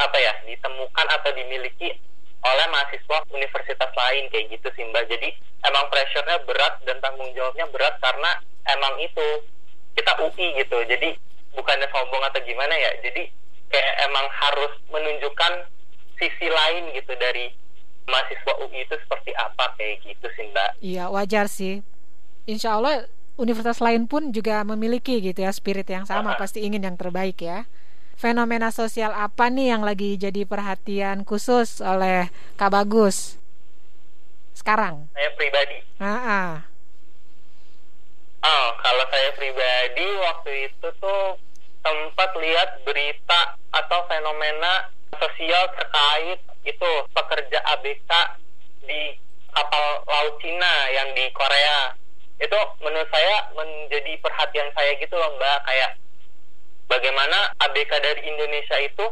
apa 0.00 0.16
ya 0.18 0.32
ditemukan 0.48 1.06
atau 1.20 1.30
dimiliki 1.36 1.94
oleh 2.44 2.66
mahasiswa 2.68 3.18
universitas 3.32 3.92
lain 3.94 4.28
kayak 4.28 4.52
gitu 4.52 4.68
sih 4.74 4.84
mbak 4.90 5.06
jadi 5.06 5.32
emang 5.64 5.84
pressure-nya 5.88 6.38
berat 6.44 6.74
dan 6.84 7.00
tanggung 7.00 7.28
jawabnya 7.32 7.66
berat 7.72 7.96
karena 8.00 8.30
emang 8.68 8.94
itu 9.00 9.26
kita 9.96 10.12
UI 10.20 10.60
gitu 10.60 10.76
jadi 10.84 11.16
bukannya 11.54 11.86
sombong 11.88 12.22
atau 12.28 12.40
gimana 12.44 12.74
ya 12.74 12.90
jadi 13.00 13.22
kayak 13.70 13.94
emang 14.10 14.26
harus 14.28 14.72
menunjukkan 14.90 15.52
sisi 16.18 16.46
lain 16.46 16.94
gitu 16.94 17.12
dari 17.16 17.50
mahasiswa 18.04 18.52
UI 18.60 18.84
itu 18.84 18.94
seperti 19.00 19.32
apa 19.34 19.72
kayak 19.80 20.04
gitu 20.04 20.26
sih 20.36 20.44
mbak 20.52 20.70
Iya, 20.84 21.08
wajar 21.08 21.48
sih. 21.48 21.80
Insya 22.44 22.76
Allah 22.76 23.08
universitas 23.40 23.80
lain 23.80 24.04
pun 24.04 24.30
juga 24.30 24.60
memiliki 24.62 25.18
gitu 25.24 25.40
ya 25.40 25.50
spirit 25.50 25.88
yang 25.88 26.04
sama, 26.04 26.36
pasti 26.36 26.60
ingin 26.62 26.84
yang 26.84 27.00
terbaik 27.00 27.40
ya. 27.40 27.64
Fenomena 28.14 28.70
sosial 28.70 29.10
apa 29.10 29.50
nih 29.50 29.74
yang 29.74 29.82
lagi 29.82 30.14
jadi 30.20 30.46
perhatian 30.46 31.26
khusus 31.26 31.82
oleh 31.82 32.30
Kak 32.54 32.70
Bagus 32.70 33.42
sekarang? 34.54 35.10
Saya 35.12 35.30
pribadi. 35.34 35.78
Ah, 35.98 36.08
ah. 36.08 36.52
Oh, 38.44 38.68
kalau 38.80 39.04
saya 39.08 39.30
pribadi 39.34 40.06
waktu 40.20 40.50
itu 40.68 40.88
tuh 41.00 41.36
sempat 41.84 42.30
lihat 42.40 42.80
berita 42.88 43.56
atau 43.72 44.00
fenomena 44.08 44.88
sosial 45.16 45.64
terkait 45.76 46.40
itu 46.64 46.90
pekerja 47.12 47.58
ABK 47.76 48.10
di 48.84 49.16
kapal 49.52 49.86
laut 50.08 50.34
Cina 50.40 50.74
yang 50.92 51.08
di 51.12 51.28
Korea. 51.32 51.96
Itu 52.40 52.58
menurut 52.82 53.08
saya 53.08 53.48
menjadi 53.56 54.12
perhatian 54.20 54.68
saya 54.74 54.92
gitu 54.98 55.14
loh 55.16 55.30
Mbak, 55.40 55.58
kayak 55.64 55.90
bagaimana 56.88 57.52
ABK 57.64 57.92
dari 58.00 58.22
Indonesia 58.28 58.76
itu 58.82 59.06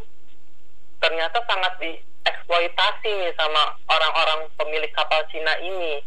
ternyata 1.00 1.40
sangat 1.48 1.76
dieksploitasi 2.22 3.10
nih 3.10 3.32
sama 3.34 3.74
orang-orang 3.90 4.46
pemilik 4.54 4.92
kapal 4.94 5.18
Cina 5.34 5.50
ini. 5.58 5.98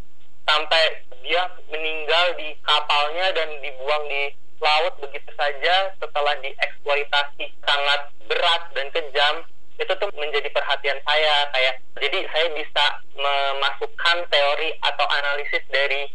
Sampai 0.48 1.04
dia 1.26 1.42
meninggal 1.74 2.38
di 2.38 2.54
kapalnya 2.64 3.34
dan 3.34 3.50
dibuang 3.60 4.04
di 4.08 4.32
laut 4.64 4.94
begitu 5.04 5.28
saja 5.36 5.92
setelah 6.00 6.38
dieksploitasi 6.40 7.52
sangat 7.66 8.02
berat 8.32 8.62
dan 8.78 8.88
kejam. 8.96 9.36
Itu 9.76 9.92
tuh 10.00 10.08
menjadi 10.16 10.48
perhatian 10.56 11.02
saya 11.04 11.36
kayak 11.52 11.76
jadi 12.00 12.20
saya 12.32 12.48
bisa 12.56 12.86
memasukkan 13.20 14.18
teori 14.32 14.70
atau 14.80 15.06
analisis 15.12 15.66
dari 15.68 16.08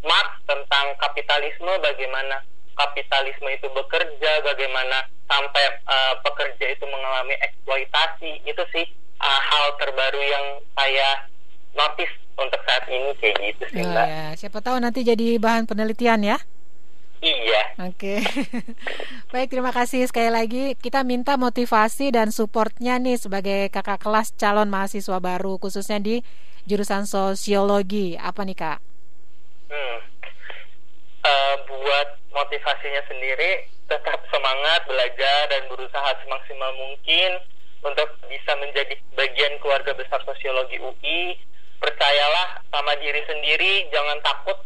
Marx 0.00 0.40
tentang 0.48 0.96
kapitalisme 0.96 1.76
bagaimana 1.82 2.40
kapitalisme 2.78 3.50
itu 3.50 3.68
bekerja 3.68 4.32
bagaimana 4.46 5.04
sampai 5.26 5.64
uh, 5.90 6.14
pekerja 6.22 6.72
itu 6.72 6.84
mengalami 6.88 7.34
eksploitasi. 7.42 8.46
Itu 8.46 8.62
sih 8.72 8.86
uh, 9.20 9.40
hal 9.42 9.66
terbaru 9.80 10.20
yang 10.20 10.46
saya 10.72 11.08
notice 11.76 12.14
untuk 12.36 12.60
saat 12.64 12.84
ini 12.88 13.10
kayak 13.20 13.36
gitu 13.52 13.64
sih 13.72 13.82
Oh, 13.84 13.90
mbak 13.92 14.06
ya. 14.08 14.24
Siapa 14.36 14.58
tahu 14.60 14.76
nanti 14.80 15.00
jadi 15.04 15.36
bahan 15.40 15.64
penelitian 15.64 16.20
ya. 16.24 16.38
iya 17.24 17.62
Oke, 17.80 18.20
baik 19.32 19.48
terima 19.52 19.72
kasih 19.72 20.04
sekali 20.08 20.28
lagi. 20.32 20.64
Kita 20.76 21.04
minta 21.04 21.36
motivasi 21.36 22.12
dan 22.12 22.28
supportnya 22.32 22.96
nih 22.96 23.16
sebagai 23.20 23.68
kakak 23.72 24.00
kelas 24.00 24.32
calon 24.36 24.68
mahasiswa 24.68 25.16
baru 25.20 25.56
khususnya 25.60 26.00
di 26.00 26.20
jurusan 26.64 27.04
sosiologi. 27.04 28.16
Apa 28.16 28.44
nih 28.44 28.56
kak? 28.56 28.78
Hmm. 29.68 29.98
Eh, 31.26 31.54
buat 31.68 32.08
motivasinya 32.32 33.02
sendiri 33.08 33.64
tetap 33.88 34.18
semangat 34.30 34.80
belajar 34.86 35.40
dan 35.50 35.62
berusaha 35.72 36.10
semaksimal 36.22 36.70
mungkin 36.76 37.30
untuk 37.82 38.08
bisa 38.30 38.52
menjadi 38.56 38.94
bagian 39.16 39.56
keluarga 39.60 39.92
besar 39.96 40.22
sosiologi 40.24 40.80
UI. 40.80 41.36
Percayalah 41.76 42.64
sama 42.72 42.96
diri 43.00 43.20
sendiri, 43.28 43.88
jangan 43.92 44.16
takut 44.24 44.56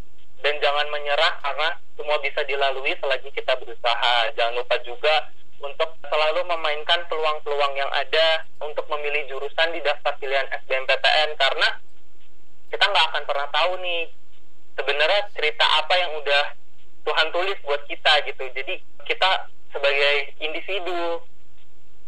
dan 0.40 0.54
jangan 0.62 0.86
menyerah 0.94 1.42
karena 1.42 1.68
semua 1.98 2.16
bisa 2.22 2.40
dilalui 2.46 2.94
selagi 3.02 3.28
kita 3.34 3.58
berusaha. 3.58 4.30
Jangan 4.38 4.54
lupa 4.56 4.78
juga 4.86 5.28
untuk 5.60 5.90
selalu 6.08 6.40
memainkan 6.48 7.04
peluang-peluang 7.12 7.74
yang 7.76 7.90
ada 7.92 8.46
untuk 8.64 8.88
memilih 8.88 9.28
jurusan 9.28 9.68
di 9.76 9.80
daftar 9.84 10.16
pilihan 10.16 10.48
SBMPTN 10.64 11.36
karena 11.36 11.68
kita 12.72 12.84
nggak 12.88 13.06
akan 13.12 13.24
pernah 13.28 13.48
tahu 13.52 13.72
nih 13.84 14.08
sebenarnya 14.78 15.22
cerita 15.36 15.66
apa 15.82 15.94
yang 16.00 16.12
udah 16.16 16.44
Tuhan 17.04 17.28
tulis 17.34 17.58
buat 17.66 17.82
kita 17.84 18.12
gitu. 18.24 18.44
Jadi 18.56 18.74
kita 19.04 19.30
sebagai 19.74 20.14
individu 20.40 21.20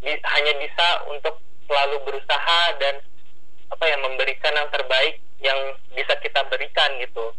hanya 0.02 0.52
bisa 0.58 0.86
untuk 1.06 1.38
selalu 1.70 1.96
berusaha 2.04 2.62
dan 2.82 2.98
apa 3.72 3.84
ya 3.88 3.96
memberikan 4.02 4.52
yang 4.52 4.68
terbaik 4.68 5.22
yang 5.40 5.58
bisa 5.94 6.14
kita 6.20 6.42
berikan 6.50 6.90
gitu. 7.00 7.32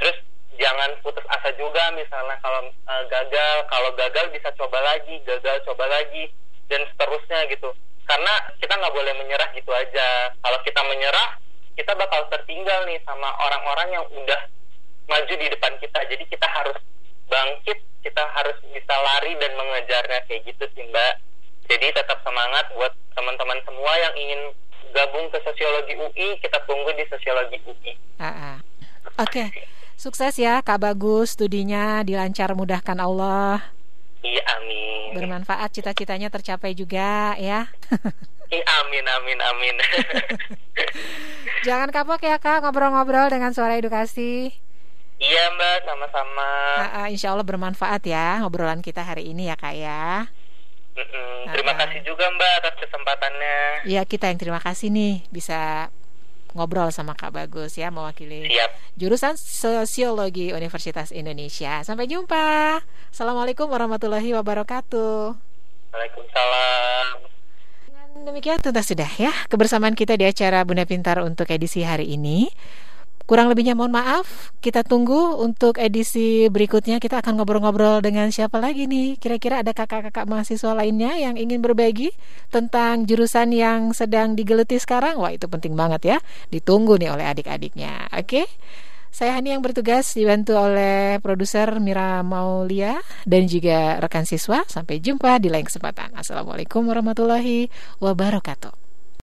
Terus 0.00 0.16
jangan 0.56 0.96
putus 1.04 1.24
asa 1.28 1.52
juga 1.54 1.92
misalnya 1.94 2.36
kalau 2.40 2.66
eh, 2.68 3.02
gagal, 3.12 3.56
kalau 3.68 3.90
gagal 3.94 4.26
bisa 4.32 4.48
coba 4.56 4.80
lagi, 4.82 5.20
gagal 5.24 5.62
coba 5.68 5.84
lagi 5.86 6.32
dan 6.66 6.82
seterusnya 6.92 7.46
gitu. 7.52 7.70
Karena 8.06 8.34
kita 8.62 8.74
nggak 8.76 8.94
boleh 8.94 9.14
menyerah 9.18 9.50
gitu 9.54 9.70
aja. 9.74 10.30
Kalau 10.40 10.58
kita 10.62 10.80
menyerah, 10.86 11.38
kita 11.74 11.92
bakal 11.98 12.26
tertinggal 12.30 12.86
nih 12.86 13.02
sama 13.02 13.28
orang-orang 13.42 13.88
yang 13.98 14.06
udah 14.14 14.40
maju 15.10 15.34
di 15.34 15.46
depan 15.50 15.74
kita. 15.82 16.00
Jadi 16.06 16.24
kita 16.30 16.46
harus 16.46 16.78
bangkit, 17.26 17.78
kita 18.02 18.22
harus 18.34 18.58
bisa 18.70 18.94
lari 18.94 19.34
dan 19.42 19.52
mengejarnya 19.58 20.20
kayak 20.30 20.42
gitu 20.46 20.64
sih 20.74 20.86
Mbak. 20.86 21.14
Jadi 21.66 21.86
tetap 21.90 22.18
semangat 22.22 22.70
buat 22.78 22.92
teman-teman 23.18 23.58
semua 23.66 23.92
yang 23.98 24.14
ingin 24.14 24.40
gabung 24.94 25.26
ke 25.34 25.38
sosiologi 25.42 25.94
UI, 25.98 26.38
kita 26.38 26.62
tunggu 26.64 26.94
di 26.94 27.04
sosiologi 27.10 27.58
UI. 27.66 27.92
Ah, 28.22 28.28
ah. 28.30 28.56
Oke, 29.20 29.48
sukses 29.98 30.36
ya 30.36 30.60
Kak 30.62 30.80
Bagus 30.80 31.34
studinya 31.34 32.04
dilancar 32.06 32.52
mudahkan 32.54 32.96
Allah. 33.00 33.76
Iya 34.24 34.42
amin. 34.58 35.16
Bermanfaat 35.16 35.72
cita-citanya 35.72 36.28
tercapai 36.32 36.72
juga 36.76 37.36
ya. 37.38 37.68
Iya 38.46 38.64
amin 38.84 39.04
amin 39.04 39.38
amin. 39.42 39.74
Jangan 41.66 41.90
kapok 41.90 42.22
ya 42.22 42.38
Kak 42.38 42.62
ngobrol-ngobrol 42.62 43.26
dengan 43.26 43.50
suara 43.50 43.74
edukasi. 43.74 44.54
iya 45.16 45.42
Mbak 45.56 45.88
sama-sama. 45.88 46.50
Ah, 46.76 46.90
ah, 47.02 47.06
insya 47.08 47.32
Allah 47.32 47.46
bermanfaat 47.48 48.04
ya 48.04 48.44
ngobrolan 48.44 48.84
kita 48.84 49.00
hari 49.00 49.32
ini 49.32 49.48
ya 49.48 49.56
Kak 49.56 49.74
ya. 49.74 50.28
Mm-mm. 50.96 51.52
Terima 51.52 51.72
Ah. 51.72 51.78
kasih 51.84 52.00
juga 52.02 52.24
Mbak 52.26 52.52
atas 52.58 52.74
kesempatannya. 52.80 53.58
Iya 53.84 54.02
kita 54.02 54.26
yang 54.26 54.40
terima 54.40 54.58
kasih 54.58 54.88
nih 54.88 55.28
bisa 55.28 55.92
ngobrol 56.56 56.88
sama 56.88 57.12
Kak 57.12 57.36
Bagus 57.36 57.76
ya 57.76 57.92
mewakili 57.92 58.48
Siap. 58.48 58.96
jurusan 58.96 59.36
Sosiologi 59.36 60.50
Universitas 60.50 61.12
Indonesia. 61.12 61.84
Sampai 61.84 62.08
jumpa. 62.08 62.80
Assalamualaikum 63.12 63.68
warahmatullahi 63.68 64.32
wabarakatuh. 64.32 65.36
Waalaikumsalam. 65.92 67.16
Dengan 67.86 68.08
demikian 68.24 68.58
tuntas 68.58 68.88
sudah 68.88 69.08
ya 69.16 69.32
kebersamaan 69.46 69.92
kita 69.92 70.16
di 70.16 70.24
acara 70.24 70.64
Bunda 70.64 70.88
Pintar 70.88 71.20
untuk 71.20 71.44
edisi 71.48 71.84
hari 71.84 72.08
ini. 72.10 72.48
Kurang 73.26 73.50
lebihnya 73.50 73.74
mohon 73.74 73.90
maaf. 73.90 74.54
Kita 74.62 74.86
tunggu 74.86 75.42
untuk 75.42 75.82
edisi 75.82 76.46
berikutnya 76.46 77.02
kita 77.02 77.18
akan 77.18 77.42
ngobrol-ngobrol 77.42 77.98
dengan 77.98 78.30
siapa 78.30 78.62
lagi 78.62 78.86
nih? 78.86 79.18
Kira-kira 79.18 79.66
ada 79.66 79.74
kakak-kakak 79.74 80.30
mahasiswa 80.30 80.70
lainnya 80.78 81.18
yang 81.18 81.34
ingin 81.34 81.58
berbagi 81.58 82.14
tentang 82.54 83.02
jurusan 83.02 83.50
yang 83.50 83.90
sedang 83.90 84.38
digeluti 84.38 84.78
sekarang? 84.78 85.18
Wah, 85.18 85.34
itu 85.34 85.50
penting 85.50 85.74
banget 85.74 86.06
ya. 86.06 86.18
Ditunggu 86.54 87.02
nih 87.02 87.10
oleh 87.10 87.26
adik-adiknya. 87.26 88.06
Oke. 88.14 88.46
Saya 89.10 89.34
Hani 89.34 89.58
yang 89.58 89.64
bertugas 89.64 90.14
dibantu 90.14 90.54
oleh 90.54 91.18
produser 91.18 91.82
Mira 91.82 92.22
Maulia 92.22 93.02
dan 93.26 93.50
juga 93.50 93.98
rekan 93.98 94.22
siswa. 94.22 94.62
Sampai 94.70 95.02
jumpa 95.02 95.42
di 95.42 95.50
lain 95.50 95.66
kesempatan. 95.66 96.14
Assalamualaikum 96.14 96.86
warahmatullahi 96.86 97.66
wabarakatuh. 97.98 98.85